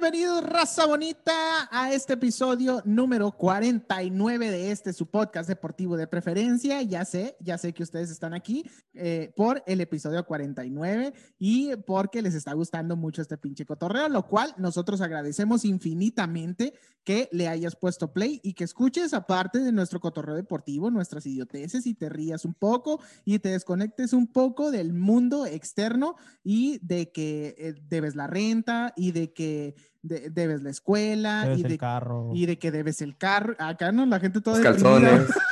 [0.00, 6.80] Bienvenidos, raza bonita, a este episodio número 49 de este su podcast deportivo de preferencia.
[6.82, 8.64] Ya sé, ya sé que ustedes están aquí
[8.94, 14.24] eh, por el episodio 49 y porque les está gustando mucho este pinche cotorreo, lo
[14.28, 19.98] cual nosotros agradecemos infinitamente que le hayas puesto play y que escuches aparte de nuestro
[19.98, 24.92] cotorreo deportivo, nuestras idioteces y te rías un poco y te desconectes un poco del
[24.92, 30.70] mundo externo y de que eh, debes la renta y de que de- debes la
[30.70, 32.30] escuela Debes y el de, carro.
[32.34, 33.54] y de que debes el carro.
[33.58, 35.26] Acá no, la gente toda Los calzones.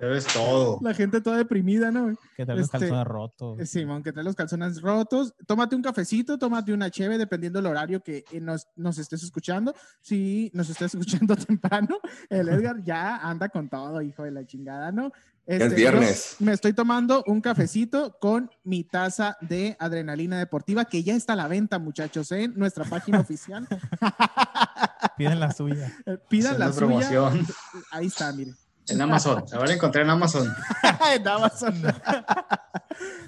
[0.00, 0.78] Debes todo.
[0.82, 2.16] La gente toda deprimida, ¿no?
[2.36, 3.58] que tal los este, calzones rotos.
[3.60, 5.34] Eh, Simón, que trae los calzones rotos.
[5.46, 9.74] Tómate un cafecito, tómate una cheve, dependiendo del horario que eh, nos, nos estés escuchando.
[10.00, 11.98] Si nos estés escuchando temprano,
[12.30, 15.10] el Edgar ya anda con todo, hijo de la chingada, ¿no?
[15.46, 16.36] es Este, viernes.
[16.38, 21.32] yo me estoy tomando un cafecito con mi taza de adrenalina deportiva, que ya está
[21.32, 23.66] a la venta, muchachos, en nuestra página oficial.
[25.16, 25.92] Piden la suya.
[26.06, 26.76] Eh, Pidan la suya.
[26.78, 27.46] promoción.
[27.90, 28.54] Ahí está, miren.
[28.88, 29.44] En Amazon.
[29.50, 30.54] La van a encontrar en Amazon.
[31.14, 31.74] en Amazon.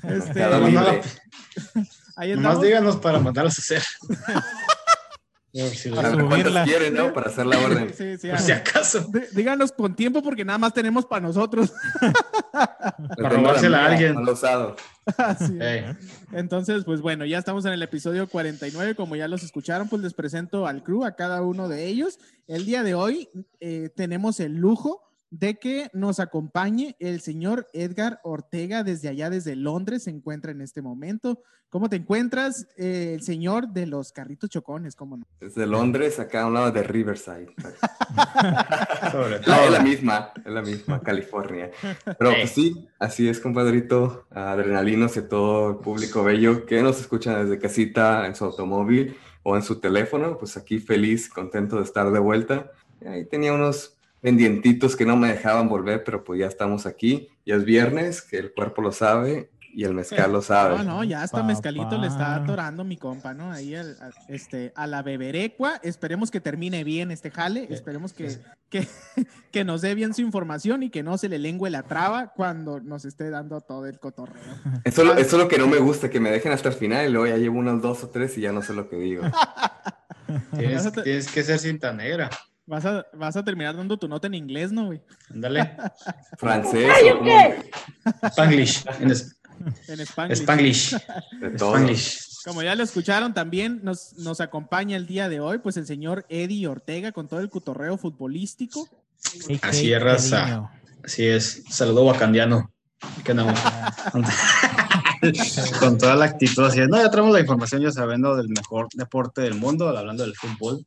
[0.02, 0.42] Este,
[2.16, 3.82] ahí nomás díganos para mandarlos a hacer.
[5.52, 6.62] Si, A A ver subirla.
[6.62, 7.12] quieren, ¿no?
[7.12, 7.92] Para hacer la orden.
[7.92, 9.00] Sí, sí, por si acaso.
[9.08, 11.72] Dí- Díganos con tiempo porque nada más tenemos para nosotros.
[12.52, 14.14] Para robársela a alguien.
[15.16, 15.60] Así es.
[15.60, 15.84] Ey,
[16.30, 18.94] Entonces, pues bueno, ya estamos en el episodio 49.
[18.94, 22.20] Como ya los escucharon, pues les presento al crew, a cada uno de ellos.
[22.46, 28.20] El día de hoy eh, tenemos el lujo de que nos acompañe el señor Edgar
[28.24, 31.42] Ortega desde allá, desde Londres, se encuentra en este momento.
[31.68, 34.96] ¿Cómo te encuentras, eh, el señor de los carritos chocones?
[34.96, 35.26] ¿Cómo no?
[35.38, 37.46] Desde Londres, acá a un lado de Riverside.
[39.12, 39.64] sobre La- todo.
[39.66, 41.70] es la misma, es la misma, California.
[42.04, 44.26] Pero pues sí, así es, compadrito.
[44.30, 49.56] Adrenalinos y todo el público bello que nos escucha desde casita, en su automóvil o
[49.56, 50.38] en su teléfono.
[50.38, 52.72] Pues aquí feliz, contento de estar de vuelta.
[53.06, 57.28] Ahí tenía unos pendientitos que no me dejaban volver, pero pues ya estamos aquí.
[57.46, 60.78] Ya es viernes, que el cuerpo lo sabe y el mezcal lo sabe.
[60.78, 61.46] No, no, ya hasta Papá.
[61.48, 63.50] mezcalito le está atorando mi compa, ¿no?
[63.52, 65.80] Ahí al- al- este, a la beberecua.
[65.82, 67.66] Esperemos que termine bien este jale.
[67.70, 68.36] Esperemos que,
[68.68, 68.86] que,
[69.52, 72.80] que nos dé bien su información y que no se le lengue la traba cuando
[72.80, 74.42] nos esté dando todo el cotorreo.
[74.84, 77.06] Eso, lo- eso es lo que no me gusta, que me dejen hasta el final
[77.08, 79.22] y luego ya llevo unos dos o tres y ya no sé lo que digo.
[80.56, 82.28] Tienes, tienes que ser cinta negra.
[82.70, 85.00] Vas a, vas a terminar dando tu nota en inglés, ¿no, güey?
[85.28, 85.76] Ándale.
[86.38, 87.30] Francés, o como-
[88.30, 88.84] Spanglish.
[89.00, 89.36] En es-
[89.88, 90.38] En Spanglish.
[90.40, 90.96] Spanglish.
[91.40, 91.74] de todo.
[91.74, 92.18] Spanglish.
[92.44, 96.24] Como ya lo escucharon, también nos, nos acompaña el día de hoy, pues el señor
[96.28, 98.88] Eddie Ortega con todo el cotorreo futbolístico.
[99.62, 100.70] Así es, raza.
[101.04, 101.64] Así es.
[101.68, 102.70] Saludo wakandiano.
[103.24, 103.46] ¿Qué no?
[105.80, 106.80] Con toda la actitud así.
[106.80, 106.88] es.
[106.88, 110.86] No, ya traemos la información, ya sabiendo del mejor deporte del mundo, hablando del fútbol,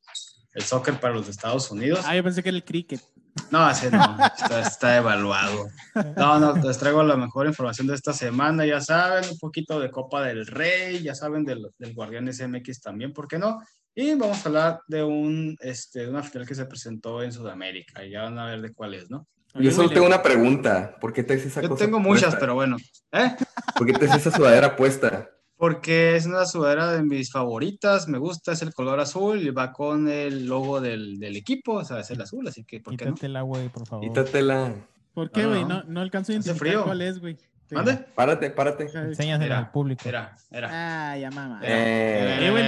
[0.53, 2.01] el soccer para los Estados Unidos.
[2.05, 3.01] Ah, yo pensé que era el cricket.
[3.49, 5.67] No, ese no, está, está evaluado.
[6.15, 9.89] No, no, les traigo la mejor información de esta semana, ya saben, un poquito de
[9.89, 13.59] Copa del Rey, ya saben del, del Guardianes MX también, ¿por qué no?
[13.95, 18.05] Y vamos a hablar de un, este, de una final que se presentó en Sudamérica,
[18.05, 19.27] y ya van a ver de cuál es, ¿no?
[19.55, 20.95] Yo solo tengo una pregunta.
[20.99, 22.39] ¿Por qué te haces esa Yo cosa tengo muchas, puesta?
[22.39, 22.77] pero bueno.
[23.11, 23.35] ¿Eh?
[23.77, 25.29] ¿Por qué te haces esa sudadera puesta?
[25.63, 29.71] Porque es una sudadera de mis favoritas, me gusta, es el color azul y va
[29.71, 33.05] con el logo del, del equipo, o sea, es el azul, así que, ¿por qué
[33.05, 33.13] no?
[33.13, 34.05] Quítatela, güey, por favor.
[34.05, 34.73] Quítatela.
[35.13, 35.61] ¿Por qué, güey?
[35.61, 35.69] no.
[35.69, 36.83] No, no alcanzo a identificar frío.
[36.83, 37.37] cuál es, güey.
[37.71, 37.93] ¿Mande?
[37.93, 38.89] Párate, párate.
[38.93, 40.01] Enséñasela al público.
[40.09, 41.11] Era, era.
[41.13, 41.61] Ah, ya mamá.
[41.63, 42.65] Eh, Eh, güey,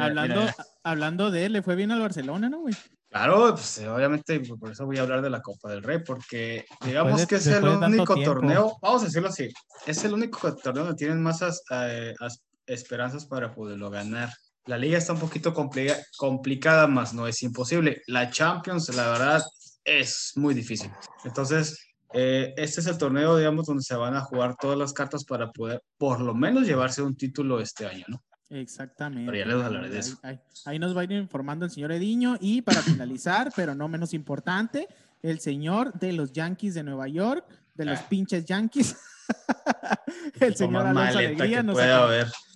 [0.00, 0.44] Hablando,
[0.90, 2.74] hablando de él, le fue bien al Barcelona, ¿no, güey?
[3.10, 7.20] Claro, pues obviamente por eso voy a hablar de la Copa del Rey, porque digamos
[7.20, 9.48] de- que es el único torneo, vamos a decirlo así,
[9.86, 14.28] es el único torneo donde tienen más as- eh, as- esperanzas para poderlo ganar.
[14.66, 18.02] La liga está un poquito complica- complicada, más no es imposible.
[18.08, 19.42] La Champions, la verdad,
[19.84, 20.92] es muy difícil.
[21.24, 21.78] Entonces,
[22.12, 25.50] eh, este es el torneo, digamos, donde se van a jugar todas las cartas para
[25.50, 28.22] poder, por lo menos, llevarse un título este año, ¿no?
[28.50, 29.30] Exactamente.
[29.30, 30.18] Pero ya les hablaré de Ahí- eso.
[30.22, 32.36] Ahí, ahí nos va a ir informando el señor Ediño.
[32.40, 34.88] Y para finalizar, pero no menos importante,
[35.22, 38.06] el señor de los Yankees de Nueva York, de los Ah.
[38.08, 38.96] pinches Yankees.
[40.40, 41.78] el señor Alonso Alegría nos.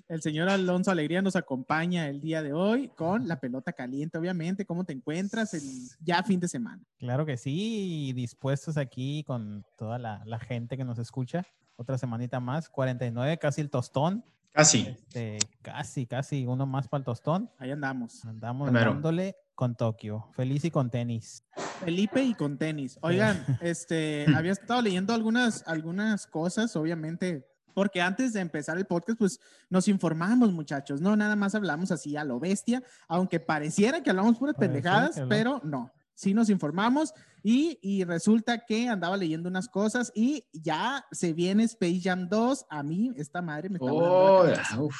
[0.08, 4.66] El señor Alonso Alegría nos acompaña el día de hoy con la pelota caliente, obviamente.
[4.66, 5.62] ¿Cómo te encuentras el
[6.00, 6.82] ya fin de semana?
[6.98, 11.46] Claro que sí, y dispuestos aquí con toda la, la gente que nos escucha.
[11.76, 14.22] Otra semanita más, 49, casi el tostón.
[14.52, 14.80] Casi.
[14.80, 17.50] Este, casi, casi uno más para el tostón.
[17.58, 18.24] Ahí andamos.
[18.24, 18.92] Andamos Primero.
[18.92, 20.28] dándole con Tokio.
[20.34, 21.44] Feliz y con tenis.
[21.80, 22.98] Felipe y con tenis.
[23.00, 29.18] Oigan, este, había estado leyendo algunas, algunas cosas, obviamente, porque antes de empezar el podcast,
[29.18, 29.40] pues
[29.70, 34.36] nos informamos, muchachos, no nada más hablamos así a lo bestia, aunque pareciera que hablamos
[34.38, 35.90] puras pendejadas, que pero no.
[36.14, 37.12] Sí nos informamos
[37.42, 42.66] y, y resulta que andaba leyendo unas cosas y ya se viene Space Jam 2.
[42.70, 44.80] A mí, esta madre me está Oh, la cabeza.
[44.82, 44.96] uf,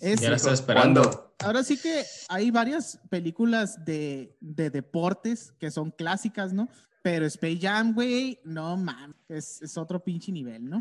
[0.00, 1.34] Es- ya la esperando.
[1.44, 6.68] Ahora sí que hay varias películas de, de deportes que son clásicas, ¿no?
[7.02, 10.78] Pero Space Jam, güey, no mames, es, es otro pinche nivel, ¿no?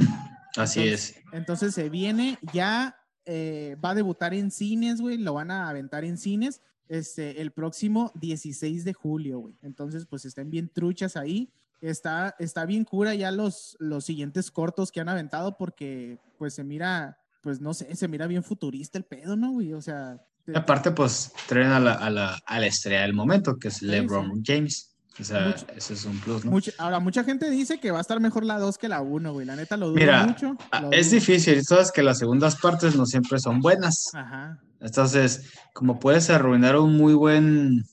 [0.55, 1.23] Así Entonces- es.
[1.33, 2.95] Entonces se viene, ya
[3.25, 7.51] eh, va a debutar en cines, güey, lo van a aventar en cines este, el
[7.51, 9.55] próximo 16 de julio, güey.
[9.61, 11.51] Entonces, pues estén bien truchas ahí.
[11.81, 16.63] Está, está bien cura ya los, los siguientes cortos que han aventado porque, pues se
[16.63, 19.73] mira, pues no sé, se mira bien futurista el pedo, ¿no, güey?
[19.73, 20.21] O sea...
[20.45, 23.81] Y aparte, pues traen a la, a la, a la estrella del momento, que es
[23.81, 24.92] LeBron James.
[25.19, 26.43] O sea, Mucho- ese es un plus,
[26.79, 29.45] ahora, mucha gente dice que va a estar mejor la 2 que la 1, güey.
[29.45, 30.55] La neta lo dudo Mira, mucho.
[30.81, 31.19] Lo Es dudo.
[31.19, 34.09] difícil, sabes que las segundas partes no siempre son buenas.
[34.13, 34.59] Ajá.
[34.79, 37.83] Entonces, como puedes arruinar un muy buen,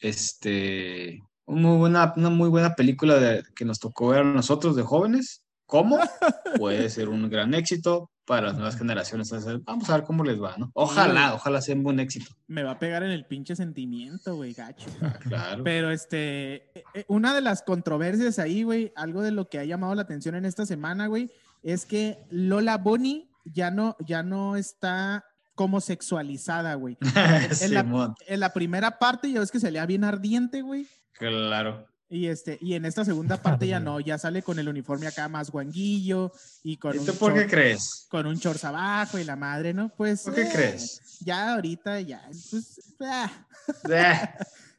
[0.00, 4.74] este, un muy buena, una muy buena película de, que nos tocó ver a nosotros
[4.76, 5.98] de jóvenes, ¿cómo?
[6.58, 9.32] Puede ser un gran éxito para las nuevas generaciones.
[9.32, 10.70] Entonces, vamos a ver cómo les va, ¿no?
[10.74, 12.30] Ojalá, ojalá sea un buen éxito.
[12.46, 14.86] Me va a pegar en el pinche sentimiento, güey, gacho.
[15.02, 15.64] Ah, claro.
[15.64, 19.96] Pero este, eh, una de las controversias ahí, güey, algo de lo que ha llamado
[19.96, 21.28] la atención en esta semana, güey,
[21.64, 25.24] es que Lola Bonnie ya no, ya no está
[25.56, 26.98] como sexualizada, güey.
[27.62, 30.86] en la- En la primera parte ya ves que se le bien ardiente, güey.
[31.14, 31.89] claro.
[32.12, 35.28] Y este, y en esta segunda parte ya no, ya sale con el uniforme acá
[35.28, 36.32] más guanguillo
[36.64, 38.06] y con ¿Y un tú por qué short- crees?
[38.10, 39.88] con un shorts abajo y la madre, ¿no?
[39.96, 41.00] Pues ¿Por qué eh, crees?
[41.20, 42.20] Ya ahorita ya,
[42.50, 43.30] pues, ah,
[43.88, 44.28] Eh,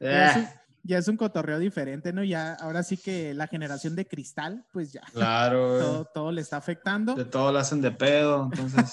[0.00, 2.22] ya, es un, eh, ya es un cotorreo diferente, ¿no?
[2.24, 5.78] Ya, ahora sí que la generación de cristal, pues ya, Claro.
[5.78, 7.14] todo, todo le está afectando.
[7.14, 8.50] De todo lo hacen de pedo.
[8.52, 8.90] Entonces,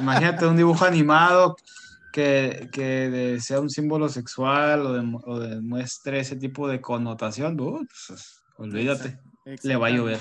[0.00, 1.56] imagínate un dibujo animado
[2.16, 7.60] que, que de- sea un símbolo sexual o, de, o demuestre ese tipo de connotación.
[7.60, 9.18] uh, pues, olvídate,
[9.62, 10.18] le va a llover.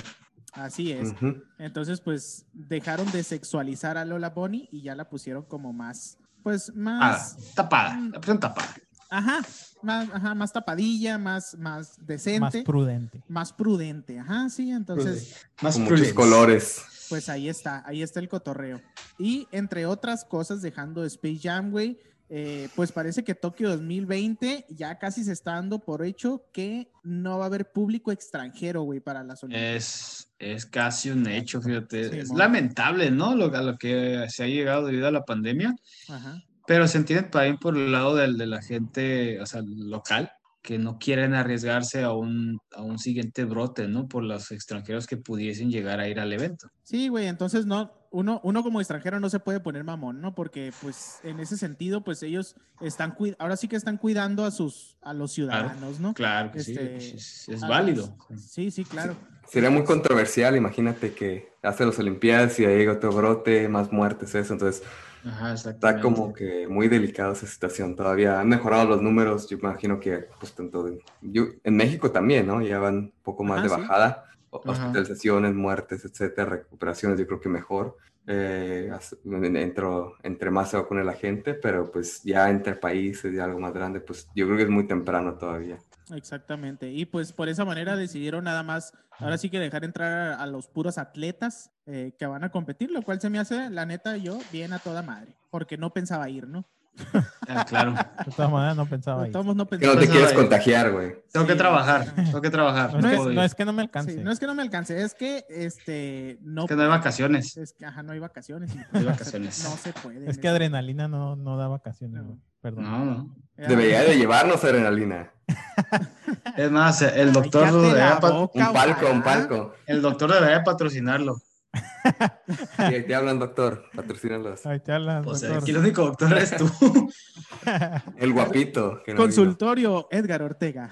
[0.51, 1.13] Así es.
[1.57, 6.69] Entonces, pues dejaron de sexualizar a Lola Bonnie y ya la pusieron como más, pues
[6.69, 8.75] Ah, más, tapada, la pusieron tapada.
[9.09, 9.39] ajá,
[9.81, 13.23] más, ajá, más tapadilla, más, más Más decente, más, prudente.
[13.57, 16.81] prudente, ajá, sí, entonces, Más Con muchos colores.
[17.09, 18.81] Pues ahí está, ahí está el cotorreo.
[19.17, 24.97] Y entre otras cosas, dejando Space Jam, güey, eh, pues parece que Tokio 2020 ya
[24.97, 29.23] casi se está dando por hecho que no va a haber público extranjero, güey, para
[29.23, 29.75] las Olimpiadas.
[29.75, 32.09] Es, es casi un hecho, fíjate.
[32.09, 33.35] Sí, es lamentable, ¿no?
[33.35, 35.75] Lo, a lo que se ha llegado debido a la pandemia.
[36.09, 36.43] Ajá.
[36.65, 40.31] Pero se entiende también por el lado del, de la gente, o sea, local,
[40.65, 44.07] que no quieren arriesgarse a un, a un siguiente brote, ¿no?
[44.07, 46.67] Por los extranjeros que pudiesen llegar a ir al evento.
[46.81, 50.33] Sí, güey, entonces no, uno, uno como extranjero no se puede poner mamón, ¿no?
[50.33, 54.97] Porque pues en ese sentido, pues ellos están, ahora sí que están cuidando a sus,
[55.03, 56.15] a los ciudadanos, ¿no?
[56.15, 58.17] Claro que Este, sí, es, es a válido.
[58.29, 59.15] los- Sí, sí, claro.
[59.47, 64.33] Sería muy controversial, imagínate que hace las Olimpiadas y ahí llega otro brote, más muertes,
[64.33, 64.53] eso.
[64.53, 64.81] Entonces
[65.25, 67.95] Ajá, está como que muy delicada esa situación.
[67.95, 72.45] Todavía han mejorado los números, yo imagino que pues tanto de- yo- en México también,
[72.47, 72.61] ¿no?
[72.61, 73.81] Ya van un poco más Ajá, de sí.
[73.81, 74.05] bajada.
[74.07, 74.71] Ajá.
[74.71, 77.97] Hospitalizaciones, muertes, etcétera, recuperaciones, yo creo que mejor.
[78.27, 78.89] Eh,
[79.25, 83.73] entro- entre más se vacune la gente, pero pues ya entre países y algo más
[83.73, 85.77] grande, pues yo creo que es muy temprano todavía.
[86.13, 86.91] Exactamente.
[86.91, 90.45] Y pues por esa manera decidieron nada más, ahora sí que dejar entrar a, a
[90.47, 94.17] los puros atletas eh, que van a competir, lo cual se me hace, la neta,
[94.17, 96.65] yo bien a toda madre, porque no pensaba ir, ¿no?
[97.47, 97.91] Ah, claro.
[97.93, 99.31] De todas maneras, no pensaba ir.
[99.31, 100.35] Todos no Que no pensaba te quieres ay.
[100.35, 101.13] contagiar, güey.
[101.31, 102.93] Tengo que trabajar, tengo que trabajar.
[102.93, 104.23] No, No, es que, no es que no me Sí, alcance.
[104.23, 107.55] no es que no me alcance, es que este no, que no hay vacaciones.
[107.57, 108.73] es que ajá, no hay vacaciones.
[108.75, 109.63] No hay vacaciones.
[109.63, 110.29] No se puede.
[110.29, 112.23] Es que adrenalina no, no da vacaciones.
[112.61, 112.83] Perdón.
[112.85, 113.35] No, no.
[113.57, 115.31] Debería de llevarnos adrenalina.
[116.57, 119.73] Es más, el doctor, debería, boca, Un palco, un palco.
[119.87, 121.41] el doctor debería patrocinarlo.
[121.75, 123.89] Sí, te hablan, doctor.
[123.93, 124.65] Patrocínalos.
[124.65, 125.63] Ahí te hablan, O sea, doctor.
[125.63, 126.69] aquí el único doctor eres tú.
[128.17, 129.01] El guapito.
[129.03, 129.25] que no vino.
[129.25, 130.91] Consultorio Edgar Ortega.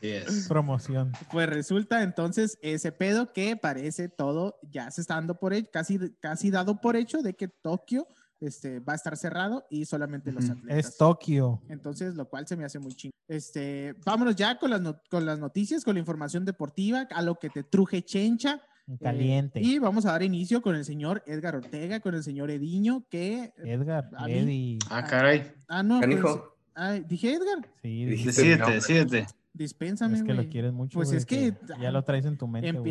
[0.00, 0.46] Sí es.
[0.46, 1.12] Promoción.
[1.32, 5.98] Pues resulta entonces ese pedo que parece todo ya se está dando por hecho, casi,
[6.20, 8.06] casi dado por hecho de que Tokio
[8.40, 10.76] este, va a estar cerrado y solamente los atletas.
[10.90, 11.62] Es Tokio.
[11.68, 13.12] Entonces, lo cual se me hace muy chingo.
[13.28, 17.36] Este, vámonos ya con las, no- con las noticias, con la información deportiva, a lo
[17.36, 18.60] que te truje chencha.
[18.88, 19.60] Eh, Caliente.
[19.60, 23.52] y vamos a dar inicio con el señor Edgar Ortega, con el señor Ediño, que...
[23.56, 24.78] Edgar, a mí- Eddie.
[24.90, 25.52] Ah, caray.
[25.66, 25.98] Ah, no.
[26.00, 26.22] Canijo.
[26.22, 26.40] pues,
[26.76, 29.26] ay, dije Edgar, Sí, Dijiste Decídete, decídete.
[29.52, 30.96] dispénsame, es que lo quieres mucho.
[30.98, 32.70] Pues es que ya lo traes en tu mente.
[32.70, 32.84] güey.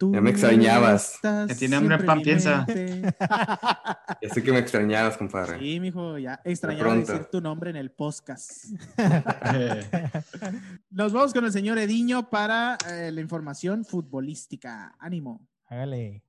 [0.00, 1.18] Empiezan, Ya me extrañabas.
[1.48, 2.66] Que tiene hambre pan, piensa.
[4.22, 5.58] ya sé que me extrañabas, compadre.
[5.58, 8.66] Sí, mijo, ya extrañaba decir tu nombre en el podcast.
[10.90, 14.94] Nos vamos con el señor Ediño para eh, la información futbolística.
[14.98, 15.46] Ánimo.
[15.66, 16.24] Hágale.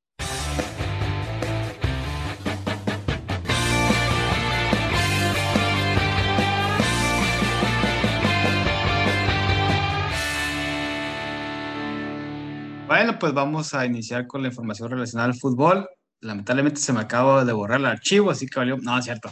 [12.92, 15.88] Bueno, pues vamos a iniciar con la información relacionada al fútbol.
[16.20, 18.76] Lamentablemente se me acaba de borrar el archivo, así que valió.
[18.80, 19.32] No, es cierto.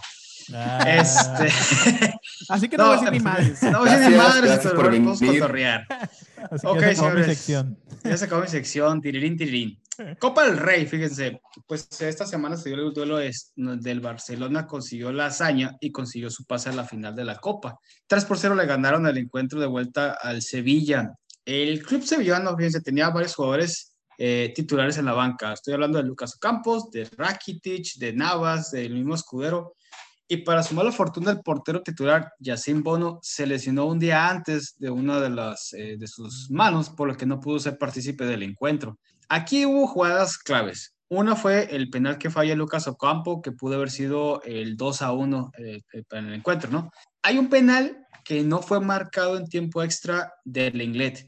[0.53, 0.85] Ah.
[0.87, 1.51] Este...
[2.47, 3.61] así que no, voy a decir ni madres.
[3.63, 5.85] No voy a decir ni madres, pero podemos cotorrear.
[6.51, 7.77] Así ok, ya se acabó mi sección.
[8.01, 9.77] Ya se acabó mi sección, tirirín, tirirín.
[10.19, 15.25] Copa del Rey, fíjense, pues esta semana se dio el duelo del Barcelona, consiguió la
[15.25, 17.77] hazaña y consiguió su pase a la final de la Copa.
[18.07, 21.11] 3 por 0 le ganaron el encuentro de vuelta al Sevilla.
[21.51, 25.51] El club sevillano, fíjense, tenía varios jugadores eh, titulares en la banca.
[25.51, 29.73] Estoy hablando de Lucas Campos, de Rakitic, de Navas, del mismo Escudero.
[30.27, 34.75] Y para su mala fortuna, el portero titular, Yacine Bono, se lesionó un día antes
[34.77, 38.27] de una de, las, eh, de sus manos, por lo que no pudo ser partícipe
[38.27, 38.99] del encuentro.
[39.27, 40.93] Aquí hubo jugadas claves.
[41.07, 45.13] Una fue el penal que falla Lucas Ocampo, que pudo haber sido el 2 a
[45.13, 46.91] 1 eh, en el encuentro, ¿no?
[47.23, 51.25] Hay un penal que no fue marcado en tiempo extra del Inglés.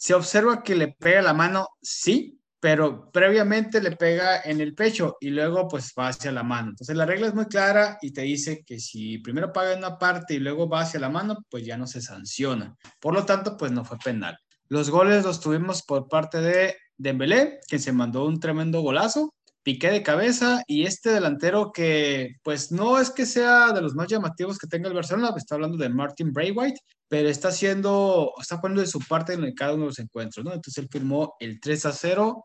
[0.00, 5.18] Se observa que le pega la mano, sí, pero previamente le pega en el pecho
[5.20, 6.70] y luego pues va hacia la mano.
[6.70, 9.98] Entonces la regla es muy clara y te dice que si primero paga en una
[9.98, 12.74] parte y luego va hacia la mano, pues ya no se sanciona.
[12.98, 14.38] Por lo tanto, pues no fue penal.
[14.70, 19.90] Los goles los tuvimos por parte de Dembélé, que se mandó un tremendo golazo, piqué
[19.90, 24.56] de cabeza y este delantero que pues no es que sea de los más llamativos
[24.56, 26.80] que tenga el Barcelona, está hablando de Martin Braithwaite,
[27.10, 30.52] pero está haciendo, está poniendo de su parte en cada uno de los encuentros, ¿no?
[30.52, 32.44] Entonces él firmó el 3 a 0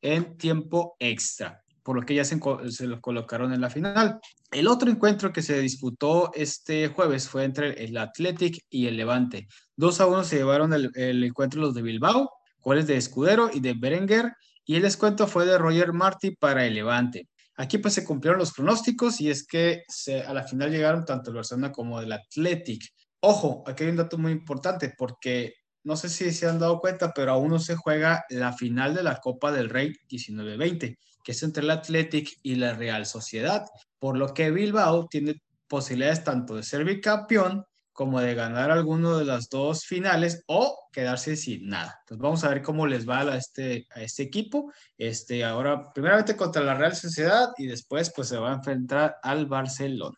[0.00, 4.18] en tiempo extra, por lo que ya se, se lo colocaron en la final.
[4.50, 9.48] El otro encuentro que se disputó este jueves fue entre el Athletic y el Levante.
[9.76, 12.30] 2 a 1 se llevaron el, encuentro los de Bilbao,
[12.62, 14.32] goles de Escudero y de Berenguer,
[14.64, 17.28] y el descuento fue de Roger Martí para el Levante.
[17.56, 21.28] Aquí pues se cumplieron los pronósticos y es que se, a la final llegaron tanto
[21.28, 22.82] el Barcelona como el Athletic.
[23.20, 25.54] Ojo, aquí hay un dato muy importante porque
[25.84, 29.04] no sé si se han dado cuenta, pero aún no se juega la final de
[29.04, 33.64] la Copa del Rey 19-20, que es entre el Athletic y la Real Sociedad,
[33.98, 37.64] por lo que Bilbao tiene posibilidades tanto de ser bicampeón
[37.96, 41.96] como de ganar alguno de las dos finales o quedarse sin nada.
[42.00, 44.70] Entonces vamos a ver cómo les va a este, a este equipo.
[44.98, 49.46] Este, ahora, primeramente contra la Real Sociedad y después pues se va a enfrentar al
[49.46, 50.16] Barcelona.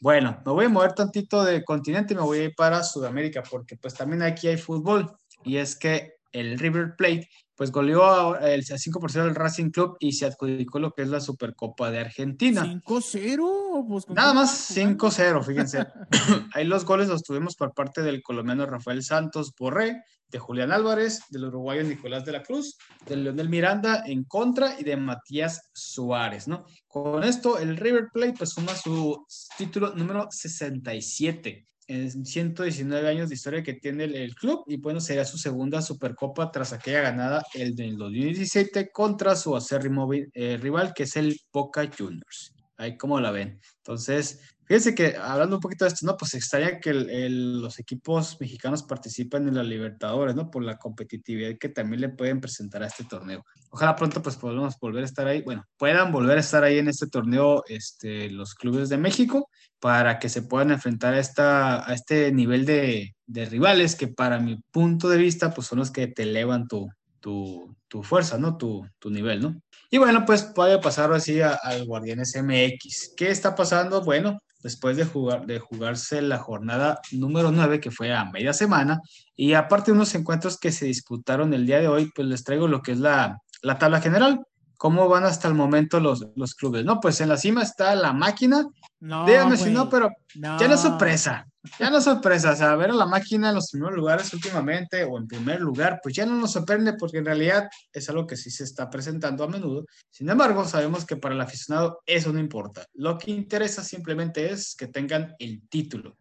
[0.00, 3.42] Bueno, me voy a mover tantito de continente y me voy a ir para Sudamérica
[3.42, 5.10] porque pues también aquí hay fútbol
[5.44, 10.26] y es que el River Plate pues goleó el 5% del Racing Club y se
[10.26, 12.62] adjudicó lo que es la Supercopa de Argentina.
[12.62, 13.86] 5-0.
[13.88, 15.86] Pues, Nada más 5-0, fíjense.
[16.52, 21.22] Ahí los goles los tuvimos por parte del colombiano Rafael Santos Borré, de Julián Álvarez,
[21.30, 26.48] del uruguayo Nicolás de la Cruz, de Leonel Miranda en contra y de Matías Suárez,
[26.48, 26.64] ¿no?
[26.86, 29.24] Con esto, el River Plate pues suma su
[29.56, 35.24] título número 67 en 119 años de historia que tiene el, club y bueno, sería
[35.24, 41.04] su segunda Supercopa tras aquella ganada el del 2017 contra su acérrimo eh, rival que
[41.04, 42.52] es el Boca Juniors.
[42.76, 43.60] Ahí como la ven.
[43.78, 46.16] Entonces, Fíjense que hablando un poquito de esto, ¿no?
[46.16, 50.50] Pues extraña que los equipos mexicanos participen en la Libertadores, ¿no?
[50.50, 53.44] Por la competitividad que también le pueden presentar a este torneo.
[53.70, 56.88] Ojalá pronto pues podamos volver a estar ahí, bueno, puedan volver a estar ahí en
[56.88, 61.94] este torneo este, los clubes de México para que se puedan enfrentar a, esta, a
[61.94, 66.08] este nivel de, de rivales que para mi punto de vista pues son los que
[66.08, 66.88] te elevan tu,
[67.20, 68.56] tu, tu fuerza, ¿no?
[68.56, 69.60] Tu, tu nivel, ¿no?
[69.90, 73.14] Y bueno, pues puede pasar así al Guardianes MX.
[73.16, 74.02] ¿Qué está pasando?
[74.02, 79.00] Bueno, después de, jugar, de jugarse la jornada número 9, que fue a media semana,
[79.36, 82.66] y aparte de unos encuentros que se disputaron el día de hoy, pues les traigo
[82.66, 84.40] lo que es la, la tabla general.
[84.76, 86.84] ¿Cómo van hasta el momento los, los clubes?
[86.84, 88.66] No, pues en la cima está la máquina.
[88.98, 91.46] No, Díganme si no, pero ya no es sorpresa.
[91.78, 92.52] Ya no es sorpresa.
[92.52, 96.00] O sea, ver a la máquina en los primeros lugares últimamente o en primer lugar,
[96.02, 99.44] pues ya no nos sorprende porque en realidad es algo que sí se está presentando
[99.44, 99.84] a menudo.
[100.10, 102.86] Sin embargo, sabemos que para el aficionado eso no importa.
[102.94, 106.16] Lo que interesa simplemente es que tengan el título.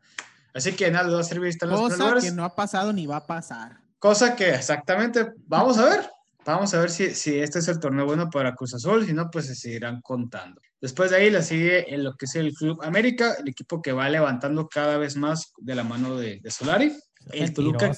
[0.54, 2.24] Así que nada, va a servir estar en los primeros lugares.
[2.24, 3.80] que no ha pasado ni va a pasar.
[4.00, 6.10] Cosa que exactamente, vamos a ver.
[6.46, 9.32] Vamos a ver si, si este es el torneo bueno para Cruz Azul, si no,
[9.32, 10.62] pues se seguirán contando.
[10.86, 13.92] Después de ahí la sigue en lo que es el Club América, el equipo que
[13.92, 16.96] va levantando cada vez más de la mano de, de Solari.
[17.32, 17.88] El Toluca.
[17.88, 17.96] Eh,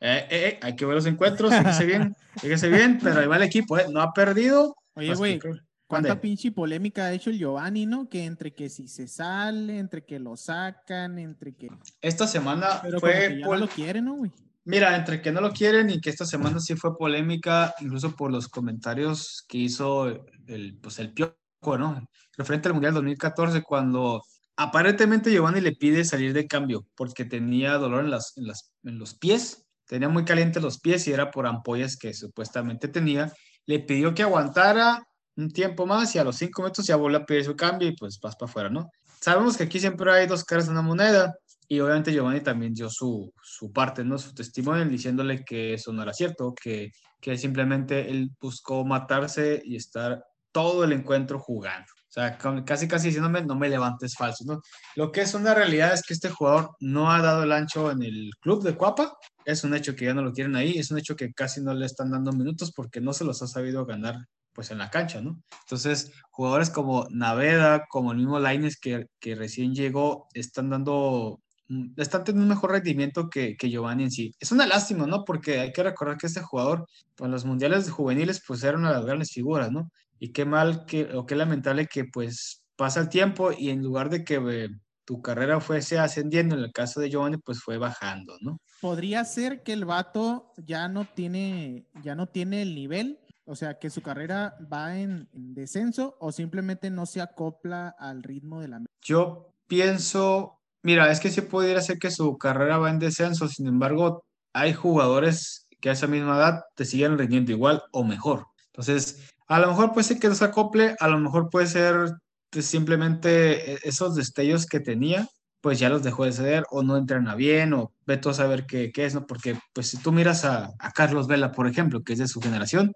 [0.00, 3.44] eh, eh, hay que ver los encuentros, fíjese bien, fíjese bien, pero ahí va el
[3.44, 3.86] equipo, ¿eh?
[3.88, 4.74] No ha perdido.
[4.94, 5.38] Oye, güey,
[5.86, 8.08] ¿cuánta pinche polémica ha hecho el Giovanni, no?
[8.08, 11.68] Que entre que si se sale, entre que lo sacan, entre que...
[12.00, 13.12] Esta semana Pero fue...
[13.12, 14.32] como que ya no lo quiere, ¿no, güey?
[14.64, 18.32] Mira, entre que no lo quieren y que esta semana sí fue polémica, incluso por
[18.32, 20.08] los comentarios que hizo
[20.48, 21.36] el, pues el Piojo,
[21.78, 22.06] ¿no?
[22.36, 24.22] Referente al Mundial 2014, cuando
[24.56, 28.98] aparentemente Giovanni le pide salir de cambio porque tenía dolor en, las, en, las, en
[28.98, 33.32] los pies, tenía muy calientes los pies y era por ampollas que supuestamente tenía.
[33.66, 35.06] Le pidió que aguantara
[35.36, 37.96] un tiempo más y a los cinco minutos ya volvió a pedir su cambio y
[37.96, 38.90] pues vas para afuera, ¿no?
[39.20, 41.34] Sabemos que aquí siempre hay dos caras de una moneda
[41.66, 44.18] y obviamente Giovanni también dio su, su parte, ¿no?
[44.18, 49.76] Su testimonio diciéndole que eso no era cierto, que, que simplemente él buscó matarse y
[49.76, 50.22] estar
[50.54, 51.92] todo el encuentro jugando.
[52.08, 54.60] O sea, casi casi diciéndome, no me levantes falso, ¿no?
[54.94, 58.04] Lo que es una realidad es que este jugador no ha dado el ancho en
[58.04, 59.16] el club de Cuapa.
[59.44, 61.74] Es un hecho que ya no lo quieren ahí, es un hecho que casi no
[61.74, 64.14] le están dando minutos porque no se los ha sabido ganar
[64.52, 65.42] pues en la cancha, ¿no?
[65.64, 71.98] Entonces, jugadores como Naveda, como el mismo Laines que, que recién llegó, están dando Mm,
[71.98, 74.34] están teniendo un mejor rendimiento que, que, Giovanni en sí.
[74.38, 75.24] Es una lástima, ¿no?
[75.24, 76.86] Porque hay que recordar que este jugador,
[77.18, 79.90] en los mundiales juveniles, pues era una de las grandes figuras, ¿no?
[80.18, 84.10] Y qué mal, que, o qué lamentable que pues pasa el tiempo y en lugar
[84.10, 84.68] de que eh,
[85.04, 88.58] tu carrera fuese ascendiendo, en el caso de Giovanni, pues fue bajando, ¿no?
[88.80, 93.78] Podría ser que el vato ya no tiene, ya no tiene el nivel, o sea,
[93.78, 98.68] que su carrera va en, en descenso o simplemente no se acopla al ritmo de
[98.68, 98.80] la...
[99.02, 103.66] Yo pienso Mira, es que sí pudiera ser que su carrera va en descenso, sin
[103.66, 108.48] embargo, hay jugadores que a esa misma edad te siguen rindiendo igual o mejor.
[108.66, 112.12] Entonces, a lo mejor puede ser que no se acople, a lo mejor puede ser
[112.50, 115.28] pues, simplemente e-, esos destellos que tenía,
[115.60, 118.92] pues ya los dejó de ceder o no entrena bien o ve a saber qué,
[118.92, 119.26] qué, es, ¿no?
[119.26, 122.40] Porque pues si tú miras a, a, Carlos Vela, por ejemplo, que es de su
[122.40, 122.92] generación,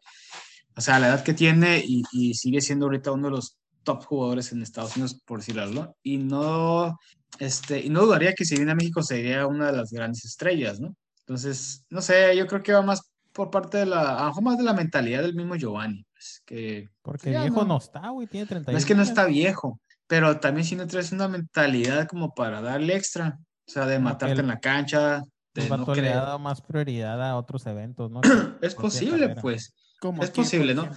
[0.77, 4.05] o sea, la edad que tiene y, y sigue siendo ahorita uno de los top
[4.05, 6.99] jugadores en Estados Unidos, por decirlo, y no,
[7.39, 10.79] este, y no dudaría que si viene a México sería una de las grandes estrellas,
[10.79, 10.95] ¿no?
[11.21, 13.01] Entonces, no sé, yo creo que va más
[13.33, 16.43] por parte de la, a lo mejor más de la mentalidad del mismo Giovanni, pues,
[16.45, 16.89] que...
[17.03, 20.39] Porque viejo no, no, está, güey, tiene 30 No es que no está viejo, pero
[20.41, 24.41] también si no traes una mentalidad como para darle extra, o sea, de matarte el,
[24.41, 25.23] en la cancha,
[25.55, 28.21] de no le ha dado más prioridad a otros eventos, ¿no?
[28.63, 29.75] es posible, pues.
[30.21, 30.89] Es posible, ¿no?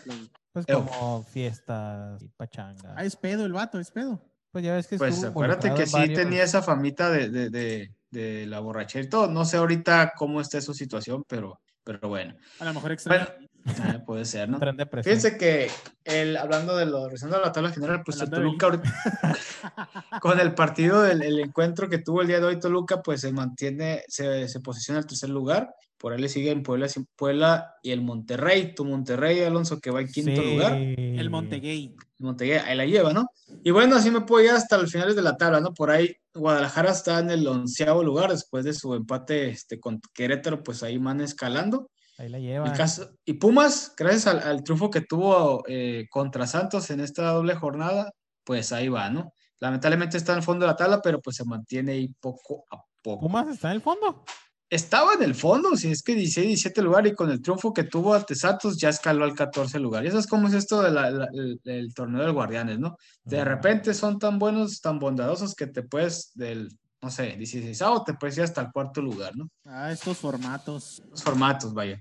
[0.54, 2.94] Pues como fiestas y pachanga.
[2.96, 4.22] Ah, es pedo el vato, es pedo.
[4.52, 6.20] Pues ya ves que Pues acuérdate que sí varios...
[6.20, 9.28] tenía esa famita de, de, de, de, la borrachera y todo.
[9.28, 12.36] No sé ahorita cómo está su situación, pero, pero bueno.
[12.60, 13.26] A lo mejor extraño.
[13.26, 14.60] Bueno, eh, puede ser, ¿no?
[15.04, 15.70] Fíjense que
[16.04, 18.94] el, hablando de lo, regresando a la tabla general, pues el Toluca ahorita,
[20.22, 23.32] con el partido del el encuentro que tuvo el día de hoy Toluca, pues se
[23.32, 27.92] mantiene, se, se posiciona en el tercer lugar por ahí le siguen Puebla, Puebla y
[27.92, 28.74] el Monterrey.
[28.74, 30.56] Tu Monterrey, Alonso, que va en quinto sí.
[30.56, 30.74] lugar.
[30.74, 31.96] El Montegay.
[32.20, 33.30] El Montegay, ahí la lleva, ¿no?
[33.64, 35.76] Y bueno, así me puedo ir hasta los finales de la tabla, ¿no?
[35.76, 40.64] Por ahí Guadalajara está en el onceavo lugar después de su empate este, con Querétaro,
[40.64, 41.92] pues ahí van escalando.
[42.18, 42.68] Ahí la lleva.
[42.68, 47.32] Y, caso, y Pumas, gracias al, al, triunfo que tuvo eh, contra Santos en esta
[47.32, 48.12] doble jornada,
[48.44, 49.34] pues ahí va, ¿no?
[49.60, 52.84] Lamentablemente está en el fondo de la tabla, pero pues se mantiene ahí poco a
[53.02, 53.28] poco.
[53.28, 54.24] ¿Pumas está en el fondo?
[54.72, 57.84] estaba en el fondo, si es que 16, 17 lugar y con el triunfo que
[57.84, 60.06] tuvo ante Santos ya escaló al 14 lugar.
[60.06, 62.98] Y eso es como es esto del de torneo del Guardianes, ¿no?
[63.26, 66.70] De repente son tan buenos, tan bondadosos que te puedes del,
[67.02, 69.50] no sé, 16 o te puedes ir hasta el cuarto lugar, ¿no?
[69.66, 71.02] Ah, estos formatos.
[71.10, 72.00] Los formatos, vaya.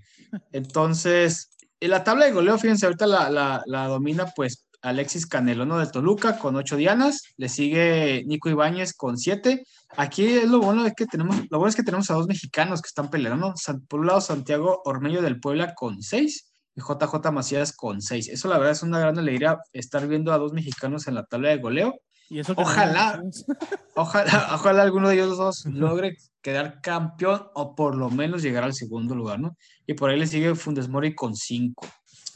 [0.53, 5.79] Entonces, en la tabla de goleo, fíjense, ahorita la, la, la domina pues Alexis Canelono
[5.79, 9.65] de Toluca con ocho dianas, le sigue Nico Ibáñez con siete.
[9.97, 12.81] Aquí es lo bueno es que tenemos, lo bueno es que tenemos a dos mexicanos
[12.81, 13.55] que están peleando,
[13.89, 18.29] por un lado Santiago Ormeño del Puebla con seis y JJ Macías con seis.
[18.29, 21.51] Eso la verdad es una gran alegría estar viendo a dos mexicanos en la tabla
[21.51, 21.95] de goleo.
[22.31, 23.21] ¿Y eso ojalá,
[23.97, 28.73] ojalá, ojalá alguno de ellos dos logre quedar campeón o por lo menos llegar al
[28.73, 29.57] segundo lugar, ¿no?
[29.85, 31.87] Y por ahí le sigue Fundes Mori con cinco.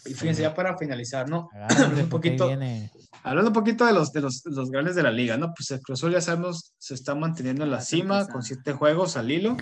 [0.04, 1.48] Y fíjense, ya para finalizar, ¿no?
[1.54, 2.50] Agárrate, un poquito,
[3.22, 5.54] hablando un poquito de los, de, los, los grandes de la liga, ¿no?
[5.56, 9.16] Pues el Cruz Azul ya sabemos, se está manteniendo en la cima con siete juegos
[9.16, 9.56] al hilo.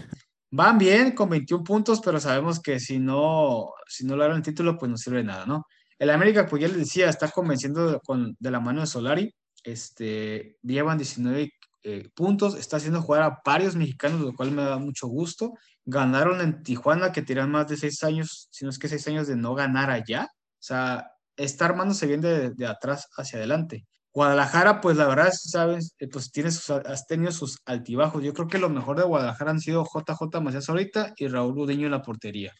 [0.50, 4.78] Van bien con 21 puntos, pero sabemos que si no, si no logran el título,
[4.78, 5.66] pues no sirve de nada, ¿no?
[5.98, 9.32] El América, pues ya les decía, está convenciendo de, con, de la mano de Solari.
[9.62, 11.52] Este, llevan 19
[11.84, 15.54] eh, puntos, está haciendo jugar a varios mexicanos, lo cual me da mucho gusto.
[15.84, 19.26] Ganaron en Tijuana, que tiran más de seis años, si no es que seis años
[19.26, 20.28] de no ganar allá.
[20.32, 23.86] O sea, está armándose bien de, de atrás hacia adelante.
[24.14, 28.22] Guadalajara, pues la verdad, sabes, eh, pues tiene sus, has tenido sus altibajos.
[28.22, 31.86] Yo creo que lo mejor de Guadalajara han sido JJ Macías ahorita y Raúl Udeño
[31.86, 32.52] en la portería.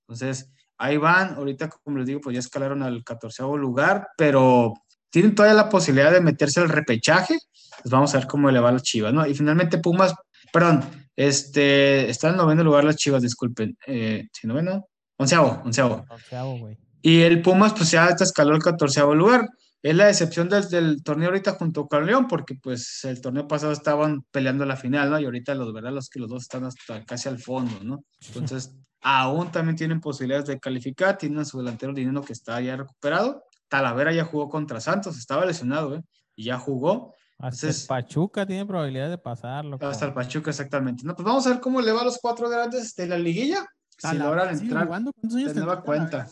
[0.00, 1.34] Entonces, ahí van.
[1.34, 4.72] Ahorita, como les digo, pues ya escalaron al 14 lugar, pero
[5.14, 7.38] tienen todavía la posibilidad de meterse al repechaje.
[7.82, 9.24] Pues vamos a ver cómo le va a las Chivas, ¿no?
[9.24, 10.12] Y finalmente Pumas,
[10.52, 10.82] perdón,
[11.14, 13.78] este, está en noveno lugar las Chivas, disculpen.
[13.86, 14.88] Eh, ¿Sí, noveno?
[15.16, 16.04] Onceavo, onceavo.
[16.10, 16.76] Onceavo, güey.
[17.00, 19.48] Y el Pumas, pues ya escaló al 14 lugar.
[19.84, 23.70] Es la decepción del, del, torneo ahorita junto con León, porque pues el torneo pasado
[23.70, 25.20] estaban peleando la final, ¿no?
[25.20, 28.02] Y ahorita los verdad los que los dos están hasta casi al fondo, ¿no?
[28.26, 32.74] Entonces, aún también tienen posibilidades de calificar, tienen a su delantero Dinero que está ya
[32.74, 33.44] recuperado.
[33.68, 36.02] Talavera ya jugó contra Santos, estaba lesionado, ¿eh?
[36.36, 37.14] Y ya jugó.
[37.38, 39.78] Hasta el Pachuca tiene probabilidad de pasarlo.
[39.80, 41.04] Hasta el Pachuca, exactamente.
[41.04, 43.66] No, pues vamos a ver cómo le va a los cuatro grandes de la liguilla.
[43.96, 46.28] Si logran entrar de nueva cuenta.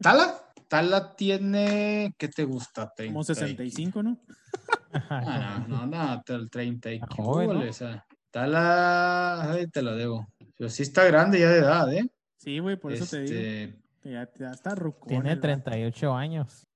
[0.00, 0.42] ¿Tala?
[0.68, 2.90] Tala tiene, ¿qué te gusta?
[2.96, 4.18] 30, Como 65, ¿no?
[5.10, 7.68] ah, no, no, no, el 30 y joven, ¿no?
[7.68, 10.26] o sea, Tala, ay, te lo debo.
[10.56, 12.10] Pero sí está grande ya de edad, ¿eh?
[12.38, 13.34] Sí, güey, por eso te digo.
[13.34, 15.08] Este, ya, ya, está rucón.
[15.08, 16.66] Tiene 38 años.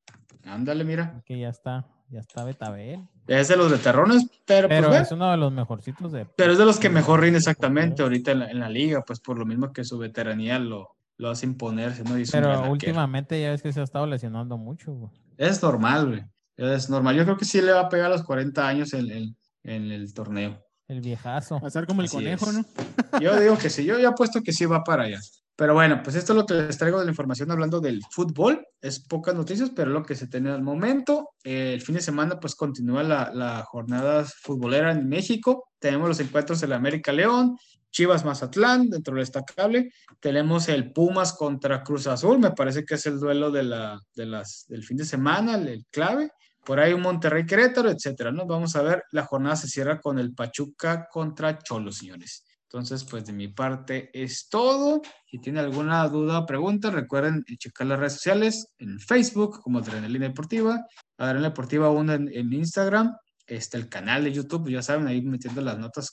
[0.47, 1.23] Ándale, mira.
[1.27, 3.07] Que ya está, ya está Betabel.
[3.27, 6.25] Es de los veterrones, pero, pero pues, es uno de los mejorcitos de.
[6.25, 9.21] Pero es de los que mejor rinde exactamente ahorita en la, en la liga, pues
[9.21, 12.15] por lo mismo que su veteranía lo, lo hace imponerse, ¿no?
[12.31, 15.11] Pero últimamente ya ves que se ha estado lesionando mucho, güey.
[15.37, 16.25] Es normal, güey.
[16.57, 17.17] Es normal.
[17.17, 19.91] Yo creo que sí le va a pegar a los 40 años en, en, en
[19.91, 20.63] el torneo.
[20.89, 21.61] El viejazo.
[21.61, 22.55] Va a ser como el Así conejo, es.
[22.55, 23.21] ¿no?
[23.21, 23.85] Yo digo que sí.
[23.85, 25.21] Yo ya apuesto que sí va para allá.
[25.57, 28.67] Pero bueno, pues esto es lo que les traigo de la información hablando del fútbol.
[28.81, 31.31] Es pocas noticias, pero lo que se tiene al momento.
[31.43, 35.71] Eh, el fin de semana, pues continúa la, la jornada futbolera en México.
[35.79, 37.57] Tenemos los encuentros del América León,
[37.97, 39.91] Chivas Mazatlán, dentro del destacable.
[40.21, 44.27] Tenemos el Pumas contra Cruz Azul, me parece que es el duelo de la, de
[44.27, 46.31] las, del fin de semana, el, clave.
[46.63, 48.45] Por ahí un Monterrey Querétaro, etcétera, ¿no?
[48.45, 52.45] Vamos a ver, la jornada se cierra con el Pachuca contra Cholos, señores.
[52.69, 55.01] Entonces, pues de mi parte es todo.
[55.31, 60.27] Si tienen alguna duda o pregunta, recuerden checar las redes sociales en Facebook como Adrenalina
[60.27, 60.85] Deportiva,
[61.17, 65.61] Adrenalina Deportiva 1 en, en Instagram, está el canal de YouTube, ya saben, ahí metiendo
[65.61, 66.13] las notas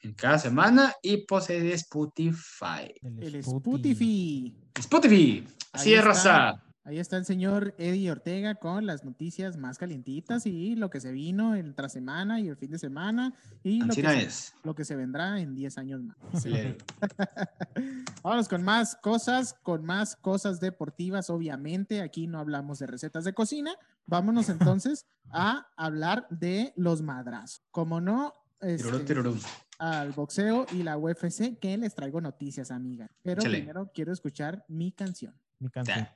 [0.00, 2.92] en cada semana y posee Spotify.
[3.02, 4.54] El Spotify.
[4.74, 5.46] Spotify.
[5.72, 6.08] Así Ahí es, está.
[6.08, 6.64] raza.
[6.86, 11.12] Ahí está el señor Eddie Ortega con las noticias más calientitas y lo que se
[11.12, 14.54] vino entre semana y el fin de semana y lo que, Ancina se, es.
[14.64, 16.18] lo que se vendrá en 10 años más.
[16.34, 16.84] Excelente.
[18.22, 22.02] Vámonos con más cosas, con más cosas deportivas, obviamente.
[22.02, 23.74] Aquí no hablamos de recetas de cocina.
[24.04, 27.62] Vámonos entonces a hablar de los madrazos.
[27.70, 29.38] Como no, este, tirurú.
[29.78, 33.10] al boxeo y la UFC, que les traigo noticias, amiga.
[33.22, 33.58] Pero Échale.
[33.58, 35.34] primero quiero escuchar mi canción.
[35.60, 36.08] Mi canción.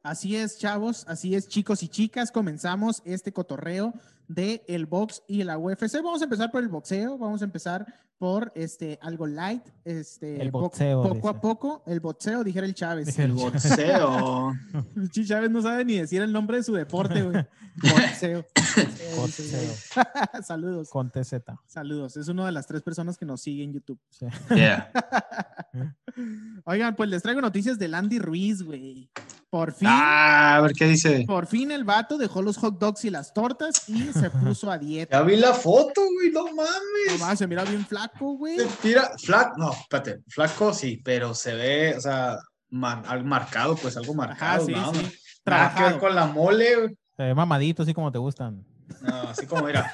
[0.05, 3.95] Así es, chavos, así es, chicos y chicas, comenzamos este cotorreo
[4.27, 5.95] de el box y la UFC.
[5.95, 10.49] Vamos a empezar por el boxeo, vamos a empezar por este algo light, este El
[10.51, 13.17] po- poco a poco, el boxeo, dijera el Chávez.
[13.19, 14.53] El boxeo.
[15.25, 17.45] Chávez no sabe ni decir el nombre de su deporte, güey.
[17.75, 18.45] Boxeo.
[19.17, 19.73] Boxeo.
[20.47, 21.33] saludos, Con TZ.
[21.67, 22.15] saludos.
[22.15, 23.99] Es una de las tres personas que nos sigue en YouTube.
[24.09, 24.25] Sí.
[24.55, 24.89] Yeah.
[26.65, 29.09] Oigan, pues les traigo noticias del Andy Ruiz, güey.
[29.49, 29.87] Por fin.
[29.91, 31.23] Ah, a ver qué dice.
[31.27, 34.77] Por fin el vato dejó los hot dogs y las tortas y se puso a
[34.77, 35.17] dieta.
[35.19, 37.19] Ya vi la foto, güey, no No mames.
[37.19, 38.59] mames, se mira bien flaco, güey.
[38.59, 42.37] Se tira, flaco, no, espérate, flaco sí, pero se ve, o sea,
[42.69, 44.93] mar- algo marcado, pues algo Ajá, marcado, sí, ¿no?
[44.93, 44.97] sí.
[44.97, 45.09] Nada
[45.75, 45.99] que ver Trabajado.
[45.99, 46.97] con la mole, güey.
[47.17, 48.65] Se ve mamadito, así como te gustan.
[49.01, 49.93] No, así como, mira,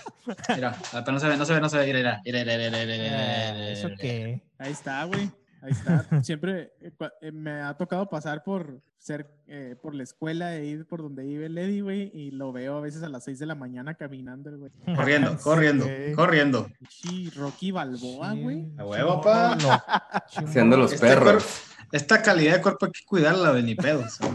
[0.55, 2.57] mira, ah, pero no se ve, no se ve, no se ve, mira, mira, mira,
[2.57, 3.97] mira, mira, mira, Eh, mira, ¿Eso mira.
[3.99, 4.41] qué?
[4.57, 5.29] Ahí está, güey.
[5.61, 6.23] Ahí está.
[6.23, 10.85] Siempre eh, eh, me ha tocado pasar por ser eh, por la escuela de ir
[10.87, 13.45] por donde vive el Eddie, güey, y lo veo a veces a las 6 de
[13.47, 14.71] la mañana caminando, güey.
[14.95, 16.13] Corriendo, corriendo, Sí.
[16.15, 16.67] corriendo.
[16.89, 18.71] Sí, Rocky Balboa, güey.
[18.77, 19.57] A huevo, pa.
[20.35, 21.63] Haciendo los Este perros.
[21.91, 24.01] Esta calidad de cuerpo hay que cuidarla, de ni pedo.
[24.05, 24.29] o sea,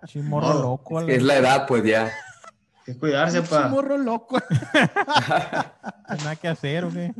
[0.06, 1.00] Chimorro No, loco.
[1.02, 2.06] Es la edad, pues ya.
[2.06, 2.10] hay
[2.84, 3.68] que cuidarse, Un pa.
[3.68, 4.38] morro loco.
[6.08, 7.12] No nada que hacer, ¿o qué?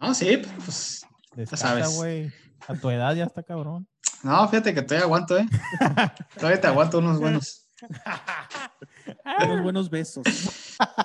[0.00, 1.05] No, sí, pues,
[1.36, 2.32] Descansa, güey.
[2.66, 3.86] A tu edad ya está cabrón.
[4.22, 5.46] no, fíjate que todavía aguanto, ¿eh?
[6.36, 7.68] Todavía te aguanto unos buenos.
[9.44, 10.24] Unos buenos besos.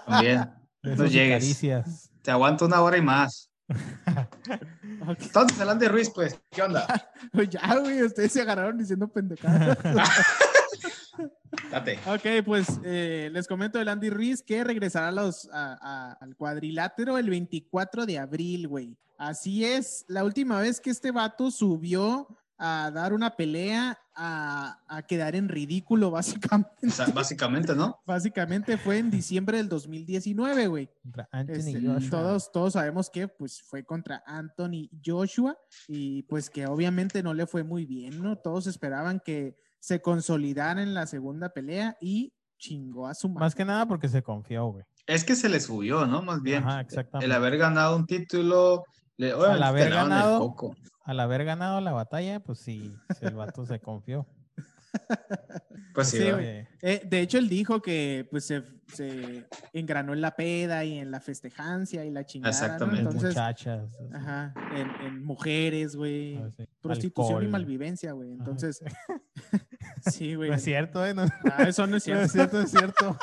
[0.07, 0.49] También.
[0.81, 1.43] Besos y llegues.
[1.43, 2.09] caricias.
[2.21, 3.51] Te aguanto una hora y más.
[5.05, 5.17] Ok.
[5.21, 6.87] Entonces, el Andy Ruiz, pues, ¿qué onda?
[7.33, 9.77] Pues ya, güey, ustedes se agarraron diciendo pendejadas.
[11.71, 11.99] Date.
[12.07, 16.35] ok, pues eh, les comento del Andy Ruiz que regresará a los, a- a- al
[16.35, 18.97] cuadrilátero el 24 de abril, güey.
[19.17, 25.01] Así es, la última vez que este vato subió a dar una pelea a, a
[25.03, 26.87] quedar en ridículo, básicamente.
[26.87, 27.99] O sea, básicamente, ¿no?
[28.05, 30.89] Básicamente fue en diciembre del 2019, güey.
[31.03, 32.09] Contra Anthony Este, Joshua.
[32.09, 35.57] todos, todos sabemos que pues fue contra Anthony Joshua
[35.87, 38.37] y pues que obviamente no le fue muy bien, ¿no?
[38.37, 43.39] Todos esperaban que se consolidara en la segunda pelea y chingó a su madre.
[43.39, 44.85] Más que nada porque se confió, güey.
[45.07, 46.21] Es que se le subió, ¿no?
[46.21, 46.63] Más bien.
[46.63, 47.25] Ajá, exactamente.
[47.25, 48.83] El haber ganado un título.
[49.17, 50.55] Le, obviamente haber ganado-.
[51.03, 54.27] Al haber ganado la batalla, pues sí, sí, el vato se confió.
[55.93, 56.65] Pues sí, güey.
[56.81, 61.11] Eh, de hecho, él dijo que pues se, se engranó en la peda y en
[61.11, 62.57] la festejancia y la chingada, ¿no?
[62.65, 62.99] Exactamente.
[63.01, 63.89] en Entonces, muchachas.
[63.89, 66.37] así, ajá, en, en mujeres, güey.
[66.37, 68.31] así, Prostitución y malvivencia, güey.
[68.31, 68.81] Entonces,
[70.09, 70.49] sí, güey.
[70.49, 71.13] No es cierto, ¿eh?
[71.13, 72.61] No, Ah, eso no es no es cierto.
[72.61, 73.17] cierto, es cierto.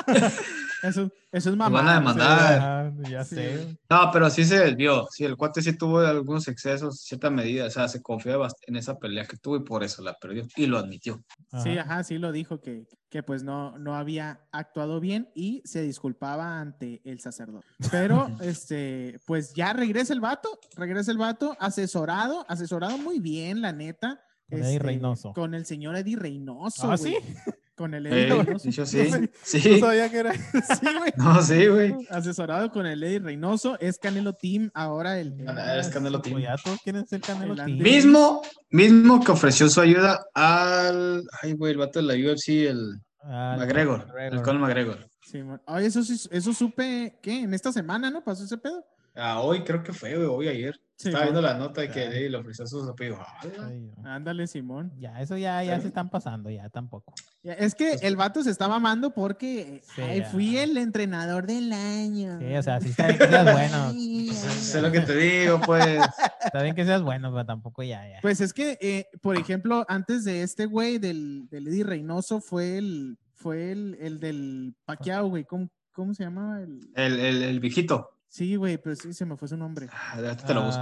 [0.82, 1.80] Eso, eso es mamá.
[1.82, 2.92] van a demandar.
[3.10, 3.78] Ya sé.
[3.90, 5.06] No, pero sí se desvió.
[5.10, 7.66] Sí, el cuate sí tuvo algunos excesos, cierta medida.
[7.66, 10.46] O sea, se confió bast- en esa pelea que tuvo y por eso la perdió.
[10.56, 11.22] Y lo admitió.
[11.62, 12.04] Sí, Ajá.
[12.04, 17.00] sí lo dijo que, que pues no, no había actuado bien y se disculpaba ante
[17.04, 17.66] el sacerdote.
[17.90, 23.72] Pero este, pues ya regresa el vato, regresa el vato, asesorado, asesorado muy bien, la
[23.72, 24.20] neta.
[24.50, 25.32] Con Eddie este, Reynoso.
[25.34, 26.90] Con el señor Eddie Reynoso.
[26.90, 27.14] ¿Ah, güey.
[27.14, 27.18] sí?
[27.78, 28.68] Con el Eddie Eh, Reynoso.
[28.68, 29.08] dicho sí.
[29.08, 29.78] No Sí.
[29.80, 30.32] sabía que era.
[30.82, 31.12] Sí, güey.
[31.16, 31.94] No, sí, güey.
[32.10, 33.78] Asesorado con el Eddie Reynoso.
[33.78, 35.32] Es Canelo Team ahora el.
[35.40, 36.40] el- Ah, es Canelo Team.
[36.40, 37.78] Ya todos quieren ser Canelo El Team.
[37.78, 41.22] Mismo, mismo que ofreció su ayuda al.
[41.40, 44.00] Ay, güey, el vato de la UFC, el Ah, el McGregor.
[44.00, 44.42] El McGregor.
[44.42, 45.06] Conor McGregor.
[45.24, 47.42] Sí, Ay, eso, sí- eso supe, ¿qué?
[47.42, 48.24] En esta semana, ¿no?
[48.24, 48.84] ¿Pasó ese pedo?
[49.18, 50.80] Ah, hoy creo que fue, güey, hoy ayer.
[50.96, 52.04] Sí, Estaba viendo la nota de que Ah.
[52.06, 53.18] Eddie le ofreció su apoyo.
[53.60, 54.08] Ay, no.
[54.08, 54.92] Ándale, Simón.
[54.98, 57.14] Ya, eso ya, ya se están pasando, ya tampoco.
[57.44, 61.72] Ya, Es que el vato se está mamando porque Sí, ay, fui el entrenador del
[61.72, 62.38] año.
[62.40, 63.92] Sí, o sea, sí está bien que seas bueno.
[64.32, 66.00] Sé lo que te digo, pues.
[66.44, 68.18] Está bien que seas bueno, pero tampoco ya, ya.
[68.20, 72.76] Pues es que, eh, por ejemplo, antes de este güey del, del Eddie Reynoso fue
[72.78, 75.44] el, fue el, el del Paquiao, güey.
[75.44, 76.60] ¿Cómo, ¿Cómo se llamaba?
[76.60, 76.80] El...
[76.96, 78.10] El, el, el viejito.
[78.28, 79.88] Sí, güey, pero sí se me fue su nombre.
[79.92, 80.80] Ah, te lo busco.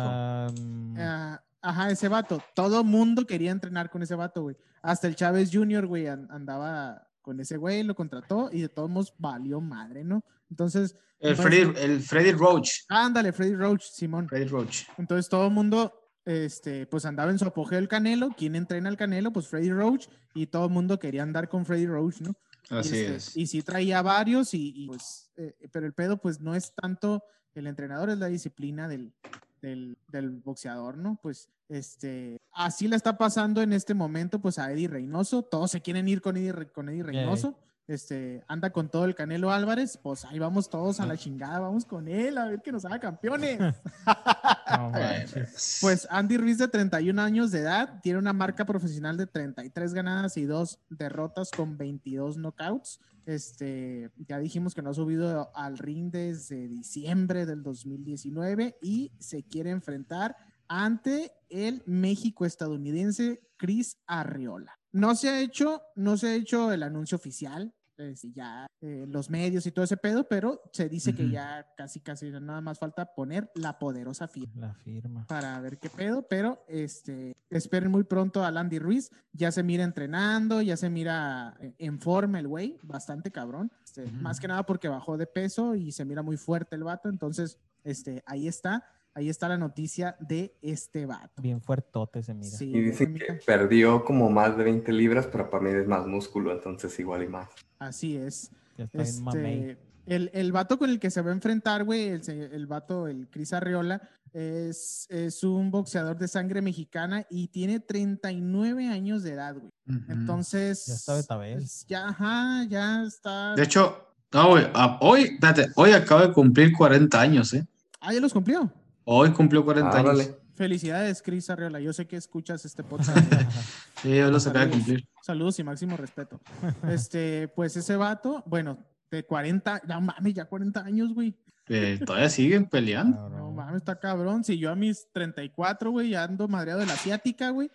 [0.98, 2.42] Ah, ajá, ese vato.
[2.54, 4.56] Todo mundo quería entrenar con ese vato, güey.
[4.82, 8.88] Hasta el Chávez Jr., güey, an- andaba con ese güey, lo contrató y de todos
[8.90, 10.24] modos valió madre, ¿no?
[10.50, 12.70] Entonces, El Freddy, el Freddy Roach.
[12.88, 14.28] ándale, Freddy Roach, Simón.
[14.28, 14.84] Freddy Roach.
[14.98, 15.92] Entonces todo el mundo,
[16.24, 18.30] este, pues andaba en su apogeo el Canelo.
[18.36, 19.32] ¿Quién entrena al Canelo?
[19.32, 20.06] Pues Freddy Roach.
[20.34, 22.34] Y todo el mundo quería andar con Freddy Roach, ¿no?
[22.70, 23.36] Y, Así este, es.
[23.36, 27.22] Y sí traía varios, y, y, pues, eh, pero el pedo, pues no es tanto
[27.54, 29.12] el entrenador, es la disciplina del,
[29.60, 31.18] del, del boxeador, ¿no?
[31.22, 35.42] Pues, este, así le está pasando en este momento, pues a Eddie Reynoso.
[35.42, 37.58] Todos se quieren ir con Eddie, con Eddie Reynoso.
[37.88, 41.84] Este, anda con todo el Canelo Álvarez, pues ahí vamos todos a la chingada, vamos
[41.84, 43.60] con él, a ver que nos haga campeones.
[44.70, 44.92] no.
[45.80, 50.36] Pues Andy Ruiz de 31 años de edad tiene una marca profesional de 33 ganadas
[50.36, 52.98] y 2 derrotas con 22 knockouts.
[53.24, 59.44] Este, ya dijimos que no ha subido al ring desde diciembre del 2019 y se
[59.44, 60.36] quiere enfrentar
[60.68, 64.78] ante el México estadounidense Chris Arriola.
[64.92, 69.30] No se ha hecho, no se ha hecho el anuncio oficial, este, ya eh, los
[69.30, 73.14] medios y todo ese pedo, pero se dice que ya casi casi nada más falta
[73.14, 75.26] poner la poderosa firma La firma.
[75.26, 79.84] para ver qué pedo, pero este, esperen muy pronto a Landy Ruiz, ya se mira
[79.84, 84.64] entrenando, ya se mira en- en forma el güey, bastante cabrón, este, más que nada
[84.66, 88.84] porque bajó de peso y se mira muy fuerte el vato, entonces este, ahí está,
[89.16, 91.40] ahí está la noticia de este vato.
[91.40, 92.54] Bien fuertote se mira.
[92.54, 96.06] Sí, Y dicen que perdió como más de 20 libras, pero para mí es más
[96.06, 97.48] músculo, entonces igual y más.
[97.78, 98.50] así es.
[98.76, 99.02] Ya está.
[99.02, 103.08] Este, el, el vato con el que se va a enfrentar, güey, el, el vato,
[103.08, 104.02] el Cris Arriola,
[104.34, 109.72] es, es un boxeador de sangre mexicana y tiene 39 años de edad, güey.
[110.10, 110.84] Entonces.
[110.86, 111.54] Ya está Betabel.
[111.54, 113.54] pues, Ya, ajá, ya está.
[113.54, 113.96] De hecho,
[114.30, 117.66] no, güey, ah, hoy, espérate, hoy acaba de cumplir 40 años, ¿eh?
[117.98, 118.70] Ah, ya los cumplió.
[119.08, 120.30] Hoy cumplió 40 Ah, años.
[120.56, 121.78] Felicidades, Cris Arriola.
[121.78, 123.16] Yo sé que escuchas este podcast.
[123.32, 123.46] güey.
[124.02, 125.08] Sí, hoy los acaba de cumplir.
[125.22, 126.40] Saludos y máximo respeto.
[126.88, 128.78] Este, pues ese vato, bueno,
[129.10, 131.34] de 40, ya mames, ya 40 años, güey.
[131.68, 133.28] Eh, todavía siguen peleando.
[133.30, 134.44] No mames, está cabrón.
[134.44, 137.70] Si yo a mis 34, güey, ya ando madreado de la asiática, güey.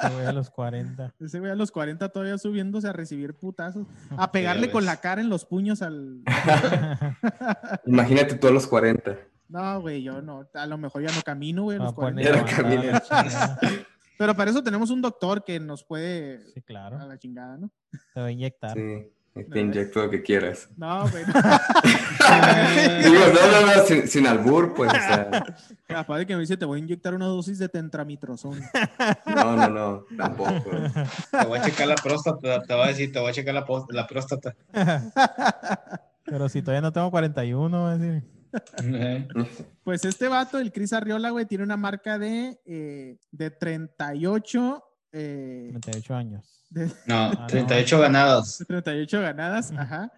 [0.00, 1.14] Se voy a los 40.
[1.20, 3.86] Ese güey a los 40 todavía subiéndose a recibir putazos.
[4.16, 6.22] A pegarle con la cara en los puños al.
[7.86, 9.16] Imagínate tú a los 40.
[9.52, 10.48] No, güey, yo no.
[10.54, 12.50] A lo mejor ya no camino, güey, a Va los a poner 40.
[12.50, 13.58] Ya a no a la chingada.
[14.16, 16.42] Pero para eso tenemos un doctor que nos puede.
[16.52, 17.06] Sí, A claro.
[17.06, 17.70] la chingada, ¿no?
[18.14, 18.74] Te va a inyectar.
[18.74, 19.12] Sí.
[19.50, 20.68] Te inyecto lo que quieras.
[20.76, 21.24] No, güey.
[23.02, 26.56] Digo, no, no, no, sin, sin albur, pues, o sea, Capaz de que me dice,
[26.58, 28.60] te voy a inyectar una dosis de tentramitrozón.
[29.34, 30.70] no, no, no, tampoco.
[31.30, 33.66] Te voy a checar la próstata, te voy a decir, te voy a checar la,
[33.88, 34.54] la próstata.
[36.24, 38.22] Pero si todavía no tengo 41, va a decir.
[39.84, 44.84] Pues este vato, el Chris Arriola, güey, tiene una marca de, eh, de 38.
[45.12, 46.64] eh, 38 años.
[46.70, 47.46] de, No, no.
[47.46, 48.58] 38 ganados.
[48.58, 50.10] de 38 ganadas, ajá.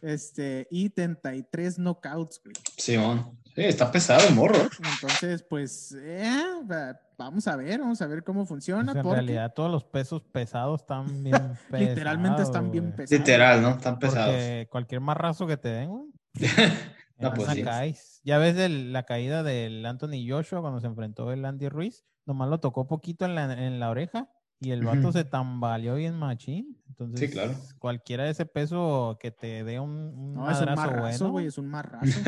[0.00, 2.54] Este, y 33 knockouts, güey.
[2.76, 3.38] Simón.
[3.54, 4.56] Sí, está pesado el morro.
[4.94, 8.86] Entonces, pues, eh, va- vamos a ver, vamos a ver cómo funciona.
[8.92, 11.36] Pues en porque realidad todos los pesos pesados están bien
[11.70, 11.70] pesados.
[11.88, 13.10] literalmente están bien pesados.
[13.20, 13.70] Literal, ¿no?
[13.72, 14.34] Están pesados.
[14.34, 16.06] Porque cualquier marrazo que te den, güey.
[17.28, 17.62] No, pues una sí.
[17.62, 18.20] caes.
[18.24, 22.04] Ya ves el- la caída del Anthony Joshua cuando se enfrentó el Andy Ruiz.
[22.26, 24.28] Nomás lo tocó poquito en la, en la oreja
[24.60, 26.80] y el vato se tambaleó bien machín.
[26.88, 27.52] Entonces, Sí, claro.
[27.80, 31.30] cualquiera de ese peso que te dé un, un No, es un marrazo, bueno.
[31.32, 32.20] güey, es un marrazo.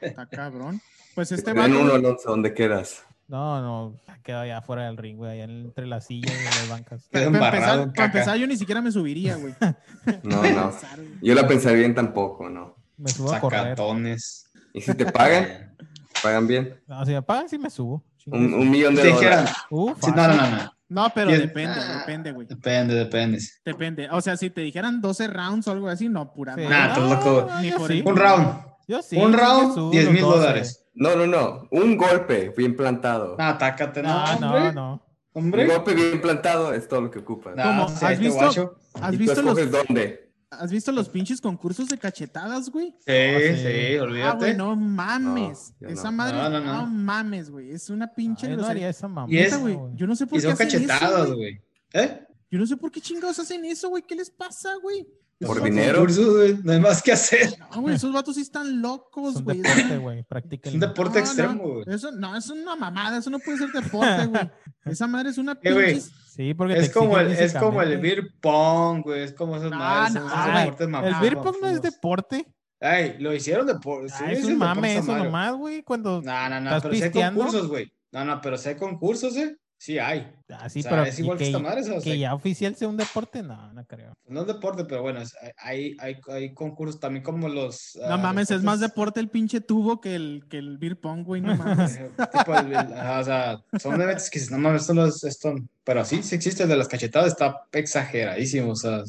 [0.00, 0.80] Está cabrón.
[1.14, 3.04] Pues este vato, uno, güey, Alonso, ¿dónde quedas?
[3.26, 7.06] No, no, queda allá fuera del ring, güey, allá entre las sillas y las bancas.
[7.12, 9.52] Para empezar, para yo ni siquiera me subiría, güey.
[10.22, 10.72] No, no.
[11.20, 12.77] Yo la pensaría bien tampoco, ¿no?
[12.98, 13.60] Me subo a correr.
[13.60, 14.50] Sacatones.
[14.74, 15.74] ¿Y si te pagan?
[16.22, 16.80] ¿Pagan bien?
[16.86, 18.04] No, si me pagan, sí me subo.
[18.26, 19.50] Un, millón de dólares.
[19.70, 20.72] Uh, sí, no, no, no, no.
[20.90, 21.98] No, pero depende, Ah.
[22.00, 22.46] depende, güey.
[22.46, 23.38] Depende, depende.
[23.64, 24.08] Depende.
[24.10, 26.62] O sea, si te dijeran 12 rounds o algo así, no, pura Sí.
[26.62, 27.48] Nah, estás loco.
[27.60, 27.92] Ni yo por sí.
[27.94, 28.02] ahí.
[28.04, 28.48] Un round.
[28.86, 29.16] Yo sí.
[29.16, 30.38] un round, subo 10 los mil 12.
[30.38, 30.84] dólares.
[30.94, 31.68] No, no, no.
[31.70, 33.36] Un golpe bien plantado.
[33.38, 34.60] No, atácate, no, No, hombre.
[34.60, 35.02] no, no.
[35.34, 37.54] Un golpe bien plantado es todo lo que ocupas.
[37.54, 37.88] No, ¿Cómo?
[37.90, 38.78] sí, ¿Has este visto?
[38.94, 40.27] ¿Has ¿Y tú visto, los, escoges dónde?
[40.50, 42.94] ¿Has visto los pinches concursos de cachetadas, güey?
[43.06, 43.62] Sí, sí.
[43.62, 44.36] sí, Ah, olvídate.
[44.38, 45.74] güey, no mames.
[45.78, 46.12] No, Esa no.
[46.16, 46.86] madre, no, No, no, no.
[46.86, 47.70] mames, güey.
[47.70, 48.70] Es una pinche Ay, no grosería.
[48.86, 49.30] haría esa mamá.
[49.30, 49.78] Y es- güey.
[49.94, 51.60] Yo no sé por y qué son hacen cachetadas, güey.
[51.92, 52.22] ¿Eh?
[52.50, 54.02] Yo no sé por qué chingados hacen eso, güey.
[54.04, 55.06] ¿Qué les pasa, güey?
[55.40, 55.98] Por dinero.
[55.98, 57.50] Concursos, güey, No hay más que hacer.
[57.74, 59.58] No, güey, esos vatos sí están locos, Es un güey.
[59.58, 60.24] deporte, güey.
[60.62, 61.84] Es un deporte No, extremo, no, güey.
[61.86, 64.50] Eso no, eso es una mamada, eso no puede ser deporte, güey.
[64.84, 66.10] Esa madre es una Eh, güey, pinche.
[66.34, 69.22] Sí, porque Es como, el, es como el beer pong, güey.
[69.22, 70.14] Es como esas No, madres.
[70.14, 71.20] no, esos ay, deportes El mamados.
[71.20, 72.46] beer pong no es deporte.
[72.80, 74.12] Ay, lo hicieron deporte.
[74.20, 75.82] Ah, es un mame eso nomás, güey.
[75.82, 76.22] Cuando.
[76.22, 77.92] No, no, no, ¿Estás pero sí hay concursos, güey.
[78.12, 79.56] No, no, pero sí hay concursos, ¿eh?
[79.80, 80.28] Sí hay.
[80.50, 81.04] Ah, sí, O sea, pero.
[81.04, 83.72] es igual que que, esta madre, o sea, que ya oficial sea un deporte, no,
[83.72, 84.12] no creo.
[84.26, 87.96] No es deporte, pero bueno, es- hay, hay, hay concursos también como los...
[87.96, 91.22] No ah, mames, es más deporte el pinche tubo que el, que el beer pong,
[91.24, 91.40] güey.
[91.42, 91.96] No mames.
[92.32, 95.54] tipo el- el- ajá, o sea, son eventos que no mames, esto no es esto.
[95.84, 99.02] Pero sí, sí existe el de las cachetadas, está exageradísimo, o sea,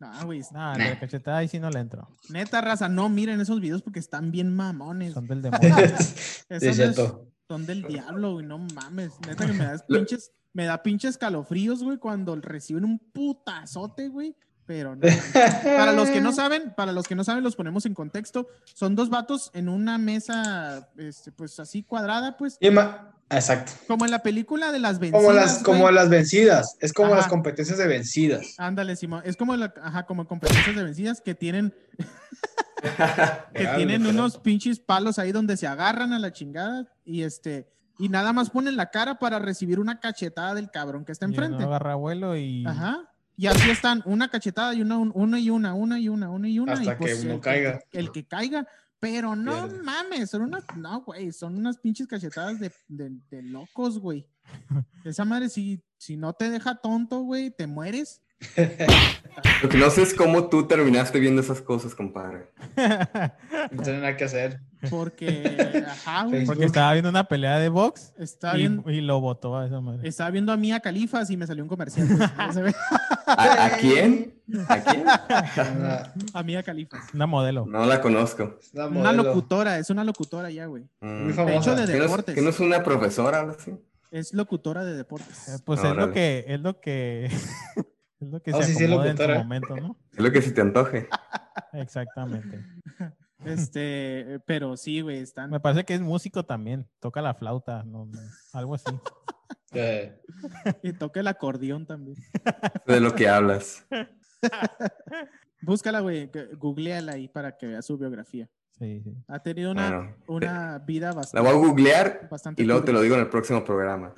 [0.00, 0.40] No, güey.
[0.52, 0.88] Nah, Nah.
[0.90, 2.08] la cachetada ahí sí no le entro.
[2.28, 5.14] Neta, raza, no miren esos videos porque están bien mamones.
[5.14, 5.76] Son del demonio.
[6.48, 7.24] Es- cierto.
[7.48, 8.46] Son del diablo, güey.
[8.46, 9.12] No mames.
[9.26, 14.36] Neta que me da pinches, me da pinches calofríos, güey, cuando reciben un putazote, güey.
[14.66, 15.00] Pero no.
[15.62, 18.48] Para los que no saben, para los que no saben, los ponemos en contexto.
[18.64, 23.72] Son dos vatos en una mesa, este, pues así cuadrada, pues, Y ma- Exacto.
[23.86, 25.20] como en la película de las vencidas.
[25.22, 25.94] Como las, como güey.
[25.94, 27.18] las vencidas, es como Ajá.
[27.18, 28.54] las competencias de vencidas.
[28.58, 29.22] Ándale, Simón.
[29.24, 31.74] Es como la, ajá, como competencias de vencidas que tienen,
[33.54, 34.14] que Legal, tienen literal.
[34.20, 38.50] unos pinches palos ahí donde se agarran a la chingada y este, y nada más
[38.50, 41.64] ponen la cara para recibir una cachetada del cabrón que está Y enfrente.
[41.64, 42.64] agarra vuelo y.
[42.66, 43.10] Ajá.
[43.36, 46.48] Y así están, una cachetada y una, un- una y una, una y una, una
[46.48, 46.72] y una.
[46.72, 47.80] Hasta y pues que uno el caiga.
[47.92, 48.66] el que caiga.
[49.00, 49.82] Pero no Pierde.
[49.82, 54.26] mames, son unas, no, güey, son unas pinches cachetadas de, de, de locos, güey.
[55.04, 58.22] Esa madre, si, si no te deja tonto, güey, te mueres.
[59.62, 62.50] Lo que no sé es cómo tú terminaste viendo esas cosas, compadre.
[63.72, 64.60] No tiene nada que hacer.
[64.88, 66.46] Porque, ajá, güey.
[66.46, 68.82] Porque estaba viendo una pelea de box Está y, bien.
[68.86, 70.08] y lo botó a esa madre.
[70.08, 72.06] Estaba viendo a Mía Califas y me salió un comercial.
[72.08, 72.18] güey.
[72.38, 72.74] Ya se ve.
[73.26, 74.37] ¿A, a quién?
[74.68, 75.02] ¿A quién?
[75.02, 77.12] Una, A Mía Califas.
[77.14, 77.66] Una modelo.
[77.66, 78.58] No la conozco.
[78.74, 80.84] una locutora, es una locutora ya, güey.
[81.00, 81.06] Mm.
[81.24, 81.74] Muy De hecho, famosa.
[81.74, 82.34] de ¿Que no, es, deportes.
[82.34, 83.72] que no es una profesora algo así?
[84.10, 85.48] Es locutora de deportes.
[85.48, 87.26] Eh, Pues es lo que, es lo que,
[88.20, 89.96] es lo que Oh, se sí, sí, en su momento, ¿no?
[90.12, 91.08] Es lo que se te antoje.
[91.72, 92.64] Exactamente.
[93.44, 95.48] Este, pero sí, güey, están.
[95.50, 96.88] Me parece que es músico también.
[96.98, 98.18] Toca la flauta, no, no,
[98.52, 98.90] algo así.
[99.72, 100.20] Eh,
[100.82, 102.16] Y toca el acordeón también.
[102.84, 103.86] De lo que hablas.
[105.62, 108.48] Búscala, güey, googleala ahí para que veas su biografía.
[108.78, 109.16] Sí, sí.
[109.26, 111.48] Ha tenido una, Bueno, una vida La bastante.
[111.50, 114.14] voy a googlear y luego te lo digo en el próximo programa.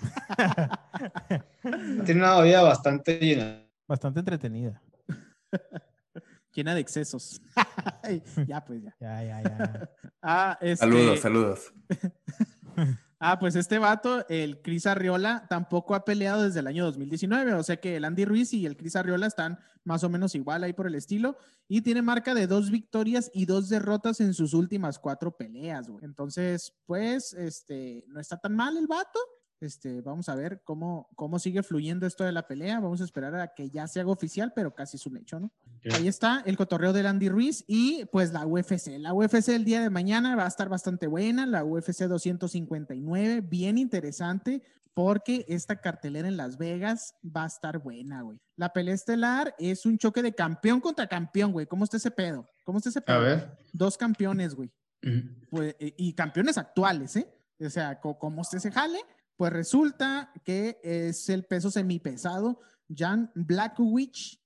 [2.04, 3.62] Tiene una vida bastante llena.
[3.86, 4.82] Bastante entretenida.
[6.54, 7.40] Llena de excesos.
[8.46, 8.94] ya, pues ya.
[9.00, 9.90] Ya, ya, ya.
[10.20, 11.72] Ah, este, Saludos, saludos.
[13.24, 17.54] Ah, pues este vato, el Cris Arriola, tampoco ha peleado desde el año 2019.
[17.54, 20.64] O sea que el Andy Ruiz y el Cris Arriola están más o menos igual
[20.64, 21.36] ahí por el estilo.
[21.68, 26.04] Y tiene marca de dos victorias y dos derrotas en sus últimas cuatro peleas, güey.
[26.04, 29.20] Entonces, pues, este, no está tan mal el vato.
[29.62, 32.80] Este, vamos a ver cómo, cómo sigue fluyendo esto de la pelea.
[32.80, 35.52] Vamos a esperar a que ya se haga oficial, pero casi es un hecho, ¿no?
[35.94, 38.98] Ahí está el cotorreo del Andy Ruiz y pues la UFC.
[38.98, 43.78] La UFC el día de mañana va a estar bastante buena, la UFC 259, bien
[43.78, 48.40] interesante porque esta cartelera en Las Vegas va a estar buena, güey.
[48.56, 51.66] La pelea estelar es un choque de campeón contra campeón, güey.
[51.66, 52.48] ¿Cómo está ese pedo?
[52.64, 53.16] ¿Cómo está ese pedo?
[53.16, 53.56] A ver.
[53.72, 54.72] Dos campeones, güey.
[55.50, 57.32] Pues, y campeones actuales, ¿eh?
[57.60, 58.98] O sea, ¿cómo usted se jale?
[59.36, 62.60] Pues resulta que es el peso semipesado,
[62.94, 64.40] Jan Blackwich,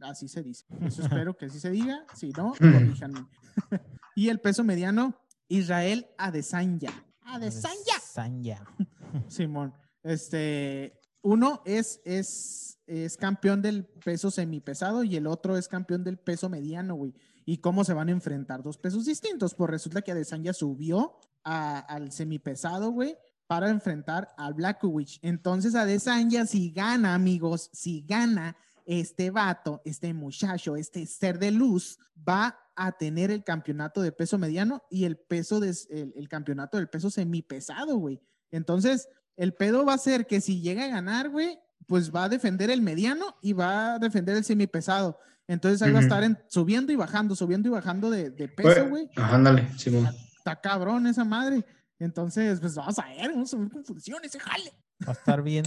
[0.00, 0.66] así se dice.
[0.82, 3.26] Eso espero que así se diga, si no, corríjanme.
[4.16, 5.18] y el peso mediano,
[5.48, 6.90] Israel Adesanya.
[7.22, 8.00] Adesanya.
[8.02, 8.64] Sanya.
[9.28, 9.72] Simón.
[10.02, 16.18] Este, uno es, es, es campeón del peso semipesado y el otro es campeón del
[16.18, 17.14] peso mediano, güey.
[17.46, 19.54] ¿Y cómo se van a enfrentar dos pesos distintos?
[19.54, 23.16] Pues resulta que Adesanya subió a- al semipesado, güey,
[23.46, 25.18] para enfrentar al Blackwich.
[25.22, 31.98] Entonces Adesanya, si gana, amigos, si gana este vato, este muchacho, este ser de luz,
[32.28, 36.76] va a tener el campeonato de peso mediano y el peso de, el, el campeonato
[36.76, 38.20] del peso semipesado, güey.
[38.50, 42.28] Entonces, el pedo va a ser que si llega a ganar, güey, pues va a
[42.28, 45.18] defender el mediano y va a defender el semipesado.
[45.46, 48.68] Entonces ahí va a estar en- subiendo y bajando, subiendo y bajando de, de peso,
[48.88, 49.10] güey.
[49.16, 50.08] Ándale, Simón.
[50.38, 51.64] Está cabrón esa madre.
[51.98, 54.72] Entonces, pues vamos a ver, vamos a ver cómo funciona ese jale.
[55.06, 55.64] Va a estar bien,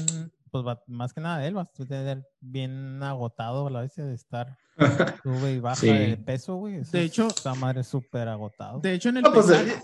[0.51, 4.13] pues va- más que nada él va a tener bien agotado a la vez de
[4.13, 4.57] estar
[5.23, 5.87] sube y baja Sí.
[5.87, 6.75] de peso, güey.
[6.77, 8.79] Eso De es- hecho- esa madre es súper agotado.
[8.79, 9.81] De hecho, en el No, pues, pesaje, eh,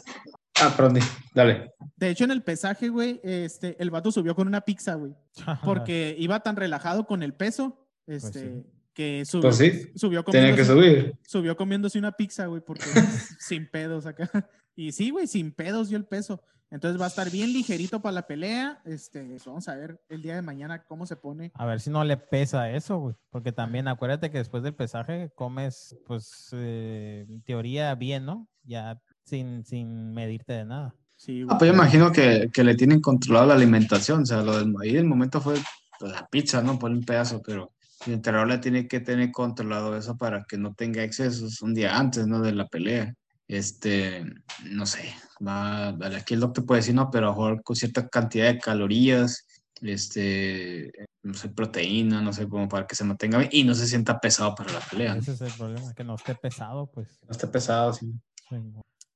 [0.61, 0.99] Ah, perdón,
[1.33, 1.73] dale.
[1.95, 5.15] de hecho, en el pesaje, güey, este, el vato subió con una pizza, güey.
[5.81, 8.63] Porque iba tan relajado con el peso, este, sí.
[8.93, 11.19] Que subió, Pues sí, subió Tenía que comiéndose- subir.
[11.27, 12.83] subió comiéndose una pizza, güey, porque
[13.39, 14.29] sin pedos acá.
[14.75, 16.41] Y sí, güey, sin pedos dio el peso.
[16.71, 18.81] Entonces va a estar bien ligerito para la pelea.
[18.85, 21.51] Este, pues vamos a ver el día de mañana cómo se pone.
[21.53, 23.15] A ver si no le pesa eso, güey.
[23.29, 28.47] Porque también acuérdate que después del pesaje comes, pues, eh, en teoría bien, ¿no?
[28.63, 30.95] Ya sin, sin medirte de nada.
[31.15, 34.23] Sí, Ah, pues yo imagino que, que le tienen controlado la alimentación.
[34.23, 35.53] O sea, lo del ahí el momento fue
[35.99, 36.79] pues, la pizza, ¿no?
[36.79, 37.71] Por un pedazo, pero
[38.07, 41.97] el entrenador le tiene que tener controlado eso para que no tenga excesos un día
[41.97, 42.41] antes, ¿no?
[42.41, 43.13] De la pelea.
[43.47, 44.23] Este,
[44.63, 45.13] no sé,
[45.45, 48.59] va, aquí el doctor puede decir, no, pero a lo mejor con cierta cantidad de
[48.59, 49.45] calorías,
[49.81, 50.91] este,
[51.23, 54.19] no sé, proteína, no sé, como para que se mantenga bien y no se sienta
[54.19, 55.15] pesado para la pelea.
[55.15, 55.21] ¿no?
[55.21, 57.19] Ese es el problema, que no esté pesado, pues.
[57.23, 58.13] No esté pesado, sí.
[58.49, 58.55] sí.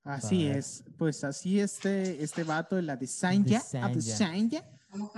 [0.04, 0.84] Así es.
[0.98, 3.86] Pues así este, este vato, la de Sanya, Adesanya.
[3.86, 4.64] Adesanya,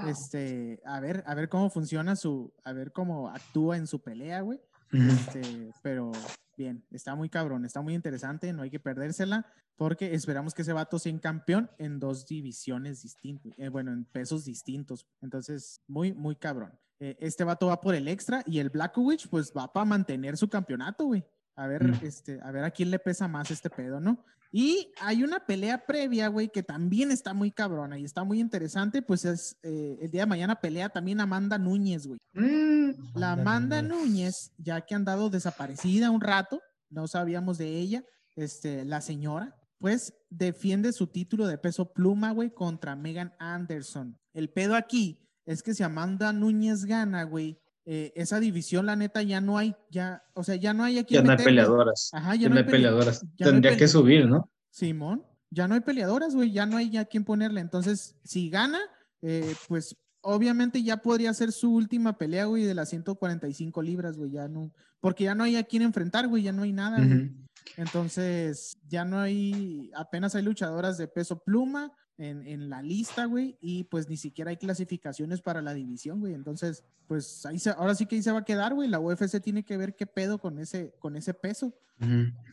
[0.08, 4.42] este, a ver, a ver cómo funciona su, a ver cómo actúa en su pelea,
[4.42, 4.60] güey.
[4.92, 6.12] Este, pero
[6.58, 9.46] bien, está muy cabrón, está muy interesante, no hay que perdérsela,
[9.76, 14.06] porque esperamos que ese vato sea un campeón en dos divisiones distintas, eh, bueno, en
[14.06, 15.08] pesos distintos.
[15.22, 16.78] Entonces, muy, muy cabrón.
[17.00, 20.50] Eh, este vato va por el extra y el Blackwich, pues va para mantener su
[20.50, 21.24] campeonato, güey.
[21.60, 22.06] A ver, Mm.
[22.06, 24.24] este, a ver a quién le pesa más este pedo, ¿no?
[24.52, 29.02] Y hay una pelea previa, güey, que también está muy cabrona y está muy interesante,
[29.02, 32.18] pues es eh, el día de mañana pelea también Amanda Núñez, güey.
[32.34, 34.52] Mm, La Amanda Núñez.
[34.58, 38.04] Ya que ha andado desaparecida un rato, no sabíamos de ella,
[38.36, 44.18] este, la señora, pues defiende su título de peso pluma, güey, contra Megan Anderson.
[44.34, 47.60] El pedo aquí es que si Amanda Núñez gana, güey,
[47.92, 51.16] eh, esa división, la neta, ya no hay, ya, o sea, ya no hay aquí.
[51.16, 52.12] ya no hay peleadoras.
[52.14, 53.22] Ajá, Ya no hay pele- peleadoras.
[53.22, 54.48] ya no hay Tendría que subir, ¿no?
[54.70, 57.62] Simón, ya no hay peleadoras, güey, ya no hay ya quien ponerle.
[57.62, 58.78] Entonces, si gana,
[59.24, 64.30] eh, pues obviamente ya podría ser su última pelea, güey, de las 145 libras, güey,
[64.32, 67.24] ya no, porque ya no hay a quien enfrentar, güey, ya no hay nada, güey.
[67.26, 67.36] Ujú.
[67.78, 73.58] Entonces, ya no hay, apenas hay luchadoras de peso pluma en, en la lista, güey,
[73.62, 76.34] y pues ni siquiera hay clasificaciones para la división, güey.
[76.34, 78.88] Entonces, pues ahí se, ahora sí que ahí se va a quedar, güey.
[78.90, 81.74] La UFC tiene que ver qué pedo con ese, con ese peso.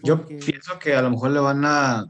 [0.02, 2.06] Yo Porque- pienso que a lo mejor le van a,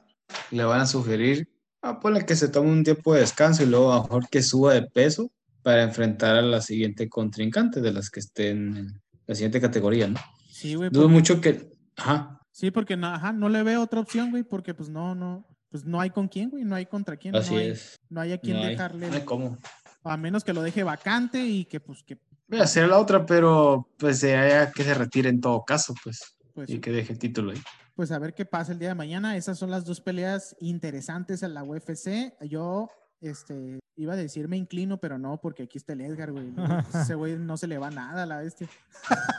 [0.51, 1.49] le van a sugerir,
[1.83, 4.43] ah, ponle que se tome un tiempo de descanso y luego a lo mejor que
[4.43, 5.31] suba de peso
[5.63, 10.21] para enfrentar a la siguiente contrincante de las que estén en la siguiente categoría, ¿no?
[10.51, 10.91] Sí, güey.
[10.91, 14.43] Dudo porque- mucho que, ajá, Sí, porque no, ajá, no le veo otra opción, güey,
[14.43, 15.47] porque pues no, no,
[15.77, 18.01] pues no hay con quién, güey, no hay contra quién, Así no hay, es.
[18.09, 19.59] no hay a quién No hay- dejarle, No hay cómo.
[20.05, 22.18] a menos que lo deje vacante y que pues que
[22.49, 25.95] Voy a hacer la otra, pero pues se haya que se retire en todo caso,
[26.03, 26.37] pues.
[26.55, 27.61] pues, Y que deje el título ahí.
[27.95, 29.37] pues a ver qué pasa el día de mañana.
[29.37, 32.33] Esas son las dos peleas interesantes en la UFC.
[32.49, 32.89] Yo
[33.20, 36.53] este iba a decir me inclino, pero no, porque aquí está el Edgar, güey.
[36.95, 38.68] Ese güey no se le va nada a la bestia.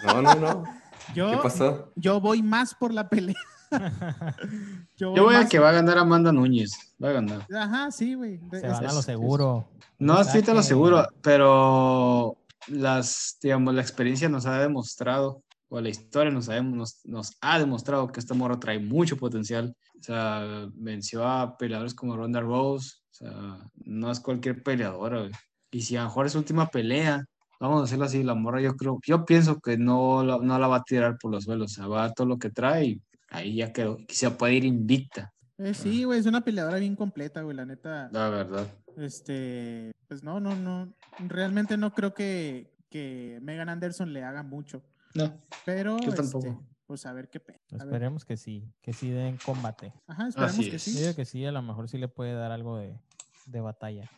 [0.06, 0.64] No, no, no.
[1.16, 1.94] Yo, ¿Qué pasó?
[1.96, 3.36] yo voy más por la pelea.
[4.98, 6.72] yo Yo voy a que va a ganar Amanda Núñez.
[7.04, 7.46] Va a ganar.
[7.56, 8.40] Ajá, sí, güey.
[8.52, 9.70] Se es- van a lo seguro.
[10.00, 12.38] No estoy te lo seguro, pero
[12.68, 17.58] las, digamos, la experiencia nos ha demostrado, o la historia nos ha, nos, nos ha
[17.60, 19.76] demostrado que esta morra trae mucho potencial.
[20.00, 22.96] O sea, venció a peleadores como Ronda Rose.
[23.12, 25.32] O sea, no es cualquier peleadora, güey.
[25.72, 27.26] Y si a lo mejor es su última pelea,
[27.60, 30.68] vamos a hacerlo así, la morra yo creo, yo pienso que no, la- no la
[30.68, 31.72] va a tirar por los suelos.
[31.72, 33.98] O sea, va a dar todo lo que trae y ahí ya quedó.
[34.08, 38.10] Quizá puede ir invicta, eh, sí, güey, es una peleadora bien completa, güey, la neta.
[38.12, 38.68] la verdad.
[38.96, 40.94] Este, pues no, no, no.
[41.20, 44.84] Realmente no creo que, que Megan Anderson le haga mucho.
[45.16, 45.34] No,
[45.66, 46.56] Pero, Yo este,
[46.86, 47.88] pues a ver qué pe- a ver.
[47.88, 49.94] Esperemos que sí, que sí den combate.
[50.06, 50.82] Ajá, esperemos Así que es.
[50.84, 50.94] sí.
[50.94, 53.00] Yo digo que sí, a lo mejor sí le puede dar algo de,
[53.48, 54.10] de batalla.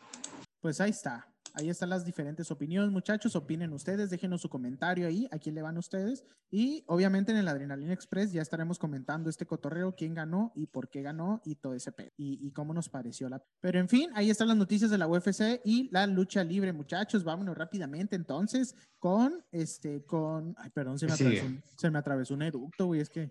[0.60, 1.26] Pues ahí está.
[1.54, 3.36] Ahí están las diferentes opiniones, muchachos.
[3.36, 6.24] Opinen ustedes, déjenos su comentario ahí, a quién le van ustedes.
[6.50, 10.88] Y obviamente en el Adrenalina Express ya estaremos comentando este cotorreo, quién ganó y por
[10.88, 12.10] qué ganó y todo ese pedo.
[12.16, 13.42] Y, y cómo nos pareció la.
[13.60, 17.24] Pero en fin, ahí están las noticias de la UFC y la lucha libre, muchachos.
[17.24, 20.54] Vámonos rápidamente entonces con este, con.
[20.58, 23.00] Ay, perdón, se me, ¿Qué atravesó, un- se me atravesó un eructo, güey.
[23.00, 23.30] Es que.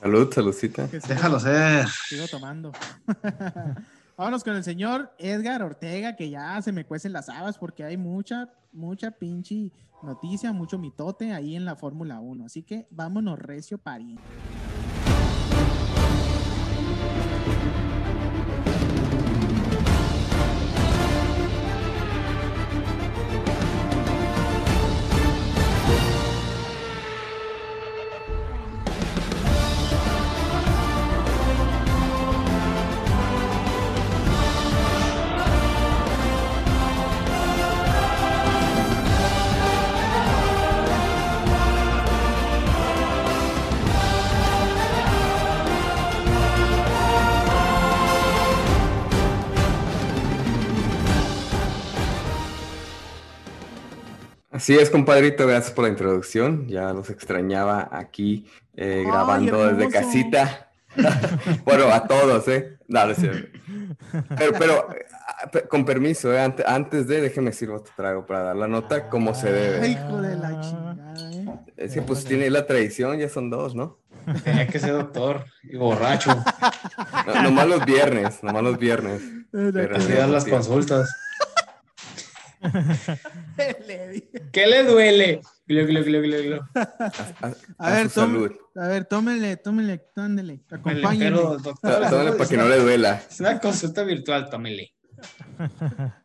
[0.00, 0.86] Salud, saludcita.
[1.08, 1.86] déjalo ser.
[2.08, 2.72] Sigo tomando.
[4.16, 7.98] Vámonos con el señor Edgar Ortega, que ya se me cuecen las habas porque hay
[7.98, 9.70] mucha, mucha pinche
[10.02, 12.46] noticia, mucho mitote ahí en la Fórmula 1.
[12.46, 14.22] Así que vámonos recio pariente.
[54.66, 56.66] Así es, compadrito, gracias por la introducción.
[56.66, 60.72] Ya los extrañaba aquí eh, Ay, grabando desde casita.
[61.64, 62.76] bueno, a todos, ¿eh?
[62.88, 63.58] No, no es cierto.
[64.36, 64.88] Pero, pero
[65.52, 66.40] pe- con permiso, ¿eh?
[66.40, 69.88] Ante- antes de, déjeme sirvo otro trago para dar la nota como se Ay, debe.
[69.90, 71.46] hijo de la chingada, ¿eh?
[71.76, 74.00] Es que pues tiene la tradición, ya son dos, ¿no?
[74.42, 76.34] Tenía que ser doctor y borracho.
[77.24, 79.22] No- nomás los viernes, nomás los viernes.
[79.52, 81.08] Pero las consultas.
[84.52, 85.40] ¿Qué le duele?
[85.66, 86.60] Glu, glu, glu, glu, glu.
[86.74, 88.52] A, A a ver, su tome- salud.
[88.76, 90.60] A ver, tómele, tómele, Tómele, es
[92.36, 93.22] para que no le duela.
[93.28, 94.92] Es una consulta virtual, tómele.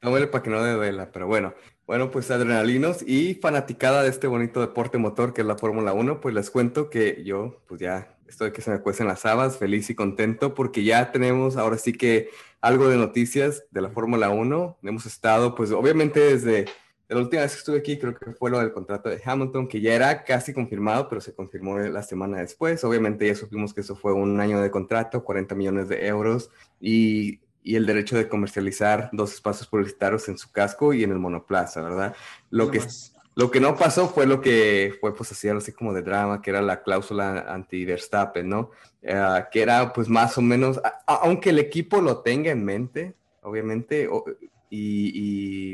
[0.01, 1.53] Tómale para que no le duela, pero bueno.
[1.88, 6.21] Bueno, pues adrenalinos y fanaticada de este bonito deporte motor que es la Fórmula 1,
[6.21, 9.89] pues les cuento que yo, pues ya estoy que se me cuecen las habas, feliz
[9.89, 12.29] y contento porque ya tenemos ahora sí que
[12.61, 14.79] algo de noticias de la Fórmula 1.
[14.84, 16.65] Hemos estado, pues obviamente desde
[17.07, 19.82] la última vez que estuve aquí, creo que fue lo del contrato de Hamilton, que
[19.82, 22.84] ya era casi confirmado, pero se confirmó la semana después.
[22.86, 27.41] Obviamente ya supimos que eso fue un año de contrato, 40 millones de euros y,
[27.63, 31.82] y el derecho de comercializar dos espacios publicitarios en su casco y en el monoplaza,
[31.82, 32.15] ¿verdad?
[32.49, 33.13] Lo Nada que, más.
[33.41, 36.51] Lo que no pasó fue lo que fue pues así, así como de drama, que
[36.51, 38.69] era la cláusula anti-Verstappen, ¿no?
[39.01, 42.63] Eh, que era pues más o menos, a- a- aunque el equipo lo tenga en
[42.63, 44.23] mente, obviamente, o-
[44.69, 45.11] y,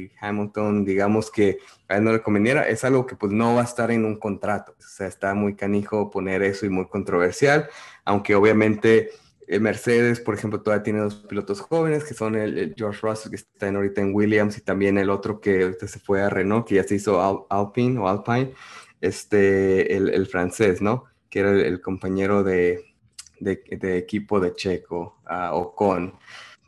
[0.06, 3.62] y Hamilton, digamos que a él no le conveniera, es algo que pues no va
[3.62, 4.74] a estar en un contrato.
[4.80, 7.70] O sea, está muy canijo poner eso y muy controversial,
[8.06, 9.12] aunque obviamente
[9.48, 13.68] Mercedes, por ejemplo, todavía tiene dos pilotos jóvenes, que son el, George Russell, que está
[13.68, 16.84] en- ahorita en Williams, y también el otro que se fue a Renault, que ya
[16.84, 18.54] se hizo Al- Alpine o Alpine,
[19.02, 21.06] este, el, francés, ¿no?
[21.30, 22.86] Que era el, compañero de,
[23.42, 26.14] equipo de Checo, ah, Ocon.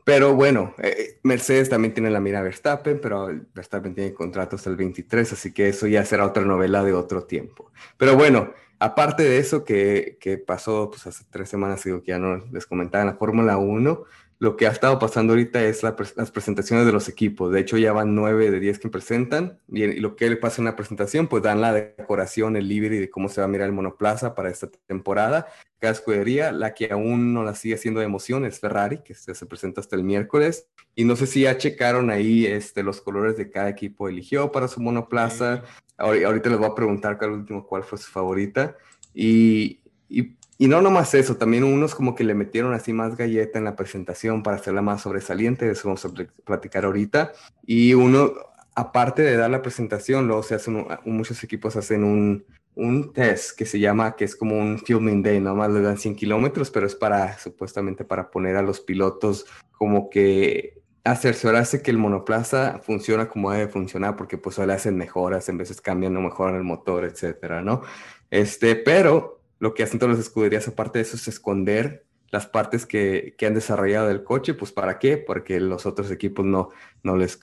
[0.05, 4.69] Pero bueno, eh, Mercedes también tiene la mira a Verstappen, pero Verstappen tiene contrato hasta
[4.69, 7.71] el 23, así que eso ya será otra novela de otro tiempo.
[7.97, 12.37] Pero bueno, aparte de eso que, pasó pues, hace tres semanas, digo que ya no
[12.51, 14.05] les comentaba en la Fórmula 1,
[14.39, 17.51] lo que ha estado pasando ahorita es las presentaciones de los equipos.
[17.51, 19.59] De hecho, ya van nueve de 10 que presentan.
[19.67, 23.09] Y, lo que le pasa en la presentación, pues dan la decoración, el livery de
[23.09, 25.47] cómo se va a mirar el monoplaza para esta temporada.
[25.77, 29.35] Cada escudería, la que aún no la sigue haciendo de emoción es Ferrari, que se,
[29.35, 30.67] se presenta hasta el miércoles.
[30.95, 34.69] Y no sé si ya checaron ahí este, los colores de cada equipo eligió para
[34.69, 35.63] su monoplaza.
[35.99, 38.75] Ahorita les voy a preguntar último, cuál fue su favorita.
[39.13, 40.35] Y, y,
[40.67, 44.43] no nomás eso, también unos como que le metieron así más galleta en la presentación
[44.43, 47.33] para hacerla más sobresaliente, de eso vamos a pl- platicar ahorita.
[47.65, 48.31] Y uno,
[48.75, 52.45] aparte de dar la presentación, luego se hacen, muchos equipos hacen un,
[52.75, 56.15] un test que se llama, que es como un filming day, nomás le dan 100
[56.15, 60.78] kilómetros, pero es para, supuestamente para poner a los pilotos como que
[61.11, 65.81] a que el monoplaza funciona como debe funcionar, porque pues le hacen mejoras, en veces
[65.81, 67.81] cambian o mejoran el motor, etcétera, ¿no?
[68.29, 72.85] Este, pero lo que hacen todas las escuderías, aparte de eso, es esconder las partes
[72.85, 75.17] que, que han desarrollado del coche, pues ¿para qué?
[75.17, 76.69] Porque los otros equipos no,
[77.03, 77.35] no les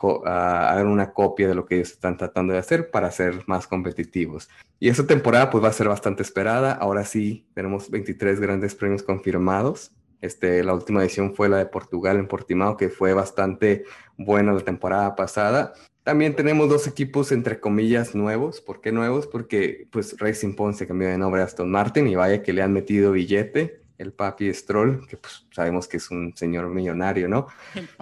[0.00, 3.66] co- ah, una copia de lo que ellos están tratando de hacer para ser más
[3.66, 4.48] competitivos.
[4.78, 6.72] Y esta temporada pues va a ser bastante esperada.
[6.72, 9.92] Ahora sí, tenemos 23 grandes premios confirmados.
[10.20, 13.84] Este, la última edición fue la de Portugal en Portimao, que fue bastante
[14.16, 15.72] buena la temporada pasada.
[16.02, 18.60] También tenemos dos equipos entre comillas nuevos.
[18.60, 19.26] ¿Por qué nuevos?
[19.26, 22.62] Porque pues Racing Point se cambió de nombre a Aston Martin y vaya que le
[22.62, 23.80] han metido billete.
[23.98, 27.48] El papi Stroll, que pues sabemos que es un señor millonario, ¿no?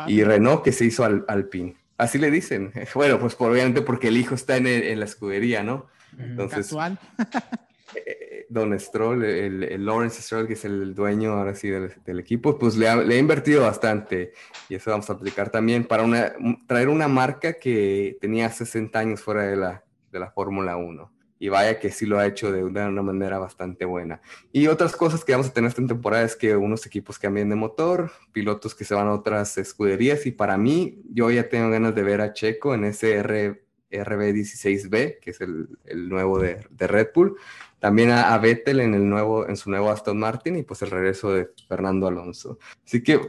[0.06, 1.76] Y Renault que se hizo al Alpine.
[1.96, 2.72] Así le dicen.
[2.94, 5.86] Bueno, pues obviamente porque el hijo está en, el- en la escudería, ¿no?
[6.16, 6.98] Entonces, Casual.
[7.95, 12.76] eh, Don Stroll, el, Lawrence Stroll, que es el dueño ahora sí del, equipo, pues
[12.76, 14.32] le ha, invertido bastante.
[14.68, 16.34] Y eso vamos a aplicar también para
[16.66, 21.12] traer una marca que tenía 60 años fuera de la, de la Fórmula 1.
[21.41, 24.20] Y vaya que sí lo ha hecho de una, manera bastante buena.
[24.51, 27.55] Y otras cosas que vamos a tener esta temporada es que unos equipos cambian de
[27.55, 30.26] motor, pilotos que se van a otras escuderías.
[30.26, 35.20] Y para mí, yo ya tengo ganas de ver a Checo en ese R, RB16B,
[35.20, 35.68] que es el,
[36.09, 37.36] nuevo de Red Bull.
[37.81, 40.91] También a, a Vettel en, el nuevo, en su nuevo Aston Martin y pues el
[40.91, 42.59] regreso de Fernando Alonso.
[42.85, 43.20] Así que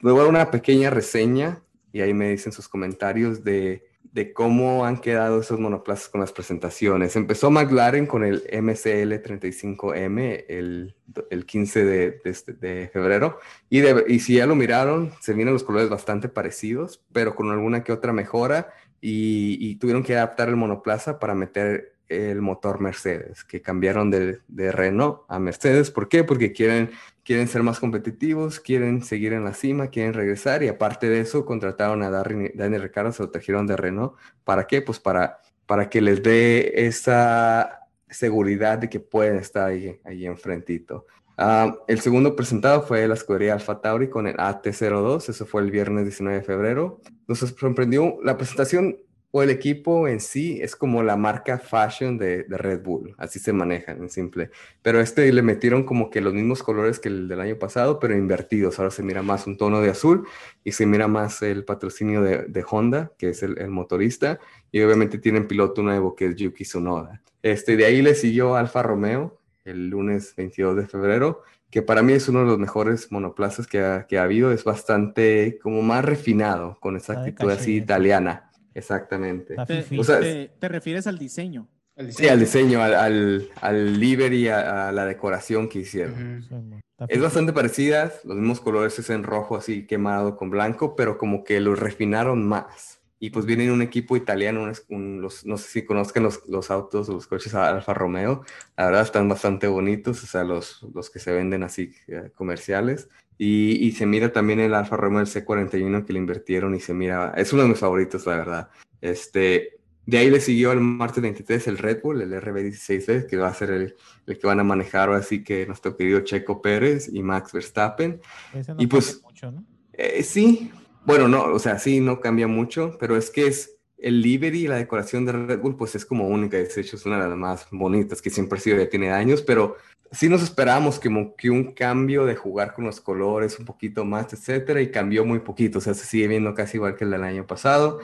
[0.00, 1.62] dar una pequeña reseña
[1.92, 6.32] y ahí me dicen sus comentarios de, de cómo han quedado esos monoplazas con las
[6.32, 7.14] presentaciones.
[7.16, 10.94] Empezó McLaren con el MCL 35M el,
[11.30, 13.38] el 15 de, de este- de febrero
[13.70, 17.50] y, de- y si ya lo miraron, se vienen los colores bastante parecidos, pero con
[17.50, 22.80] alguna que otra mejora y, y tuvieron que adaptar el monoplaza para meter el motor
[22.80, 25.90] Mercedes, que cambiaron de, de Renault a Mercedes.
[25.90, 26.24] ¿Por qué?
[26.24, 26.90] Porque quieren,
[27.24, 31.44] quieren ser más competitivos, quieren seguir en la cima, quieren regresar y aparte de eso
[31.44, 34.14] contrataron a Darry- Dani Ricardo, se lo trajeron de Renault.
[34.44, 34.80] ¿Para qué?
[34.82, 41.06] Pues para, para que les dé esa seguridad de que pueden estar ahí, ahí enfrentito.
[41.36, 45.70] Ah, el segundo presentado fue la escudería Alfa Tauri con el AT02, eso fue el
[45.70, 47.00] viernes 19 de febrero.
[47.28, 48.96] Nos sorprendió la presentación
[49.30, 53.38] o el equipo en sí es como la marca fashion de, de Red Bull, así
[53.38, 54.50] se manejan en simple.
[54.82, 58.16] Pero este le metieron como que los mismos colores que el del año pasado, pero
[58.16, 58.78] invertidos.
[58.78, 60.26] Ahora se mira más un tono de azul
[60.64, 64.38] y se mira más el patrocinio de, de Honda, que es el, el motorista,
[64.72, 67.20] y obviamente tienen piloto nuevo que es Yuki Tsunoda.
[67.42, 72.14] Este, de ahí le siguió Alfa Romeo el lunes 22 de febrero, que para mí
[72.14, 76.04] es uno de los mejores monoplazas que ha, que ha habido, es bastante como más
[76.04, 78.47] refinado, con esa de actitud así italiana.
[78.78, 79.56] Exactamente.
[79.66, 79.84] Te.
[79.98, 81.68] O sea, te- te refieres al diseño.
[81.96, 86.46] El Sí, al diseño, al, al, al livery, a, a la decoración que hicieron.
[86.48, 90.94] Mo, está Es bastante parecida, los mismos colores es en rojo así quemado con blanco,
[90.94, 93.00] pero como que lo refinaron más.
[93.18, 96.70] Y pues viene un equipo italiano, un- un- los, no sé si conozcan los, los
[96.70, 98.44] autos o los coches Alfa Romeo,
[98.76, 103.08] la verdad están bastante bonitos, o sea, los, los que se venden así eh, comerciales.
[103.38, 106.92] Y, y se mira también el Alfa Romeo el C41 que le invirtieron y se
[106.92, 108.68] mira, es uno de mis favoritos, la verdad.
[109.00, 113.48] Este, de ahí le siguió el martes 23 el Red Bull, el RB16, que va
[113.48, 113.94] a ser el,
[114.26, 118.20] el que van a manejar así que nuestro querido Checo Pérez y Max Verstappen.
[118.52, 119.64] Ese no y pues- mucho, ¿no?
[119.92, 120.70] Eh, sí,
[121.04, 124.68] bueno, no, o sea, sí, no cambia mucho, pero es que es el livery y
[124.68, 127.36] la decoración de Red Bull, pues es como única, de hecho es una de las
[127.36, 129.76] más bonitas que siempre ha sido, ya tiene años, pero
[130.12, 134.32] sí nos esperábamos como que un cambio de jugar con los colores un poquito más,
[134.32, 137.24] etcétera, y cambió muy poquito, o sea, se sigue viendo casi igual que el del
[137.24, 138.00] año pasado.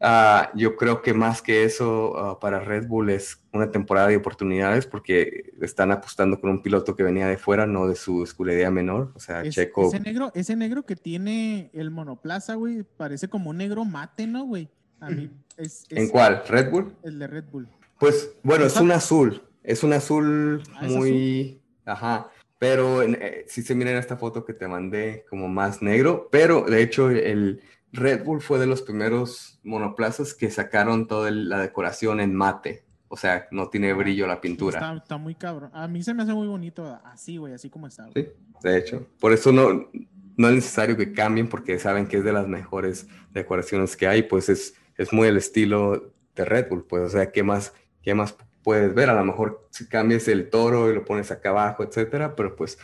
[0.00, 4.16] Ah, yo creo que más que eso ah, para Red Bull es una temporada de
[4.16, 8.70] oportunidades porque están apostando con un piloto que venía de fuera, no de su escudería
[8.70, 9.86] menor, o sea, Es- Checo.
[9.88, 14.44] ese, negro, ese negro que tiene el monoplaza, güey, parece como un negro mate, ¿no,
[14.44, 14.68] güey?
[15.00, 16.42] A mí es, ¿En es cuál?
[16.48, 16.92] ¿Red Bull?
[17.04, 17.68] el de Red Bull.
[17.98, 23.62] Pues bueno, es un azul, es un azul Ah, ¿es muy, ajá, pero eh, sí
[23.62, 27.62] se mira en esta foto que te mandé como más negro, pero de hecho el
[27.92, 33.16] Red Bull fue de los primeros monoplazas que sacaron toda la decoración en mate, o
[33.16, 34.78] sea, no tiene brillo la pintura.
[34.78, 35.70] Está, está muy cabrón.
[35.72, 38.06] A mí se me hace muy bonito así, güey, así como está.
[38.06, 38.12] güey.
[38.14, 39.88] Sí, de hecho, por eso no,
[40.36, 44.24] no es necesario que cambien porque saben que es de las mejores decoraciones que hay,
[44.24, 48.14] pues es, es muy el estilo de Red Bull, pues, o sea, ¿qué más, qué
[48.14, 48.34] más
[48.64, 49.10] puedes ver?
[49.10, 52.78] A lo mejor si cambias el toro y lo pones acá abajo, etcétera, pero pues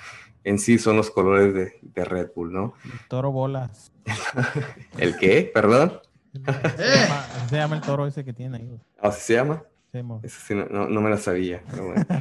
[0.44, 2.74] en sí son los colores de, de Red Bull, ¿no?
[2.84, 3.90] El toro bolas.
[4.98, 5.50] ¿El qué?
[5.52, 6.00] Perdón,
[6.32, 8.80] Se llama, se llama el toro ese que tiene ahí.
[9.00, 9.64] ¿así se llama?
[9.92, 10.20] Sí, mo.
[10.22, 12.06] Eso sí, no, no, no me lo sabía, pero bueno.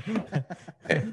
[0.92, 1.06] Eh,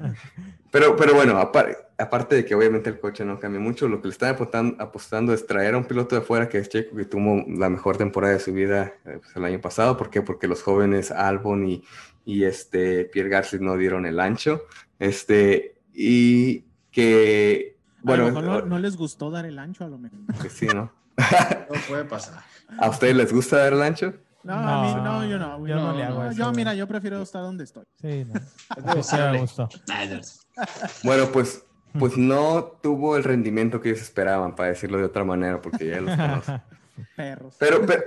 [0.71, 4.07] pero, pero bueno, apar- aparte de que obviamente el coche no cambia mucho, lo que
[4.07, 7.05] le están apostando, apostando es traer a un piloto de fuera que es Checo, que
[7.05, 9.95] tuvo la mejor temporada de su vida eh, pues, el año pasado.
[9.97, 10.23] ¿Por qué?
[10.23, 11.83] Porque los jóvenes Albon y,
[12.27, 14.63] y este Pierre Gasly no dieron el ancho.
[14.99, 19.87] Este, y que, a lo bueno, mejor no, no les gustó dar el ancho, a
[19.87, 20.19] lo mejor.
[20.41, 20.91] que sí, ¿no?
[21.69, 22.43] No puede pasar.
[22.79, 24.13] ¿A ustedes les gusta dar el ancho?
[24.43, 25.65] No, a mí No, yo no.
[25.67, 27.85] yo no le hago eso, Yo, mira, yo prefiero estar donde estoy.
[28.01, 28.33] Sí, no.
[28.99, 29.39] Es Sí, me negociable.
[29.39, 29.69] gustó.
[31.03, 31.63] Bueno, pues,
[31.97, 36.01] pues no tuvo el rendimiento que ellos esperaban, para decirlo de otra manera, porque ya
[36.01, 36.61] los conozco.
[37.15, 37.55] Perros.
[37.59, 38.03] Pero, pero,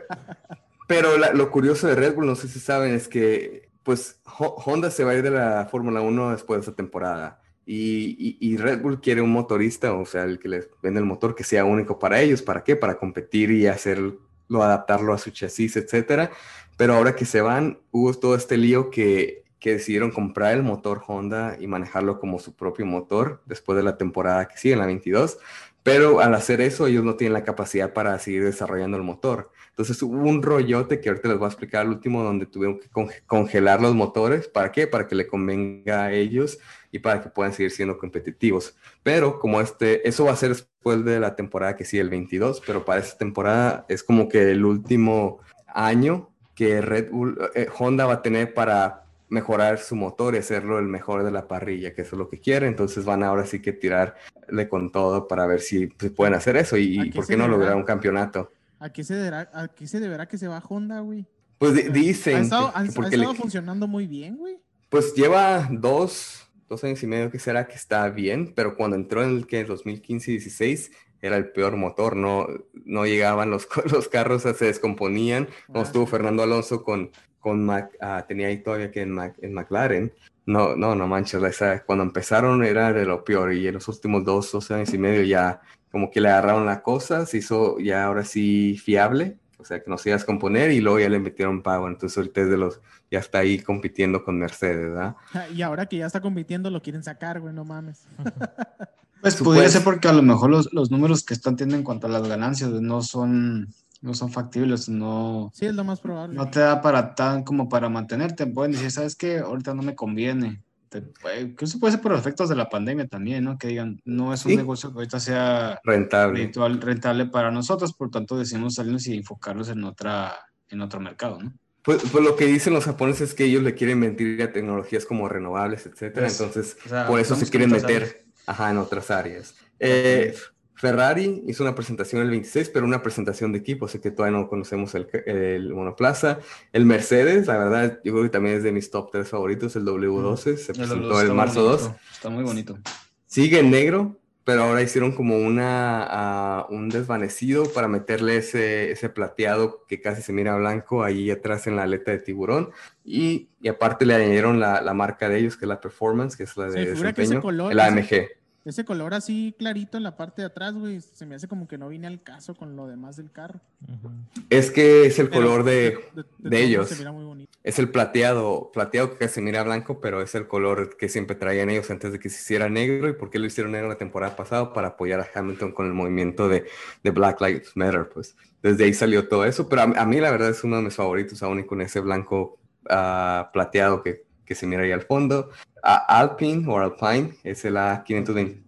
[0.86, 4.56] pero la- lo curioso de Red Bull, no sé si saben, es que pues Ho-
[4.64, 7.40] Honda se va a ir de la Fórmula 1 después de esta temporada.
[7.66, 11.06] Y, y- y Red Bull quiere un motorista, o sea, el que les vende el
[11.06, 12.42] motor, que sea único para ellos.
[12.42, 12.76] ¿Para qué?
[12.76, 14.18] Para competir y hacerlo,
[14.62, 16.30] adaptarlo a su chasis, etcétera.
[16.76, 21.02] Pero ahora que se van, hubo todo este lío que, que decidieron comprar el motor
[21.06, 24.86] Honda y manejarlo como su propio motor después de la temporada que sigue, en la
[24.86, 25.38] 22.
[25.82, 29.50] Pero al hacer eso, ellos no tienen la capacidad para seguir desarrollando el motor.
[29.80, 32.90] Entonces hubo un rollote que ahorita les voy a explicar al último, donde tuvieron que
[32.90, 34.46] conge- congelar los motores.
[34.46, 34.86] ¿Para qué?
[34.86, 36.58] Para que le convenga a ellos
[36.92, 38.76] y para que puedan seguir siendo competitivos.
[39.02, 42.62] Pero como este, eso va a ser después de la temporada que sigue el 22,
[42.66, 48.04] pero para esta temporada es como que el último año que Red Bull, eh, Honda
[48.04, 52.02] va a tener para mejorar su motor y hacerlo el mejor de la parrilla, que
[52.02, 52.66] eso es lo que quiere.
[52.66, 56.76] Entonces van ahora sí que tirarle con todo para ver si pues, pueden hacer eso
[56.76, 58.52] y, ¿A y por qué no lograr un campeonato.
[58.80, 61.26] ¿A qué se deberá, a qué se deberá que se va Honda, güey?
[61.58, 64.58] Pues di- dicen Ha estado, han- ha porque le- estado funcionando muy bien, güey.
[64.88, 69.22] pues lleva dos, dos años y medio que será que está bien, pero cuando entró
[69.22, 72.46] en el que 2015 y 16 era el peor motor, no,
[72.86, 75.46] no llegaban los, los carros, se descomponían.
[75.66, 76.06] Cuando Ah, estuvo.
[76.06, 80.12] Fernando Alonso con, con Mac- ah, tenía ahí todavía que en, Mac- en McLaren.
[80.46, 84.24] No, no, no manches, esa- cuando empezaron era de lo peor y en los últimos
[84.24, 85.60] dos, dos años y medio ya
[85.90, 89.90] como que le agarraron la cosa, se hizo ya ahora sí fiable, o sea que
[89.90, 92.56] no se iba a descomponer y luego ya le metieron pago, entonces ahorita es de
[92.56, 92.80] los,
[93.10, 95.16] ya está ahí compitiendo con Mercedes, ¿verdad?
[95.54, 98.06] Y ahora que ya está compitiendo, lo quieren sacar, güey, no mames.
[99.20, 102.06] Pues pudiera ser porque a lo mejor los, los números que están teniendo en cuanto
[102.06, 103.68] a las ganancias no son,
[104.00, 106.34] no son factibles, no, Sí, es lo más probable.
[106.36, 108.46] no te da para tan como para mantenerte.
[108.46, 109.40] Pueden decir, ¿sabes qué?
[109.40, 110.62] Ahorita no me conviene.
[110.90, 113.56] Te- eh, que eso puede ser por los efectos de la pandemia también, ¿no?
[113.56, 114.56] Que digan, no es un Sí.
[114.56, 116.40] negocio que ahorita sea Rentable.
[116.42, 120.34] rentable, rentable para nosotros, por tanto decidimos salirnos y enfocarlos en otra,
[120.68, 121.52] en otro mercado, ¿no?
[121.82, 125.06] Pues, pues lo que dicen los japoneses es que ellos le quieren mentir a tecnologías
[125.06, 126.26] como renovables, etcétera.
[126.26, 129.54] Pues, Entonces, o sea, por eso se quieren meter ajá, en otras áreas.
[129.78, 130.34] Eh,
[130.80, 134.48] Ferrari hizo una presentación el 26, pero una presentación de equipo, así que todavía no
[134.48, 136.38] conocemos el, el monoplaza.
[136.72, 139.84] El Mercedes, la verdad, yo creo que también es de mis top 3 favoritos, el
[139.84, 141.92] W12, se presentó Está el muy marzo bonito, 2.
[142.14, 142.78] Está muy bonito.
[143.26, 149.10] Sigue en negro, pero ahora hicieron como una, ah, un desvanecido para meterle ese, ese
[149.10, 152.70] plateado que casi se mira blanco ahí atrás en la aleta de tiburón.
[153.04, 156.44] Y, y aparte le añadieron la, la marca de ellos, que es la Performance, que
[156.44, 158.39] es la de ese desempeño, color- el ese- AMG.
[158.70, 161.76] Ese color así clarito en la parte de atrás, güey, se me hace como que
[161.76, 163.60] no vine al caso con lo demás del carro.
[163.82, 164.10] Ujú.
[164.48, 165.72] Es que es el Pero color de,
[166.14, 166.88] de de todo ellos.
[166.88, 167.50] Se mira muy bonito.
[167.64, 171.34] es el plateado, plateado que casi se mira blanco, pero es el color que siempre
[171.34, 173.08] traían ellos antes de que se hiciera negro.
[173.08, 174.72] ¿Y por qué lo hicieron negro la temporada pasada?
[174.72, 176.64] Para apoyar a Hamilton con el movimiento de,
[177.02, 178.36] de Black Lives Matter, pues.
[178.62, 180.94] Desde ahí salió todo eso, pero a, a mí la verdad es uno de mis
[180.94, 185.50] favoritos, aún y con ese blanco ah, plateado que, que se mira ahí al fondo.
[185.82, 188.62] A- Alpine o Alpine es el A520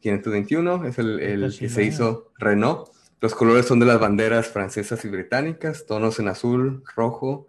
[0.00, 2.88] 521, es el, que se hizo Renault.
[3.20, 7.46] Los colores son de las banderas francesas y británicas, tonos en azul, rojo,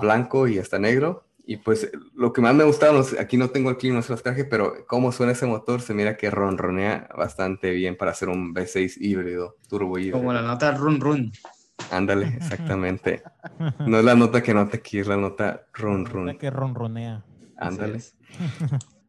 [0.00, 1.24] blanco y hasta negro.
[1.44, 4.22] Y pues lo que más me gustaron, aquí no tengo el clima, no se los
[4.22, 8.54] traje, pero cómo suena ese motor, se mira que ronronea bastante bien para hacer un
[8.54, 10.18] V6 híbrido, turbo híbrido.
[10.18, 11.32] Como la nota run run.
[11.90, 13.22] Ándale, exactamente.
[13.86, 16.38] No es la nota que nota aquí, es la nota run La run.
[16.38, 17.24] que ronronea.
[17.58, 18.00] Ándale.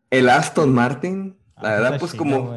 [0.09, 2.53] El Aston Martin La Ah, verdad, pues chido, como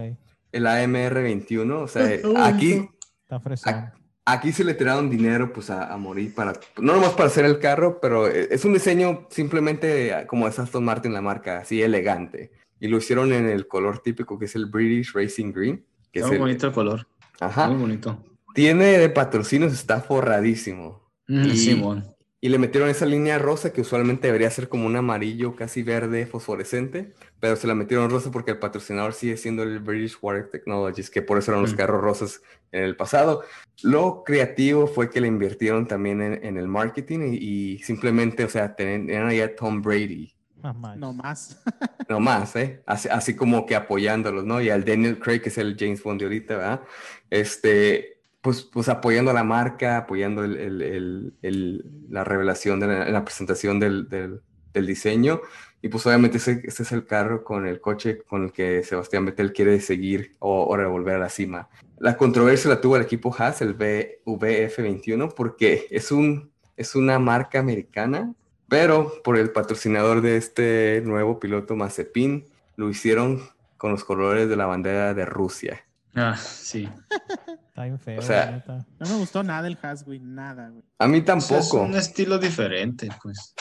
[0.53, 2.03] el AMR21, o sea,
[2.47, 2.89] aquí.
[3.29, 3.95] Está
[4.25, 7.59] aquí se le tiraron dinero pues a, a morir para, no nomás para hacer el
[7.61, 12.51] carro, pero e- es un diseño simplemente como es Aston Martin la marca, así elegante.
[12.81, 15.85] Y lo hicieron en el color típico que es el British Racing Green.
[16.13, 17.07] Que Está es muy el- bonito el color.
[17.41, 17.69] Ajá.
[17.69, 18.25] Muy bonito.
[18.55, 21.03] Tiene de patrocinios, está forradísimo.
[21.29, 22.16] Mm, Y- Simón.
[22.41, 26.27] Y le metieron esa línea rosa que usualmente debería ser como un amarillo casi verde
[26.27, 31.09] fosforescente, pero se la metieron rosa porque el patrocinador sigue siendo el British Water Technologies,
[31.11, 31.77] que por eso eran los Mm.
[31.77, 33.43] carros rosas en el pasado.
[33.83, 38.49] Lo creativo fue que le invirtieron también en, en el marketing y, y simplemente, o
[38.51, 40.33] sea, tenían, ahí a Tom Brady.
[40.99, 41.63] No más.
[42.09, 42.83] no más, ¿eh?
[42.87, 44.61] Así, así como que apoyándolos, ¿no?
[44.61, 46.81] Y al Daniel Craig, que es el James Bond de ahorita, ¿verdad?
[47.31, 48.16] Este,
[48.47, 54.41] pues, pues apoyando la marca, apoyando la revelación de la, presentación del,
[54.73, 55.41] diseño.
[55.83, 59.53] Y pues obviamente ese, es el carro con el coche con el que Sebastián Vettel
[59.53, 61.69] quiere seguir o, o revolver a la cima.
[61.99, 67.19] La controversia la tuvo el equipo Haas, el V- VF21, porque es, un, es una
[67.19, 68.33] marca americana
[68.69, 73.43] pero por el patrocinador de este nuevo piloto Mazepin, lo hicieron
[73.77, 75.86] con los colores de la bandera de Rusia.
[76.17, 76.89] Ah, sí.
[77.69, 78.87] Está bien feo, O sea, neta.
[78.99, 80.19] No me gustó nada el Has, güey.
[80.19, 80.83] Nada, güey.
[80.99, 81.83] A mí Pues Es tampoco.
[81.83, 83.55] un estilo diferente, pues.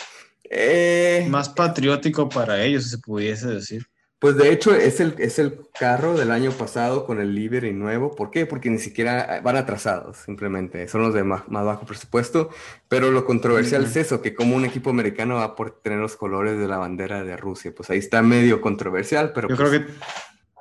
[0.49, 3.85] Eh, Más patriótico para ellos, si se pudiese decir.
[4.19, 8.15] pues de hecho es el, es el carro del año pasado con el livery nuevo.
[8.15, 8.45] ¿Por qué?
[8.45, 10.87] Porque ni siquiera van atrasados, simplemente.
[10.87, 12.49] Son los de más, más bajo presupuesto.
[12.87, 16.57] Pero lo controversial es eso, que como un equipo americano va por tener los colores
[16.57, 17.73] de la bandera de Rusia.
[17.75, 19.93] Pues ahí está medio controversial, pero Yo pues, creo que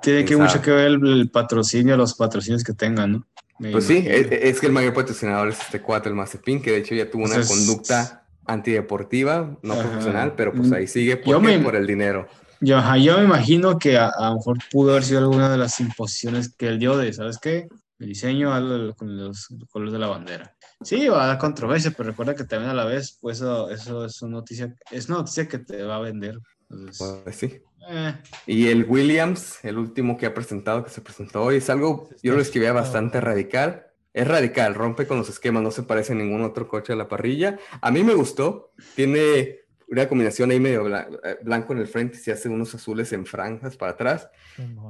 [0.04, 3.26] tiene que mucho que ver el, el patrocinio, los patrocinios que tengan, ¿no?
[3.58, 4.14] Me Pues sí, imagino.
[4.16, 7.10] es, es que el mayor patrocinador es este cuate, el Mazepin, que de hecho ya
[7.10, 9.82] tuvo una Entonces- conducta antideportiva, no Ajá.
[9.82, 11.58] profesional, pero pues ahí sigue ¿por qué?
[11.58, 12.26] me- por el dinero.
[12.60, 15.58] Yo, ajá, yo me imagino que a, a lo mejor pudo haber sido alguna de
[15.58, 17.68] las imposiciones que él dio de, ¿sabes qué?
[17.98, 18.50] El diseño
[18.96, 20.54] con los colores de la bandera.
[20.82, 24.04] Sí, va a dar controversia, pero recuerda que también a la vez, pues eso, eso
[24.04, 26.38] es una noticia, es una noticia que te va a vender.
[26.70, 27.60] Entonces, Pues sí.
[27.88, 28.14] Eh,
[28.46, 32.34] Y el Williams, el último que ha presentado, que se presentó hoy, es algo, yo
[32.34, 33.86] lo escribía bastante radical.
[34.12, 37.08] Es radical, rompe con los esquemas, no se parece a ningún otro coche a la
[37.08, 37.58] parrilla.
[37.80, 42.20] A mí me gustó, tiene una combinación ahí medio eh, blanco en el frente y
[42.20, 44.28] se hace unos azules en franjas para atrás.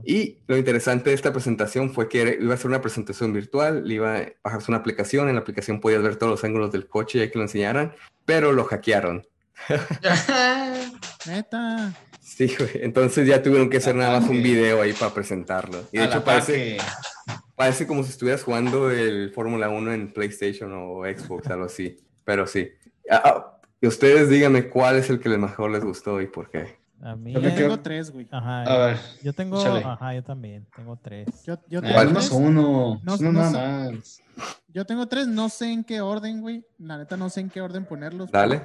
[0.04, 3.94] Y lo interesante de esta presentación fue que iba a ser una presentación virtual, le
[3.94, 7.18] iba a bajarse una aplicación, en la aplicación podías ver todos los ángulos del coche
[7.18, 9.26] y hay que lo enseñaran, pero lo hackearon.
[11.26, 11.94] Neta.
[12.36, 12.70] Sí, güey.
[12.82, 15.84] Entonces ya tuvieron que hacer nada más un video ahí para presentarlo.
[15.92, 16.78] Y de hecho par parece,
[17.54, 21.96] parece como si estuvieras jugando el Fórmula 1 en PlayStation o Xbox, algo así.
[22.24, 22.70] Pero sí.
[23.10, 26.50] Ah, ah, y ustedes díganme cuál es el que les mejor les gustó y por
[26.50, 26.76] qué.
[27.02, 27.32] A mí.
[27.34, 28.26] Yo tengo quedo- tres, güey.
[28.30, 28.62] Ajá.
[28.62, 29.60] A ver, Yo tengo.
[29.60, 29.82] échale.
[29.84, 30.66] Ajá, yo también.
[30.74, 31.26] Tengo tres.
[31.44, 32.14] Yo, yo eh, tengo ¿Cuál?
[32.14, 32.38] más tres.
[32.40, 33.50] uno, No- uno no nada
[33.90, 33.92] sé.
[33.92, 34.20] más.
[34.68, 36.64] Yo tengo tres, no sé en qué orden, güey.
[36.78, 38.30] La neta no sé en qué orden ponerlos.
[38.32, 38.62] Dale.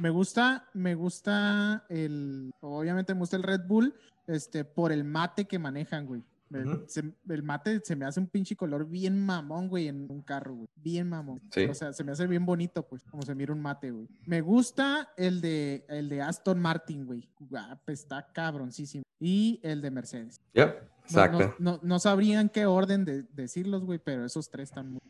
[0.00, 3.94] Me gusta, me gusta el, obviamente me gusta el Red Bull,
[4.26, 6.24] este, por el mate que manejan, güey.
[6.52, 10.20] El, se- el mate se me hace un pinche color bien mamón, güey, en un
[10.22, 10.68] carro, güey.
[10.76, 11.40] Bien mamón.
[11.52, 11.64] Sí.
[11.64, 14.08] O sea, se me hace bien bonito, pues, como se mira un mate, güey.
[14.26, 17.28] Me gusta el de, el de Aston Martin, güey.
[17.56, 19.02] Ah, pues, está cabroncísimo.
[19.20, 20.40] Y el de Mercedes.
[20.54, 20.68] Yep.
[20.74, 21.54] No, Exacto.
[21.58, 25.00] no, no, no sabría en qué orden de decirlos, güey, pero esos tres están muy...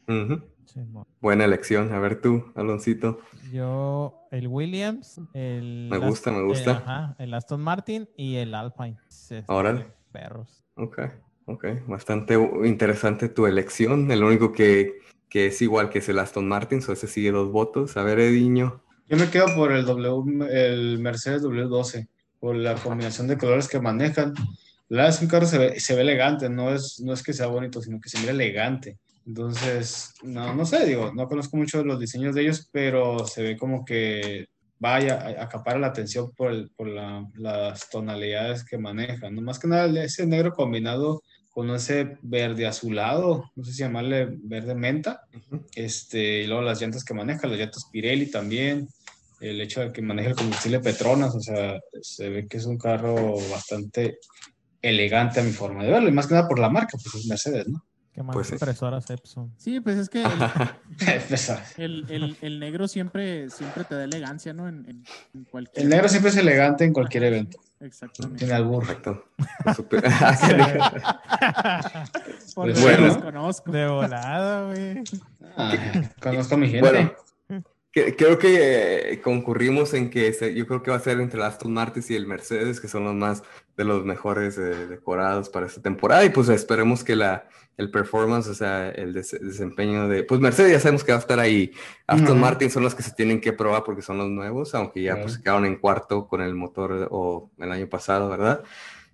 [1.20, 1.92] Buena elección.
[1.92, 3.20] A ver tú, Aloncito.
[3.52, 5.88] Yo, el Williams, el.
[5.90, 6.70] Me gusta, me gusta.
[6.70, 8.96] eh, ajá, el Aston Martin y el Alpine.
[9.46, 9.86] Órale.
[10.12, 10.64] Perros.
[10.76, 10.98] Ok,
[11.52, 11.86] ok.
[11.86, 12.34] Bastante
[12.64, 14.10] interesante tu elección.
[14.10, 17.50] El único que, que es igual que es el Aston Martin, so ese sigue dos
[17.50, 17.96] votos.
[17.96, 18.82] A ver, Ediño.
[19.08, 22.06] Yo me quedo por el, w, el Mercedes W12,
[22.38, 24.34] por la combinación de colores que manejan.
[24.88, 27.46] La es un carro se ve, se ve elegante, no es, no es que sea
[27.46, 28.98] bonito, sino que se mira elegante.
[29.26, 33.56] Entonces, no, no sé, digo, no conozco mucho los diseños de ellos, pero se ve
[33.56, 34.46] como que
[34.80, 39.34] vaya, a- acapara la atención por, el- por la- las tonalidades que manejan.
[39.44, 44.74] Más que nada ese negro combinado con ese verde azulado, no sé si llamarle verde
[44.74, 45.22] menta,
[45.74, 48.88] este, y luego las llantas que maneja, las llantas Pirelli también,
[49.40, 52.78] el hecho de que maneje el combustible Petronas, o sea, se ve que es un
[52.78, 54.18] carro bastante
[54.80, 57.26] elegante a mi forma de verlo, y más que nada por la marca, pues es
[57.26, 57.84] Mercedes, ¿no?
[58.20, 58.34] ¿Qué más?
[58.34, 58.52] Pues.
[58.52, 59.50] Impresoras Epson.
[59.56, 60.28] Sí, pues es que el,
[61.78, 64.68] el, el- el negro siempre, siempre te da elegancia, ¿no?
[64.68, 65.04] En, en-
[65.34, 65.84] en cualquier...
[65.84, 68.38] el negro siempre es elegante en cualquier evento, Exactamente.
[68.40, 68.84] tiene albur.
[68.84, 69.24] Correcto.
[69.74, 72.10] Super- Ah, rico.
[72.54, 73.06] Porque Bueno.
[73.06, 73.72] los conozco.
[73.72, 75.02] De volada, güey.
[75.56, 75.74] Ah,
[76.20, 76.80] conozco a mi gente.
[76.90, 77.12] Bueno,
[77.92, 81.38] Que- creo que eh, concurrimos en que se- yo creo que va a ser entre
[81.40, 83.42] el Aston Martin y el Mercedes, que son los más
[83.76, 86.24] de los mejores eh, decorados para esta temporada.
[86.24, 90.22] Y pues esperemos que la, el performance, o sea, el des- desempeño de.
[90.22, 91.72] Pues Mercedes ya sabemos que va a estar ahí.
[92.06, 92.36] Aston Ujú.
[92.40, 95.22] Martin son los que se tienen que probar porque son los nuevos, aunque ya Claro.
[95.24, 98.62] pues se quedaron en cuarto con el motor o el año pasado, ¿verdad?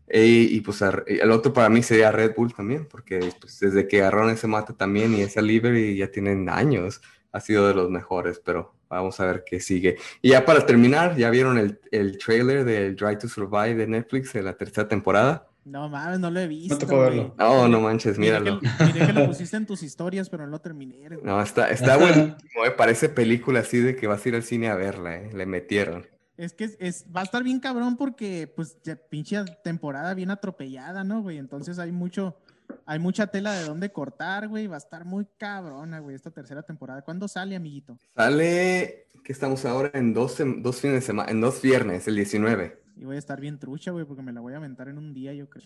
[0.08, 4.02] Y, y, pues el otro para mí sería Red Bull también, porque pues, desde que
[4.02, 7.00] agarraron ese mate también y esa livery ya tienen años,
[7.36, 9.96] ha sido de los mejores, pero vamos a ver qué sigue.
[10.22, 14.32] Y ya para terminar, ¿ya vieron el, el trailer del Drive to Survive de Netflix
[14.32, 15.48] de la tercera temporada?
[15.64, 16.78] No mames, no lo he visto.
[16.78, 17.08] tocó güey.
[17.08, 17.34] verlo.
[17.38, 18.60] No, no manches, Miré míralo.
[18.60, 21.08] que, miré que lo pusiste en tus historias, pero no lo terminé.
[21.08, 21.20] güey.
[21.24, 24.68] No, está, está buenísimo, eh, Parece película así de que vas a ir al cine
[24.68, 26.06] a verla, eh, Le metieron.
[26.36, 30.30] Es que es, es- va a estar bien cabrón porque, pues, ya pinche temporada bien
[30.30, 31.38] atropellada, ¿no, güey?
[31.38, 32.36] Entonces hay mucho,
[32.84, 34.66] hay mucha tela de dónde cortar, güey.
[34.66, 37.02] Va a estar muy cabrona, güey, esta tercera temporada.
[37.02, 37.98] ¿Cuándo sale, amiguito?
[38.14, 42.80] Sale, que estamos ahora en dos, fines de semana, en dos viernes, el 19.
[42.96, 45.12] Y voy a estar bien trucha, güey, porque me la voy a aventar en un
[45.12, 45.64] día, yo creo.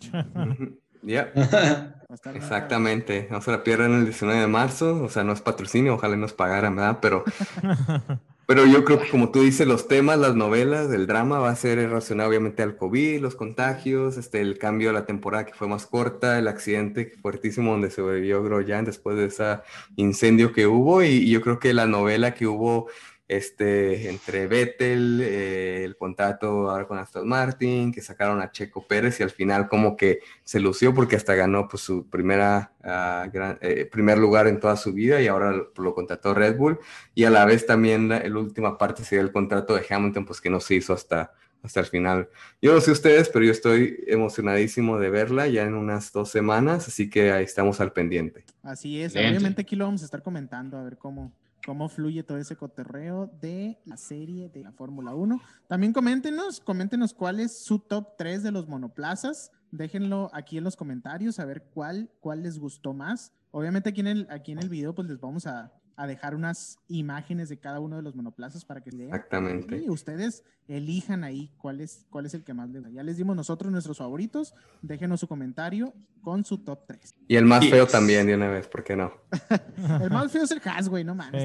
[1.02, 1.32] Ya.
[2.34, 6.16] Exactamente, no se la pierdan el 19 de marzo, o sea, no es patrocinio, ojalá
[6.16, 6.98] nos pagaran, ¿verdad?
[7.00, 7.24] Pero,
[8.50, 11.54] pero yo creo que como tú dices, los temas, las novelas, el drama va a
[11.54, 15.68] ser relacionado obviamente al COVID, los contagios, este, el cambio de la temporada que fue
[15.68, 19.60] más corta, el accidente fuertísimo donde se sobrevivió Groyan después de ese
[19.94, 21.04] incendio que hubo.
[21.04, 22.88] Y, y yo creo que la novela que hubo
[23.30, 29.20] este, entre Vettel, eh, el contrato ahora con Aston Martin, que sacaron a Checo Pérez
[29.20, 33.56] y al final como que se lució porque hasta ganó pues, su primera, ah, gran-
[33.60, 36.80] eh, primer lugar en toda su vida y ahora lo, lo contrató Red Bull
[37.14, 40.40] y a la vez también la, la última parte sería el contrato de Hamilton pues
[40.40, 42.28] que no se hizo hasta, hasta el final.
[42.60, 46.88] Yo no sé ustedes, pero yo estoy emocionadísimo de verla ya en unas dos semanas,
[46.88, 48.44] así que ahí estamos al pendiente.
[48.64, 51.32] Así es, obviamente aquí lo vamos a estar comentando a ver cómo,
[51.70, 55.40] cómo fluye todo ese cotorreo de la serie de la Fórmula 1.
[55.68, 59.52] También coméntenos, coméntenos cuál es su top 3 de los monoplazas.
[59.70, 63.32] Déjenlo aquí en los comentarios a ver cuál, cuál les gustó más.
[63.52, 66.78] Obviamente aquí en el, aquí en el video pues les vamos a, a dejar unas
[66.88, 69.10] imágenes de cada uno de los monoplazas para que lean.
[69.14, 69.76] Exactamente.
[69.76, 72.88] Y ustedes elijan ahí cuál es, cuál es el que más les da.
[72.88, 74.54] Ya les dimos nosotros nuestros favoritos.
[74.80, 75.92] Déjenos su comentario
[76.22, 77.14] con su top 3.
[77.28, 77.70] Y el más Yes.
[77.70, 79.12] feo también de una vez, ¿por qué no?
[80.02, 81.44] El más feo es el Has, güey, no mames.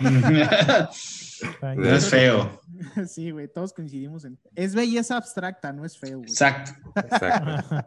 [0.00, 2.60] no es feo.
[3.06, 4.38] Sí, güey, todos coincidimos en.
[4.54, 6.30] Es belleza abstracta, no es feo, güey.
[6.30, 6.72] Exacto.
[6.94, 7.86] Exacto.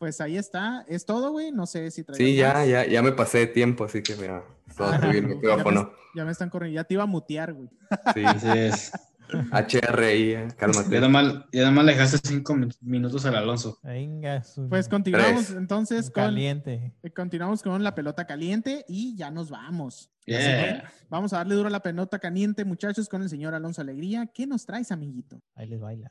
[0.00, 1.52] Pues ahí está, es todo, güey.
[1.52, 2.66] No sé si traes Sí, ya, más.
[2.68, 4.42] ya, ya me pasé de tiempo, así que mira,
[4.74, 5.82] todo Ah, el ya, micrófono.
[5.84, 7.68] me, ya me están corriendo, ya te iba a mutear, güey.
[8.14, 8.92] Sí, Así es.
[9.52, 11.00] HRI, eh, Ya cálmate.
[11.02, 13.78] nomás, ya nomás le dejaste cinco min- minutos al Alonso.
[13.82, 15.56] Venga, su- Pues continuamos Tres.
[15.58, 16.94] entonces con, caliente.
[17.02, 20.10] eh, continuamos con la pelota caliente y ya nos vamos.
[20.24, 20.90] Yeah.
[21.10, 24.26] vamos a darle duro a la pelota caliente, muchachos, con el señor Alonso Alegría.
[24.32, 25.42] ¿Qué nos traes, amiguito?
[25.54, 26.10] Ahí les baila.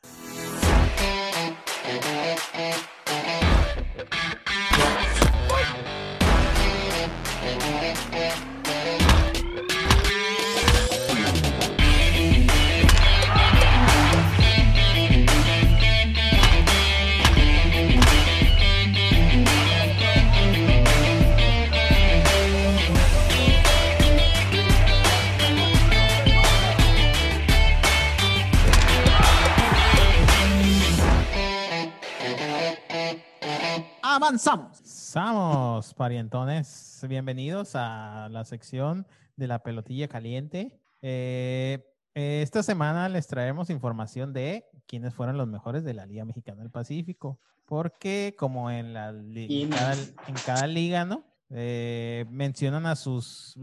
[34.22, 35.13] Avanzamos.
[35.15, 37.01] Vamos, parientones.
[37.07, 39.07] Bienvenidos a la sección
[39.38, 40.78] de la pelotilla caliente.
[41.01, 46.26] Eh, eh, esta semana les traemos información de quiénes fueron los mejores de la Liga
[46.26, 47.39] Mexicana del Pacífico.
[47.63, 51.24] Porque como en, la, en, cada, en cada liga, ¿no?
[51.51, 53.57] Eh, mencionan a sus,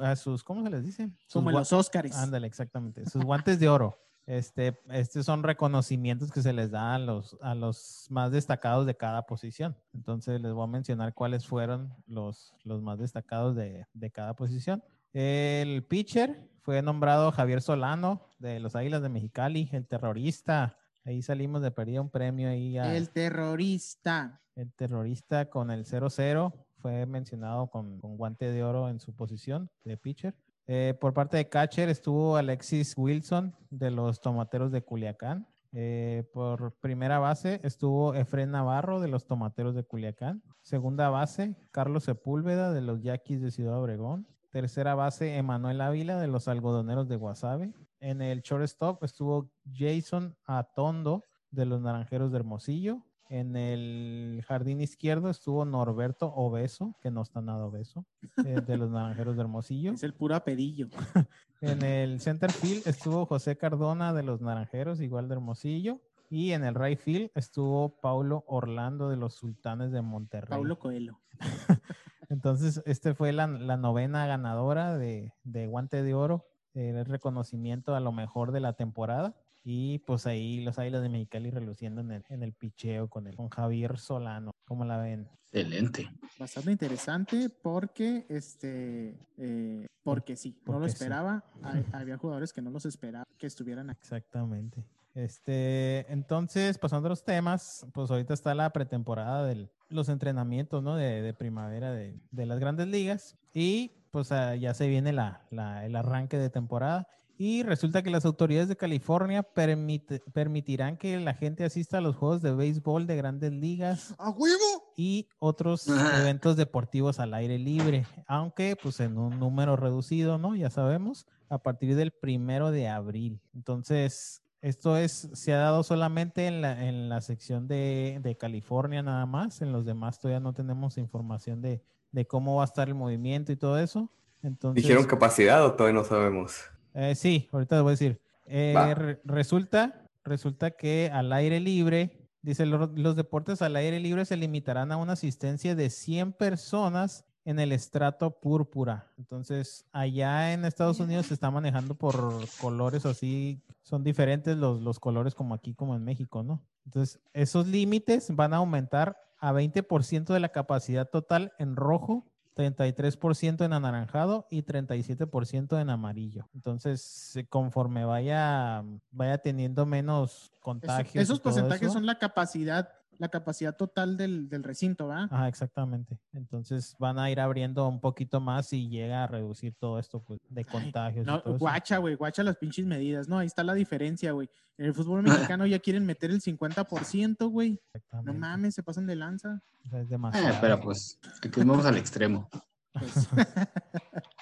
[0.00, 1.12] a sus, ¿cómo se les dice?
[1.28, 2.16] Sus Como los Óscares.
[2.16, 3.08] Ándale, exactamente.
[3.08, 4.00] Sus guantes de oro.
[4.26, 8.96] Este, estos son reconocimientos que se les da a los, a los más destacados de
[8.96, 9.76] cada posición.
[9.92, 14.82] Entonces les voy a mencionar cuáles fueron los, los más destacados de, de cada posición.
[15.12, 20.78] El pitcher fue nombrado Javier Solano de los Águilas de Mexicali, el terrorista.
[21.04, 24.40] Ahí salimos de perder un premio ahí a- El terrorista.
[24.54, 29.68] el terrorista con el 0-0 fue mencionado con, con guante de oro en su posición
[29.84, 30.34] de pitcher.
[30.66, 35.46] Eh, por parte de catcher estuvo Alexis Wilson de los Tomateros de Culiacán.
[35.74, 40.42] Eh, por primera base estuvo Efren Navarro de los Tomateros de Culiacán.
[40.60, 44.26] Segunda base, Carlos Sepúlveda de los Yaquis de Ciudad Obregón.
[44.50, 47.72] Tercera base, Emanuel Ávila de los Algodoneros de Guasave.
[48.00, 53.02] En el shortstop estuvo Jason Atondo de los Naranjeros de Hermosillo.
[53.32, 58.04] En el jardín izquierdo estuvo Norberto Obeso, que no está nada obeso,
[58.44, 59.94] eh, de los Naranjeros de Hermosillo.
[59.94, 60.90] Es el puro apedillo.
[61.62, 66.02] En el center field estuvo José Cardona de los Naranjeros, igual de Hermosillo.
[66.28, 70.50] Y en el right field estuvo Paulo Orlando de los Sultanes de Monterrey.
[70.50, 71.18] Paulo Coelho.
[72.28, 77.94] Entonces, este fue la, la novena ganadora de, de Guante de Oro, eh, el reconocimiento
[77.94, 79.36] a lo mejor de la temporada.
[79.64, 83.36] Y pues ahí los Águilas de Mexicali reluciendo en el, en el picheo con, el,
[83.36, 84.50] con Javier Solano.
[84.64, 85.28] ¿Cómo la ven?
[85.44, 86.10] Excelente.
[86.38, 90.94] Bastante interesante porque, este, eh, porque sí, no lo Porque sí.
[90.94, 91.44] esperaba.
[91.62, 94.00] Hay- había jugadores que no los esperaba que estuvieran aquí.
[94.02, 94.82] Exactamente.
[95.14, 100.96] Este, entonces, pasando a los temas, pues ahorita está la pretemporada de los entrenamientos, ¿no?
[100.96, 103.36] De, de primavera de, de las grandes ligas.
[103.54, 107.06] Y pues ah, ya se viene la, la- el arranque de temporada.
[107.44, 112.14] Y resulta que las autoridades de California permite- permitirán que la gente asista a los
[112.14, 114.92] juegos de béisbol de grandes ligas ¡A huevo!
[114.96, 120.54] y otros eventos deportivos al aire libre, aunque pues en un número reducido, ¿no?
[120.54, 123.40] Ya sabemos, a partir del primero de abril.
[123.56, 129.02] Entonces, esto es, se ha dado solamente en la, en la sección de, de California
[129.02, 131.82] nada más, en los demás todavía no tenemos información de,
[132.12, 134.12] de cómo va a estar el movimiento y todo eso.
[134.44, 136.54] Entonces, ¿Dijeron capacidad o todavía no sabemos?
[136.94, 138.20] Eh, sí, ahorita les voy a decir.
[138.46, 144.24] Eh, re- resulta, resulta que al aire libre, dice, "Lo- los deportes al aire libre
[144.24, 149.10] se limitarán a una asistencia de 100 personas en el estrato púrpura.
[149.18, 152.14] Entonces, allá en Estados Unidos se está manejando por
[152.60, 156.62] colores así, son diferentes los, los colores como aquí, como en México, ¿no?
[156.84, 163.64] Entonces, esos límites van a aumentar a 20% de la capacidad total en rojo 33%
[163.64, 166.48] en anaranjado y 37% en amarillo.
[166.54, 171.22] Entonces, conforme vaya, vaya teniendo menos contagios.
[171.22, 172.90] esos porcentajes eso- son la capacidad,
[173.22, 175.24] la capacidad total del, del recinto, ¿va?
[175.30, 176.18] Ajá, exactamente.
[176.32, 180.40] Entonces van a ir abriendo un poquito más y llega a reducir todo esto pues,
[180.50, 181.24] de contagios.
[181.24, 181.58] y No, todo eso.
[181.60, 183.28] guacha, güey, guacha las pinches medidas.
[183.28, 184.50] No, ahí está la diferencia, güey.
[184.76, 185.22] En el fútbol
[185.56, 187.80] mexicano ya quieren meter el 50%, güey.
[188.24, 189.62] No mames, se pasan de lanza.
[189.86, 190.58] O sea, es Eh, demasiado.
[190.60, 192.48] pero pues, aquí vamos al extremo.
[192.92, 193.28] Pues,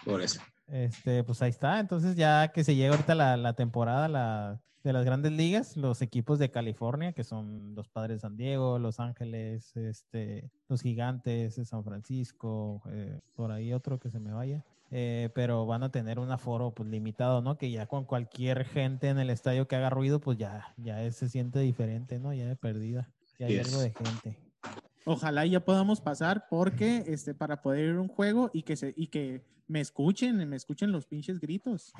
[0.05, 0.41] Por eso.
[0.73, 1.81] Este, pues ahí está.
[1.81, 6.01] Entonces, ya que se llega ahorita la, la temporada la, de las grandes ligas, los
[6.01, 11.57] equipos de California, que son los Padres de San Diego, Los Ángeles, este, los Gigantes
[11.57, 14.65] de San Francisco, eh, por ahí otro que se me vaya.
[14.93, 17.57] eh, pero van a tener un aforo pues limitado, ¿no?
[17.59, 21.29] Que ya con cualquier gente en el estadio que haga ruido, pues ya, ya se
[21.29, 22.33] siente diferente, ¿no?
[22.35, 23.09] Ya de perdida.
[23.39, 24.39] Ya hay algo de gente.
[25.05, 28.93] ojalá ya podamos pasar porque este para poder ir a un juego y que se
[28.97, 31.93] y que me escuchen, me escuchen los pinches gritos,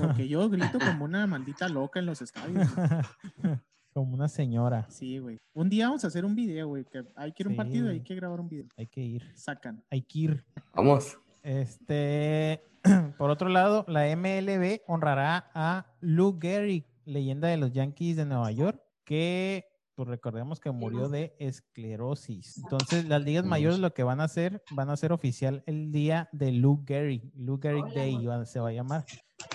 [0.00, 2.68] porque yo grito como una maldita loca en los estadios.
[2.74, 2.88] güey.
[3.92, 4.86] Como una señora.
[4.90, 5.38] Sí, güey.
[5.54, 7.88] Un día vamos a hacer un video, güey, que hay que ir a un partido,
[7.88, 8.66] hay que grabar un video.
[8.76, 9.32] Hay que ir.
[9.34, 9.82] Sacan.
[9.90, 10.44] Hay que ir.
[10.74, 11.18] Vamos.
[11.42, 12.62] Este,
[13.16, 18.52] por otro lado, la MLB honrará a Lou Gehrig, leyenda de los Yankees de Nueva
[18.52, 19.64] York, que
[19.96, 22.58] pues recordemos que murió de esclerosis.
[22.58, 26.28] Entonces, las ligas mayores lo que van a hacer, van a hacer oficial el día
[26.32, 29.06] de Lou Gehrig, Lou Gehrig Day se va a llamar.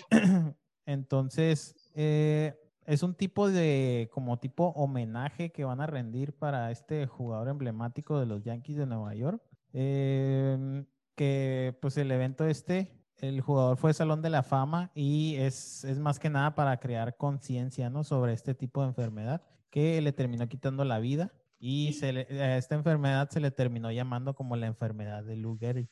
[0.85, 7.05] Entonces, eh, es un tipo de, como tipo homenaje que van a rendir para este
[7.05, 9.43] jugador emblemático de los Yankees de Nueva York.
[9.73, 10.85] Em,
[11.15, 15.99] que pues el evento este, el jugador fue Salón de la Fama y es, es
[15.99, 18.03] más que nada para crear conciencia, ¿no?
[18.03, 22.57] Sobre este tipo de enfermedad que le terminó quitando la vida y se le- a
[22.57, 25.89] esta enfermedad se le terminó llamando como la enfermedad de Lou Gehrig.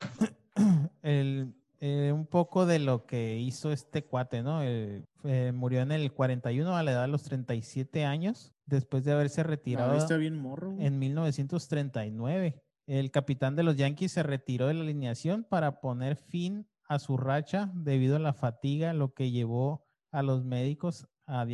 [1.02, 1.54] El-
[1.84, 4.62] eh, un poco de lo que hizo este cuate, ¿no?
[4.62, 9.10] Eh, eh, murió en el 41 a la edad de los 37 años, después de
[9.10, 10.76] haberse retirado No, está bien morro.
[10.78, 12.62] en 1939.
[12.86, 17.16] El capitán de los Yankees se retiró de la alineación para poner fin a su
[17.16, 21.44] racha debido a la fatiga, lo que llevó a los médicos a,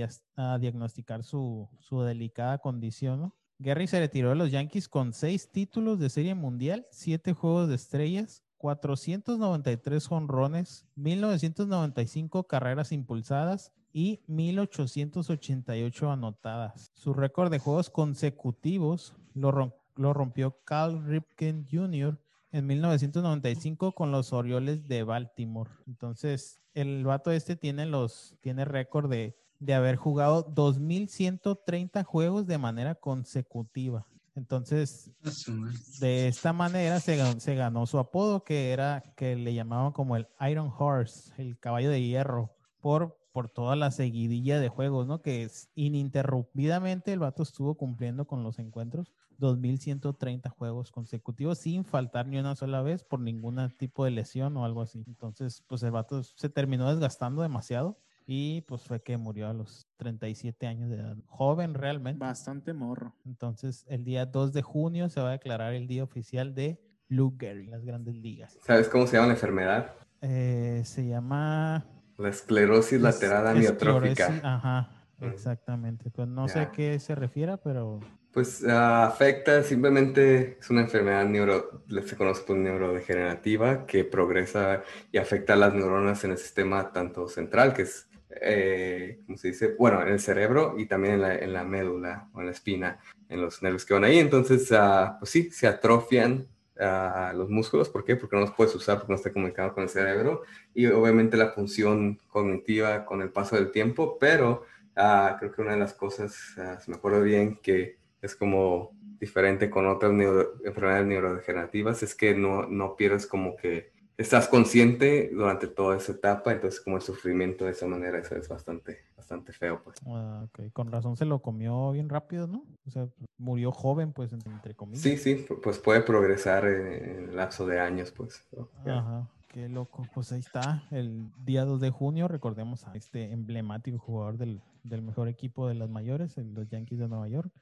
[0.59, 3.21] diagnosticar su, su delicada condición.
[3.21, 3.35] ¿no?
[3.59, 7.75] Gary se retiró de los Yankees con seis títulos de serie mundial, siete juegos de
[7.75, 16.93] estrellas, 493 jonrones, 1995 carreras impulsadas y 1888 anotadas.
[16.95, 22.17] Su récord de juegos consecutivos lo rompió Cal Ripken Jr.
[22.53, 25.71] en 1995 con los Orioles de Baltimore.
[25.87, 32.59] Entonces, el vato este tiene los tiene récord de, de haber jugado 2130 juegos de
[32.59, 34.07] manera consecutiva.
[34.35, 35.77] Entonces, A su madre.
[36.01, 40.17] de esta manera se ganó, se ganó su apodo que era que le llamaban como
[40.17, 45.23] el Iron Horse, el caballo de hierro, por por toda la seguidilla de juegos, ¿no?
[45.23, 49.13] Que es ininterrumpidamente el vato estuvo cumpliendo con los encuentros.
[49.39, 54.65] 2.130 juegos consecutivos sin faltar ni una sola vez por ningún tipo de lesión o
[54.65, 55.05] algo así.
[55.07, 57.97] Entonces, pues el vato se terminó desgastando demasiado
[58.31, 61.17] y pues fue que murió a los 37 años de edad.
[61.29, 62.19] Joven realmente.
[62.21, 63.15] Bastante morro.
[63.25, 66.79] Entonces, el día 2 de junio se va a declarar el día oficial de
[67.09, 68.59] Lou Gehrig en las grandes ligas.
[68.67, 69.95] ¿Sabes cómo se llama la enfermedad?
[70.21, 71.87] Eh, se llama...
[72.19, 74.25] La esclerosis lateral amiotrófica.
[74.25, 74.91] esclerosis, Ajá,
[75.21, 75.25] Mm.
[75.29, 76.11] exactamente.
[76.11, 76.63] Pues no sé Ya.
[76.65, 77.99] a qué se refiera, pero
[78.31, 85.17] Pues ah, afecta, simplemente es una enfermedad neuro, se conoce por neurodegenerativa que progresa y
[85.19, 89.75] afecta a las neuronas en el sistema tanto central, que es, eh, ¿cómo se dice?
[89.79, 92.99] Bueno, en el cerebro y también en la, en la médula o en la espina,
[93.29, 94.19] en los nervios que van ahí.
[94.19, 96.47] Entonces, ah, pues sí, se atrofian
[96.79, 97.89] ah, los músculos.
[97.89, 98.17] ¿Por qué?
[98.17, 100.43] Porque no los puedes usar porque no está comunicado con el cerebro
[100.75, 104.65] y obviamente la función cognitiva con el paso del tiempo, pero
[104.97, 106.35] ah, creo que una de las cosas,
[106.81, 112.35] si me acuerdo bien, que es como diferente con otras neuro- enfermedades neurodegenerativas, es que
[112.35, 117.65] no, no pierdes como que estás consciente durante toda esa etapa, entonces como el sufrimiento
[117.65, 119.97] de esa manera, eso es bastante, bastante feo, pues.
[120.07, 122.65] ah, ok, con razón se lo comió bien rápido, ¿no?
[122.87, 123.09] O sea,
[123.39, 125.03] murió joven, pues, en- entre comillas.
[125.05, 128.43] Sí, sí, pu- pues puede progresar en, el lapso de años, pues.
[128.85, 130.05] Ajá, qué loco.
[130.13, 135.03] Pues ahí está, el día 2 de junio, recordemos a este emblemático jugador del, del
[135.03, 137.53] mejor equipo de las mayores, el- los Yankees de Nueva York,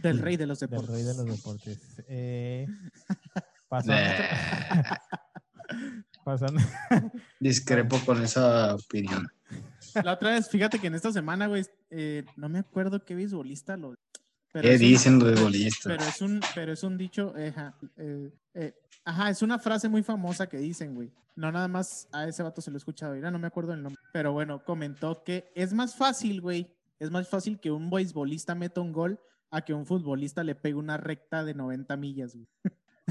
[0.00, 0.94] Del rey de los del deportes.
[0.94, 2.02] rey de los deportes.
[2.08, 2.66] Eh,
[3.74, 4.22] pasando,
[6.24, 6.60] pasando,
[7.40, 9.26] Discrepo con esa opinión.
[10.02, 13.76] La otra vez, fíjate que en esta semana, güey, eh, no me acuerdo qué beisbolista
[13.76, 13.94] lo.
[14.52, 15.92] pero ¿Qué dicen los pero- beisbolistas?
[15.92, 18.74] Pero es un, pero es un dicho, eh, ajá, eh, eh,
[19.04, 21.12] ajá, es una frase muy famosa que dicen, güey.
[21.36, 23.82] No nada más a ese vato se lo he escuchado, mira, no me acuerdo el
[23.82, 24.00] nombre.
[24.12, 28.80] Pero bueno, comentó que es más fácil, güey, es más fácil que un beisbolista meta
[28.80, 29.18] un gol
[29.50, 32.46] a que un futbolista le pegue una recta de 90 millas, güey.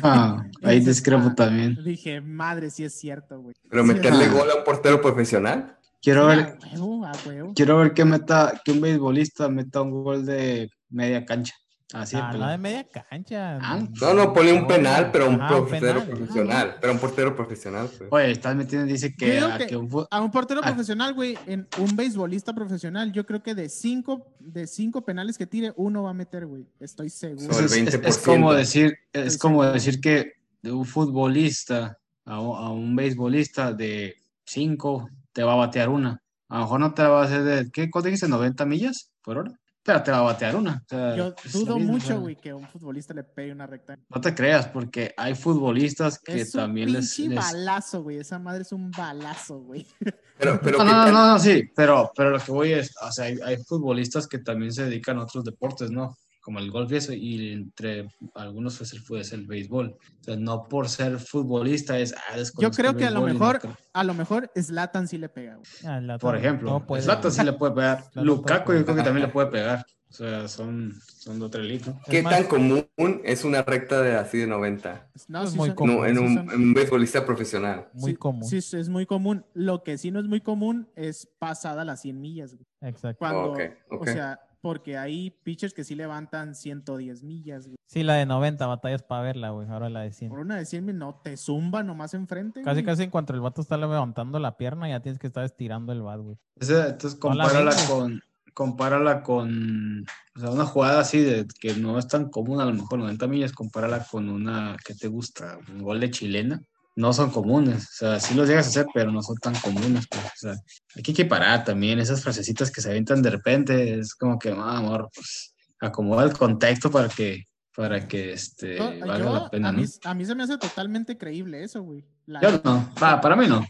[0.02, 1.78] Ah, ahí discrepo ah, también.
[1.84, 3.56] Dije, madre, sí es cierto, güey.
[3.70, 5.78] Pero meterle gol a un portero profesional.
[6.02, 7.54] Quiero ver, a huevo, a huevo.
[7.56, 11.56] quiero ver que meta, que un beisbolista meta un gol de media cancha.
[11.94, 12.52] Así de Ah, no pelado.
[12.52, 13.60] de media cancha.
[13.62, 16.08] Ah, No, no, ponle un penal, pero un portero penal.
[16.08, 16.76] profesional.
[16.82, 18.10] Pero un portero profesional, pues.
[18.12, 20.68] Oye, estás metiendo, dice que, a que- que un fu- A un portero Ah.
[20.68, 25.46] profesional, güey, en un beisbolista profesional, yo creo que de cinco, de cinco penales que
[25.46, 26.66] tire, uno va a meter, güey.
[26.80, 27.52] Estoy seguro.
[27.52, 28.26] Es, el es- es 20%.
[28.26, 29.74] como decir, es Estoy como seguro.
[29.74, 34.16] decir que de un futbolista a un, a un beisbolista de
[34.46, 36.22] 5 te va a batear una.
[36.50, 37.90] A lo mejor no te va a hacer de, ¿qué?
[37.90, 38.28] ¿Cuánto dijiste?
[38.28, 39.60] ¿90 millas por hora?
[39.86, 40.82] Pero te va a batear una.
[40.86, 43.68] O sea, Yo es dudo mismo, o mucho, güey, que un futbolista le pegue una
[43.68, 44.00] recta.
[44.10, 48.18] No te creas, porque hay futbolistas que Es un también les, pinche les- balazo, güey.
[48.18, 49.86] Esa madre es un balazo, güey.
[50.40, 53.12] Pero, pero No, ¿qué no, no, no, sí, pero, pero lo que voy es, o
[53.12, 56.18] sea, hay, hay futbolistas que también se dedican a otros deportes, ¿no?
[56.44, 59.96] Como el golf y eso, y entre algunos pues, el, fue- es el béisbol.
[60.20, 62.14] Sea, no por ser futbolista es...
[62.14, 63.62] ah, Yo creo que a lo no mejor,
[63.94, 65.66] a lo mejor Zlatan sí le pega, güey.
[65.86, 67.02] Ah, Por ejemplo, no.
[67.02, 68.04] Zlatan sí le puede pegar.
[68.04, 69.86] Zlatan Lukaku puede yo creo que también le puede pegar.
[70.10, 71.88] O sea, son, son liga.
[71.88, 72.00] ¿no?
[72.08, 72.86] ¿Qué Es más- tan común
[73.24, 75.10] es una recta de así de 90?
[75.30, 75.96] No, Es sí muy son- común.
[75.96, 77.88] No, en un, en un beisbolista profesional.
[77.94, 78.44] Muy sí- común.
[78.48, 79.44] Sí, es muy común.
[79.56, 82.68] Lo que sí no es muy común es pasada las 100 millas, güey.
[82.82, 83.18] Exacto.
[83.18, 83.60] Cuando, Ok,
[83.90, 84.02] ok.
[84.02, 87.76] o sea, porque hay pitchers que sí levantan 110 millas, güey.
[87.86, 89.68] Sí, la de 90 batallas para verla, güey.
[89.68, 90.30] Ahora la de 100.
[90.30, 92.86] Por una de 100 millas, no, te zumba nomás enfrente, Casi, güey.
[92.86, 96.02] casi en cuanto el vato está levantando la pierna, ya tienes que estar estirando el
[96.02, 96.38] bat, güey.
[96.62, 98.22] Entonces, compárala con,
[98.54, 102.74] compárala con, o sea, una jugada así de que no es tan común, a lo
[102.74, 106.64] mejor 90 millas, compárala con una que te gusta, un gol de chilena.
[106.96, 110.06] No son comunes, o sea, sí los llegas a hacer, pero no son tan comunes.
[110.08, 110.56] pues, o sea,
[110.96, 114.78] hay que equiparar también esas frasecitas que se avientan de repente, es como que, ah,
[114.78, 117.46] amor, pues acomoda el contexto para que,
[117.76, 119.80] para que este, Yo- valga yo- la pena, a, ¿no?
[119.80, 122.06] mí, a mí se me hace totalmente creíble eso, güey.
[122.28, 123.66] La Yo no, pa- para mí no.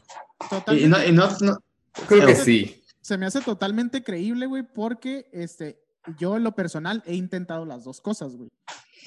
[0.74, 1.58] Y, no, y no, no-
[2.08, 2.84] creo que sí.
[3.00, 5.80] se me hace totalmente creíble, güey, porque este,
[6.20, 8.52] yo en lo personal he intentado las dos cosas, güey.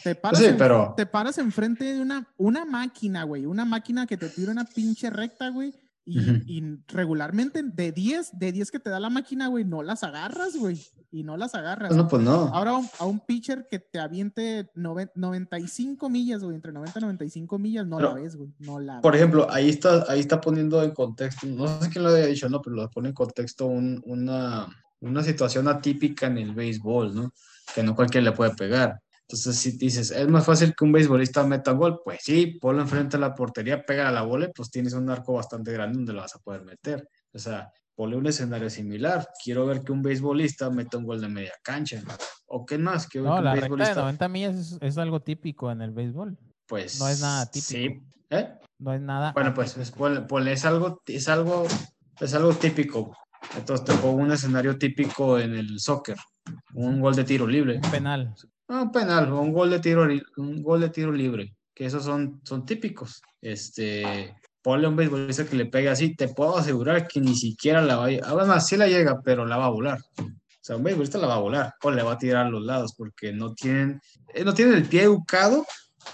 [0.07, 4.07] Te paras, sí, en- pero te paras enfrente de una, una máquina, güey, una máquina
[4.07, 5.75] que te tira una pinche recta, güey,
[6.09, 10.55] y, regularmente de 10, de 10 que te da la máquina, güey, no las agarras,
[10.57, 10.81] güey,
[11.11, 11.97] y no las agarras.
[11.97, 12.49] no, pues no.
[12.55, 17.01] Ahora a un, a un pitcher que te aviente noven- 95 millas, güey, entre 90
[17.01, 19.21] y 95 millas, no Pero, la ves, güey, no la Por ves.
[19.21, 22.63] ejemplo, ahí está, ahí está poniendo en contexto, no sé quién lo había dicho, no,
[22.63, 24.69] pero lo pone en contexto un- una,
[25.01, 27.33] una situación atípica en el béisbol, ¿no?
[27.75, 29.01] Que no cualquiera le puede pegar.
[29.29, 32.83] Entonces, si dices, es más fácil que un beisbolista meta un gol, pues sí, ponlo
[32.83, 36.13] enfrente de la portería, pega a la bola, pues tienes un arco bastante grande donde
[36.13, 37.09] lo vas a poder meter.
[37.33, 39.29] O sea, ponle un escenario similar.
[39.43, 42.01] Quiero ver que un beisbolista meta un gol de media cancha.
[42.47, 43.09] ¿O qué más?
[43.09, 45.73] Quiero ver No, que un la recta de beisbolista, 90 millas es, es algo típico
[45.73, 46.39] en el béisbol.
[46.67, 47.01] pues...
[47.01, 47.67] no es nada típico.
[47.69, 48.01] Sí.
[48.31, 48.49] ¿Eh?
[48.79, 49.33] No es nada.
[49.33, 51.67] Bueno, pues es, ponle- ponle, es algo, es algo,
[52.21, 53.17] es algo típico.
[53.57, 56.17] Entonces te pongo un escenario típico en el soccer.
[56.75, 57.81] Un gol de tiro libre.
[57.83, 58.35] un penal.
[58.69, 60.07] Ah, Un penal, o un gol de tiro,
[60.39, 63.23] un gol de tiro libre, que esos son, son típicos.
[63.41, 67.97] Este, ponle un beisbolista que le pegue así, te puedo asegurar que ni siquiera la
[67.97, 70.01] va a ah, bueno, sí la llega, pero la va a volar.
[70.19, 70.25] O
[70.67, 72.95] sea, un beisbolista la va a volar, o le va a tirar a los lados,
[72.97, 74.01] porque no tienen,
[74.35, 75.65] eh, no tienen el pie educado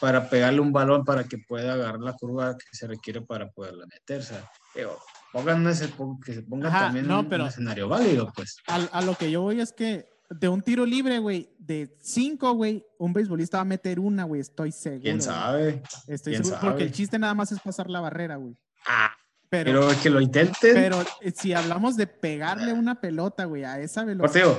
[0.00, 3.86] para pegarle un balón para que pueda agarrar la curva que se requiere para poderla
[3.86, 4.20] meter.
[4.20, 4.98] O sea, digo,
[5.32, 5.90] pongan ese,
[6.24, 8.56] que se pongan Ajá, también no, un, un pero- escenario válido, pues.
[8.66, 10.04] A, a lo que yo voy es que
[10.38, 14.40] de un tiro libre, güey, de cinco, güey, un beisbolista va a meter una, güey,
[14.40, 15.02] estoy seguro.
[15.02, 15.82] ¿Quién sabe?
[16.06, 18.56] Estoy ¿Quién seguro, porque el chiste nada más es pasar la barrera, güey.
[18.86, 19.12] Ah,
[19.48, 20.74] Pero, pero que lo intenten.
[20.74, 24.56] pero eh, si hablamos de pegarle una pelota, güey, a esa velocidad.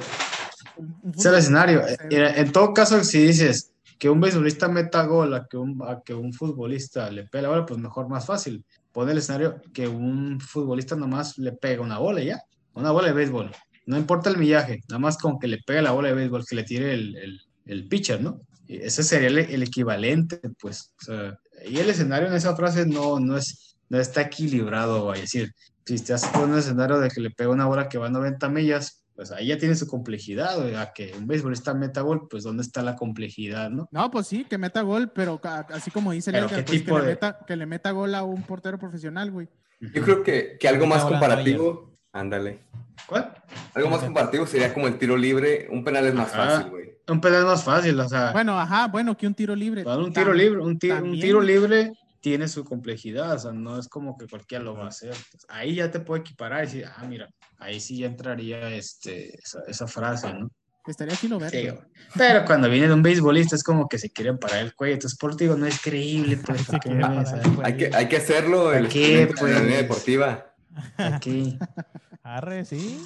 [1.15, 1.81] Es el escenario.
[2.09, 6.01] mira, En todo caso, si dices que un beisbolista meta gol a que un, a
[6.03, 8.63] que un futbolista le pegue la bola, pues mejor, más fácil.
[8.91, 12.43] Pon el escenario que un futbolista nomás le pega una bola ya.
[12.73, 13.51] Una bola de béisbol.
[13.85, 16.55] No importa el millaje, nada más con que le pegue la bola de béisbol, que
[16.55, 18.41] le tire el, el, el pitcher, ¿no?
[18.67, 20.93] Ese sería el, el equivalente, pues.
[21.01, 21.37] O sea,
[21.67, 25.51] y el escenario en esa frase no, no, es, no está equilibrado, a decir.
[25.85, 28.47] Si te haces un escenario de que le pega una bola que va a 90
[28.49, 32.43] millas, pues ahí ya tiene su complejidad, güey, a que un beisbolista meta gol, pues
[32.43, 33.87] dónde está la complejidad, ¿no?
[33.91, 35.39] No, pues sí, que meta gol, pero
[35.69, 38.23] así como dice el Pero Edgar, ¿qué pues, que, de- que le meta gol a
[38.23, 39.49] un portero profesional, güey.
[39.81, 42.59] Yo creo que, que algo más comparativo, ándale,
[43.05, 43.33] ¿Cuál?
[43.73, 46.45] algo más comparativo sería como el tiro libre, un penal es más Ajá.
[46.49, 46.93] fácil, güey.
[47.07, 49.83] Un penal es más fácil, o sea, Bueno, ajá, bueno, que un tiro libre.
[49.83, 51.91] para un tiro libre, un, ti- un tiro libre
[52.21, 55.09] tiene su complejidad, o sea, no es como que cualquiera lo va a hacer.
[55.09, 57.27] Entonces, ahí ya te puede equiparar y decir, ah, mira,
[57.57, 60.47] ahí sí ya entraría este, esa, esa frase, ¿no?
[60.87, 61.49] Estaría chido ver.
[61.49, 61.67] Sí.
[62.17, 64.95] Pero cuando viene de un beisbolista es como que se quieren parar el cuello.
[64.95, 67.03] Entonces, por digo, no es creíble, pues, ¿qué el
[67.63, 69.77] Hay que, hay que hacerlo el ¿Para qué, experimento de la pues?
[69.81, 70.52] deportiva.
[70.97, 71.57] Aquí.
[72.23, 73.01] Arre, sí.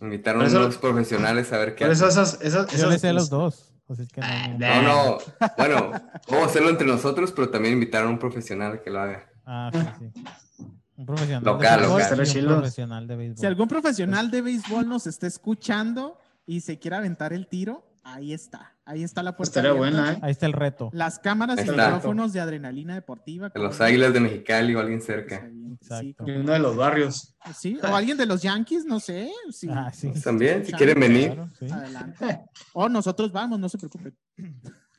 [0.00, 3.70] Invitaron a unos profesionales a ver qué Por eso esas, esas, Yo sé los dos.
[3.86, 4.58] Pues es que no, Ah, no-.
[4.58, 5.18] No, no,
[5.58, 5.90] bueno,
[6.28, 9.28] vamos a hacerlo entre nosotros, pero también invitaron a un profesional que lo haga.
[9.44, 10.64] Ah, sí, sí.
[10.96, 12.46] Un profesional Local, de local.
[12.46, 13.38] un profesional de béisbol.
[13.38, 18.32] Si algún profesional de béisbol nos está escuchando y se quiere aventar el tiro, ahí
[18.32, 18.76] está.
[18.84, 19.60] Ahí está la puerta.
[19.60, 20.18] estaría buena, ¿eh?
[20.22, 20.90] Ahí está el reto.
[20.92, 23.48] Las cámaras y micrófonos de adrenalina deportiva.
[23.48, 25.50] De los Águilas de Mexicali o alguien cerca.
[25.80, 27.34] sí, uno de los barrios.
[27.56, 29.30] sí, o alguien de los Yankees, no sé.
[29.50, 29.68] sí.
[29.70, 30.08] Ah, sí.
[30.08, 31.32] Pues También, si quieren venir.
[31.32, 31.66] Claro, sí.
[31.70, 32.40] Adelante.
[32.74, 34.16] O nosotros vamos, no se preocupen.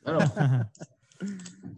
[0.02, 0.18] Claro.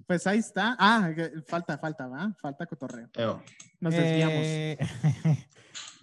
[0.07, 0.77] Pues ahí está.
[0.79, 1.11] Ah,
[1.47, 2.35] falta, falta, ¿va?
[2.41, 3.09] Falta cotorreo.
[3.15, 3.43] Eo.
[3.79, 4.37] Nos desviamos.
[4.37, 4.79] Eh,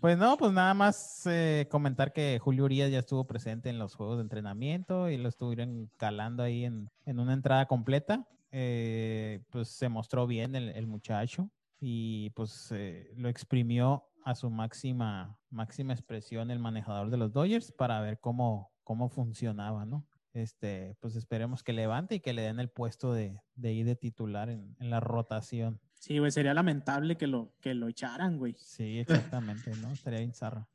[0.02, 3.96] pues no, pues nada más eh, comentar que Julio Urias ya estuvo presente en los
[3.96, 8.28] juegos de entrenamiento y lo estuvieron calando ahí en, en una entrada completa.
[8.58, 11.50] Eh, pues se mostró bien el, muchacho
[11.82, 17.74] y pues eh, lo exprimió a su máxima, máxima expresión el manejador de los Dodgers
[17.74, 20.06] para ver cómo, cómo funcionaba, ¿no?
[20.34, 23.98] Este, pues esperemos que levante y que le den el puesto de, de ir de
[23.98, 25.82] titular en, en la rotación.
[26.06, 28.56] Sí, güey, sería lamentable que lo, que lo echaran, güey.
[28.60, 29.90] Sí, exactamente, ¿no?
[29.92, 30.68] Estaría bien zarra.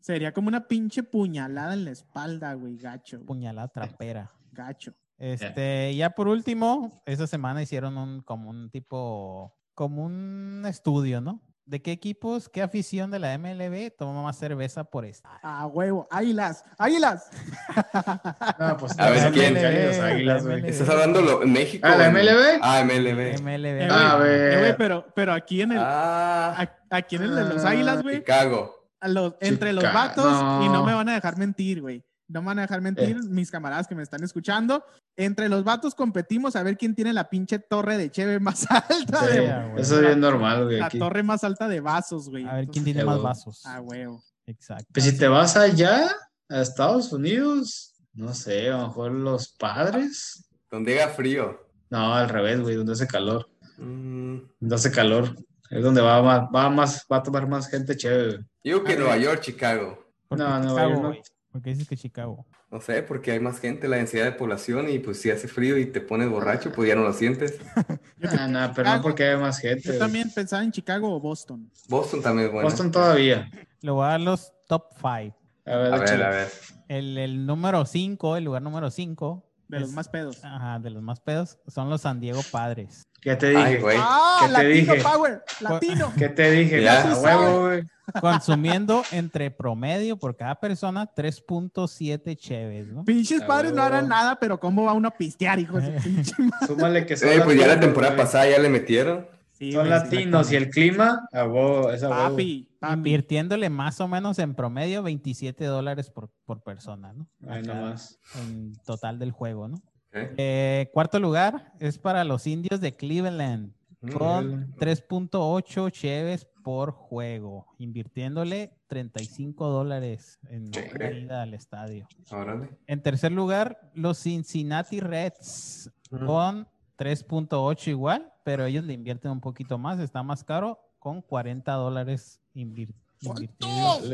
[0.00, 3.16] Sería como una pinche puñalada en la espalda, güey, gacho.
[3.16, 4.30] güey, Puñalada trapera.
[4.52, 4.92] Gacho.
[5.16, 11.40] Este, ya por último, esta semana hicieron un como un tipo, como un estudio, ¿no?
[11.66, 15.28] ¿De qué equipos, qué afición de la MLB toma más cerveza por esta?
[15.42, 16.06] Ah, huevo.
[16.12, 17.28] Águilas, águilas.
[18.60, 19.54] No, pues A ver, ¿quién?
[19.54, 20.64] los águilas, güey.
[20.68, 21.84] ¿Estás hablando lo- en México?
[21.90, 22.58] Ah, ¿la MLB?
[22.62, 23.40] Ah, MLB.
[23.42, 23.82] MLB.
[23.82, 24.52] Eh, Ah, güey, ver.
[24.54, 28.02] eh, güey, pero, pero aquí en el, Ah, a- aquí en el de los águilas,
[28.04, 28.88] güey, Chicago.
[29.00, 30.24] a los- entre los vatos,
[30.64, 30.84] y no.
[30.84, 32.04] me van a dejar mentir, güey.
[32.28, 34.84] No me van a dejar mentir, mis camaradas que me están escuchando.
[35.16, 39.20] Entre los vatos competimos a ver quién tiene la pinche torre de cheve más alta.
[39.26, 39.82] Sí, de- Ah, güey.
[39.82, 40.78] eso es bien normal, güey.
[40.78, 40.98] la aquí.
[40.98, 42.44] torre más alta de vasos, güey.
[42.44, 43.62] A ver quién Entonces, tiene Eh, más vasos.
[43.64, 44.22] Ah, huevo.
[44.46, 44.86] Exacto.
[44.92, 46.08] Pues si te vas allá,
[46.48, 50.48] a Estados Unidos, no sé, a lo mejor los padres.
[50.70, 51.60] Donde haga frío.
[51.90, 53.48] No, al revés, güey, donde hace calor.
[53.78, 55.36] Mm, Donde hace calor.
[55.70, 58.44] Es donde va más, va más, va a tomar más gente chévere.
[58.62, 59.16] Digo que A Nueva.
[59.16, 59.98] York, Chicago.
[60.28, 61.14] ¿Por qué No, no, Chicago, yo no.
[61.62, 62.46] Qué dices que Chicago?
[62.70, 65.78] No sé, porque hay más gente, la densidad de población y pues si hace frío
[65.78, 67.58] y te pones borracho, pues ya no lo sientes.
[68.38, 69.82] Ah, no, pero no porque hay más gente.
[69.92, 71.70] Yo también pensaba en Chicago o Boston.
[71.88, 72.68] Boston también es bueno.
[72.68, 73.50] Boston todavía.
[73.82, 75.06] Le voy a dar los top 5.
[75.06, 75.34] A ver,
[75.66, 76.24] A ver, échale.
[76.24, 76.48] a ver.
[76.88, 79.44] El, el número 5, el lugar número 5.
[79.68, 80.42] De los más pedos.
[80.44, 83.06] Ajá, de los más pedos, son los San Diego Padres.
[83.20, 83.62] ¿Qué te dije?
[83.62, 83.96] Ay, güey.
[84.00, 84.38] ¡Ah!
[84.40, 85.02] ¿Qué te latino dije?
[85.02, 85.42] Power.
[85.60, 86.12] Latino.
[86.16, 86.82] ¿Qué te dije?
[86.82, 87.14] Ya.
[87.20, 87.82] Huevo, güey.
[88.20, 93.04] Consumiendo entre promedio por cada persona 3.7 cheves, ¿no?
[93.04, 96.34] Pinches padres no harán nada, pero ¿cómo va uno a pistear, hijo de pinche?
[96.66, 98.24] Súmale que son Eh, pues ya la temporada güey.
[98.24, 99.26] pasada ya le metieron.
[99.52, 102.10] Sí, Son latinos y el clima, a huevo, es a.
[102.10, 102.92] Papi, papi.
[102.92, 107.26] Invirtiéndole más o menos en promedio 27 dólares por, por persona, ¿no?
[107.48, 108.18] Ay, nomás.
[108.38, 109.80] En total del juego, ¿no?
[110.12, 113.72] Eh, cuarto lugar es para los indios de Cleveland
[114.12, 114.76] con Cleveland.
[114.76, 122.08] 3.8 cheves por juego, invirtiéndole 35 dólares en la ida al estadio.
[122.32, 122.70] Órale.
[122.88, 126.66] En tercer lugar, los Cincinnati Reds con
[126.98, 132.40] 3.8 igual, pero ellos le invierten un poquito más, está más caro, con 40 dólares
[132.52, 134.10] invir- invirtidos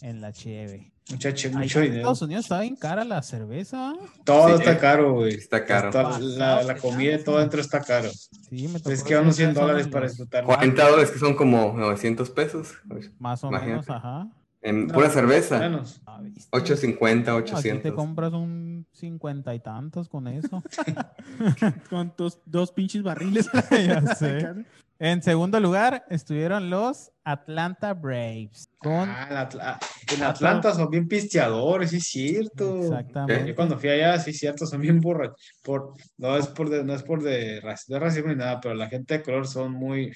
[0.00, 0.92] en la cheve.
[1.10, 2.00] Muchacho, mucho en dinero.
[2.00, 3.94] Estados Unidos está bien cara la cerveza.
[4.24, 5.34] Todo Sí, está caro, güey.
[5.34, 5.88] Está caro.
[5.88, 8.10] Hasta la, la comida y todo dentro está caro.
[8.10, 10.44] Sí, me tocó Es que unos 100 ver dólares para disfrutar.
[10.44, 12.74] 40 dólares que son como 900 pesos.
[13.18, 13.70] Más o Imagínate.
[13.86, 14.28] menos, ajá.
[14.60, 15.58] En No, pura cerveza.
[15.60, 16.00] Menos.
[16.04, 16.42] Ah, ¿viste?
[16.50, 17.92] 850, Aquí te 800.
[17.94, 20.62] compras un cincuenta y tantos con eso.
[21.90, 23.48] Con dos, dos pinches barriles.
[23.70, 24.64] Ya sé.
[25.00, 29.78] En segundo lugar estuvieron los Atlanta Braves con Ah, en Atla-
[30.12, 32.80] en Atlanta son bien pisteadores, sí es cierto.
[32.82, 35.52] exactamente Yo cuando fui allá, sí es cierto, son bien borrachos.
[35.62, 38.74] Por, no es por de, no es por de, raci- de racismo ni nada, pero
[38.74, 40.12] la gente de color son muy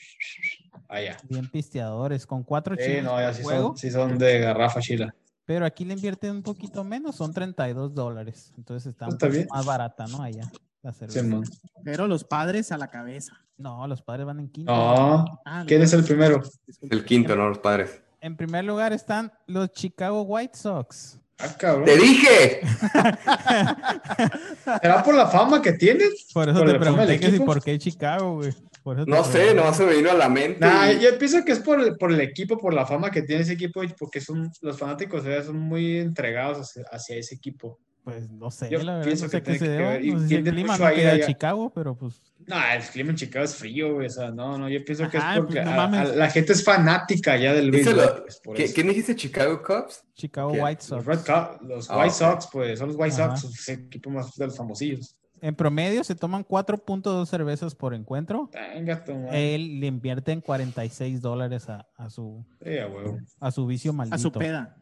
[0.88, 1.16] allá.
[1.28, 4.80] bien pisteadores con cuatro Sí, chiles no, por allá sí son, sí son de garrafa
[4.80, 5.14] chila.
[5.44, 8.52] pero aquí le invierten un poquito menos, son 32 dólares.
[8.56, 9.06] Entonces está
[9.52, 10.22] más barata, ¿no?
[10.22, 10.50] Allá
[10.82, 11.20] la cerveza.
[11.84, 13.32] Pero los padres a la cabeza.
[13.62, 14.72] No, los padres van en quinto.
[14.74, 16.42] No, Ah, los ¿quién es el primero?
[16.90, 17.48] El quinto, ¿no?
[17.48, 18.02] Los padres.
[18.20, 21.18] En primer lugar están los Chicago White Sox.
[21.38, 21.84] Ah, cabrón.
[21.86, 22.60] ¡Te dije!
[24.80, 26.08] ¿Será por la fama que tienen?
[26.32, 27.44] Por eso ¿Por te pregunté que si equipo?
[27.46, 28.52] por qué Chicago, güey.
[28.82, 30.58] Por eso te No sé, nomás se me vino a la mente.
[30.60, 33.22] Nah, y- yo pienso que es por el, por el equipo, por la fama que
[33.22, 37.78] tiene ese equipo, porque son los fanáticos son muy entregados hacia, hacia ese equipo.
[38.04, 40.28] Pues no sé, Yo la verdad, pienso no sé que se que y No sé
[40.28, 41.24] si el clima no queda.
[41.26, 44.06] Chicago, pero pues No, el clima en Chicago es frío, güey.
[44.06, 46.16] O sea, no, no, yo pienso que Ajá, es porque pues, no a- a- mames.
[46.16, 48.24] la gente es fanática ya del béisbol.
[48.24, 48.72] pues, ¿Qué-.
[48.72, 49.14] ¿Quién dijiste?
[49.16, 50.02] ¿Chicago Cubs?
[50.14, 50.60] Chicago ¿Qué?
[50.62, 51.06] White Los, Sox.
[51.06, 52.14] Red los Ah, White.
[52.14, 53.36] Sox, pues, son los White Ajá.
[53.36, 55.16] Sox, el equipo más de los famosillos.
[55.42, 58.48] En promedio se toman 4.2 cervezas por encuentro.
[58.52, 59.04] Venga.
[59.32, 62.70] Él le invierte en 46 dólares a, a su, Sí,
[63.40, 64.14] a su vicio maldito.
[64.14, 64.76] A su peda.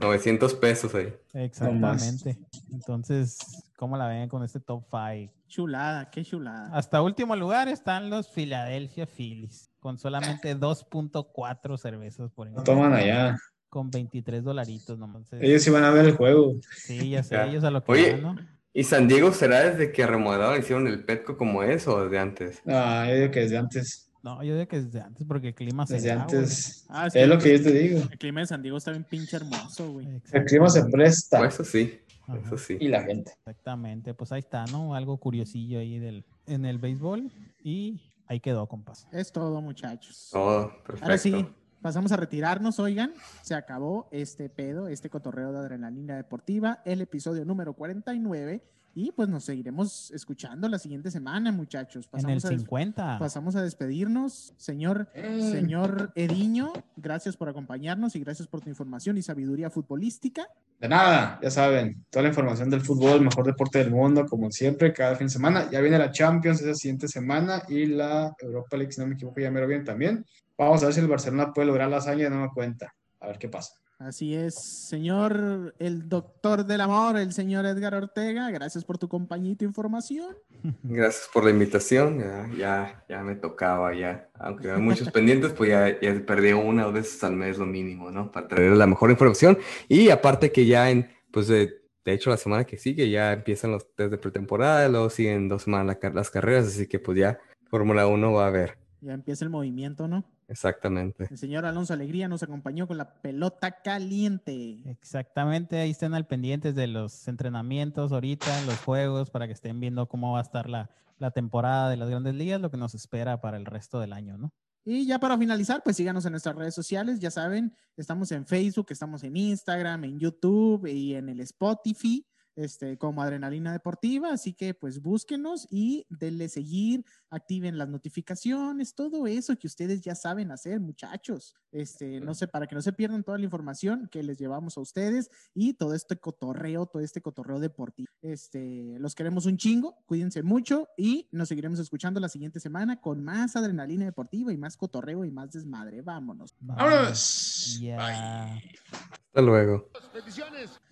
[0.00, 1.12] 900 pesos ahí.
[1.32, 2.38] Exactamente.
[2.72, 3.38] Entonces,
[3.76, 5.32] ¿cómo la ven con este top 5?
[5.48, 6.70] Chulada, qué chulada.
[6.72, 12.74] Hasta último lugar están los Philadelphia Phillies, con solamente 2.4 cervezas por No encuentro.
[12.74, 13.36] toman allá.
[13.68, 15.32] Con 23 dolaritos nomás.
[15.32, 16.54] Ellos sí van a ver el juego.
[16.76, 17.46] Sí, ya sé, Ya.
[17.46, 18.53] ellos a lo que Oye, van, ¿no?
[18.76, 22.60] ¿Y San Diego será desde que remodelaron hicieron el Petco como es o desde antes?
[22.66, 24.10] Ah, yo digo que desde antes.
[24.24, 26.84] No, yo digo que desde antes, porque el clima se Desde da, antes.
[26.88, 28.00] Ah, Es lo que yo te digo.
[28.10, 30.08] El clima de San Diego está bien pinche hermoso, güey.
[30.32, 31.38] El clima se presta.
[31.38, 32.38] Pues eso sí, Ajá.
[32.46, 32.76] eso sí.
[32.80, 33.30] Y la gente.
[33.46, 34.96] Exactamente, pues ahí está, ¿no?
[34.96, 37.30] Algo curiosillo ahí del, en el béisbol
[37.62, 39.06] y ahí quedó, compas.
[39.12, 40.30] Es todo, muchachos.
[40.32, 41.04] Todo perfecto.
[41.04, 41.46] Ahora sí,
[41.84, 43.12] pasamos a retirarnos, oigan.
[43.42, 48.62] Se acabó este pedo, este cotorreo de adrenalina deportiva, el episodio número 49.
[48.94, 52.08] Y pues nos seguiremos escuchando la siguiente semana, muchachos.
[52.14, 53.18] En el Pasamos, a, des- 50.
[53.18, 54.54] pasamos a despedirnos.
[54.56, 60.46] Señor, señor Ediño, gracias por acompañarnos y gracias por tu información y sabiduría futbolística.
[60.80, 64.50] De nada, ya saben, toda la información del fútbol, el mejor deporte del mundo, como
[64.50, 65.68] siempre, cada fin de semana.
[65.70, 69.38] Ya viene la Champions esa siguiente semana y la Europa League, si no me equivoco,
[69.40, 70.24] ya me lo bien también.
[70.56, 72.94] Vamos a ver si el Barcelona puede lograr la hazaña, no me cuenta.
[73.20, 73.74] A ver qué pasa.
[73.98, 78.50] Así es, señor, el doctor del amor, el señor Edgar Ortega.
[78.50, 80.36] Gracias por tu compañía y tu información.
[80.82, 82.18] Gracias por la invitación.
[82.18, 84.28] Ya, ya, ya me tocaba ya.
[84.34, 87.66] Aunque hay muchos pendientes, pues ya, ya perdí una o dos veces al mes lo
[87.66, 88.30] mínimo, ¿no?
[88.30, 89.58] Para traer la mejor información.
[89.88, 93.70] Y aparte que ya en, pues de, de hecho la semana que sigue ya empiezan
[93.70, 97.38] los test de pretemporada, luego siguen dos semanas las carreras, así que pues ya
[97.70, 98.76] Fórmula 1 va a haber.
[99.00, 100.24] Ya empieza el movimiento, ¿no?
[100.54, 101.26] Exactamente.
[101.28, 104.78] El señor Alonso Alegría nos acompañó con la pelota caliente.
[104.84, 110.06] Exactamente, ahí estén al pendientes de los entrenamientos ahorita, los juegos, para que estén viendo
[110.06, 113.40] cómo va a estar la, la temporada de las grandes ligas, lo que nos espera
[113.40, 114.52] para el resto del año, ¿no?
[114.84, 117.18] Y ya para finalizar, pues síganos en nuestras redes sociales.
[117.18, 122.24] Ya saben, estamos en Facebook, estamos en Instagram, en YouTube y en el Spotify.
[122.56, 129.26] Este, como Adrenalina Deportiva, así que pues búsquenos y denle seguir, activen las notificaciones, todo
[129.26, 131.54] eso que ustedes ya saben hacer, muchachos.
[131.72, 134.80] Este, no sé, para que no se pierdan toda la información que les llevamos a
[134.80, 138.12] ustedes y todo este cotorreo, todo este cotorreo deportivo.
[138.22, 143.24] Este, los queremos un chingo, cuídense mucho y nos seguiremos escuchando la siguiente semana con
[143.24, 146.02] más Adrenalina Deportiva y más cotorreo y más desmadre.
[146.02, 146.54] Vámonos.
[146.60, 147.78] Vámonos.
[147.80, 147.96] Ya.
[147.96, 148.78] Bye.
[148.92, 149.90] Hasta luego.
[150.14, 150.80] Bendiciones.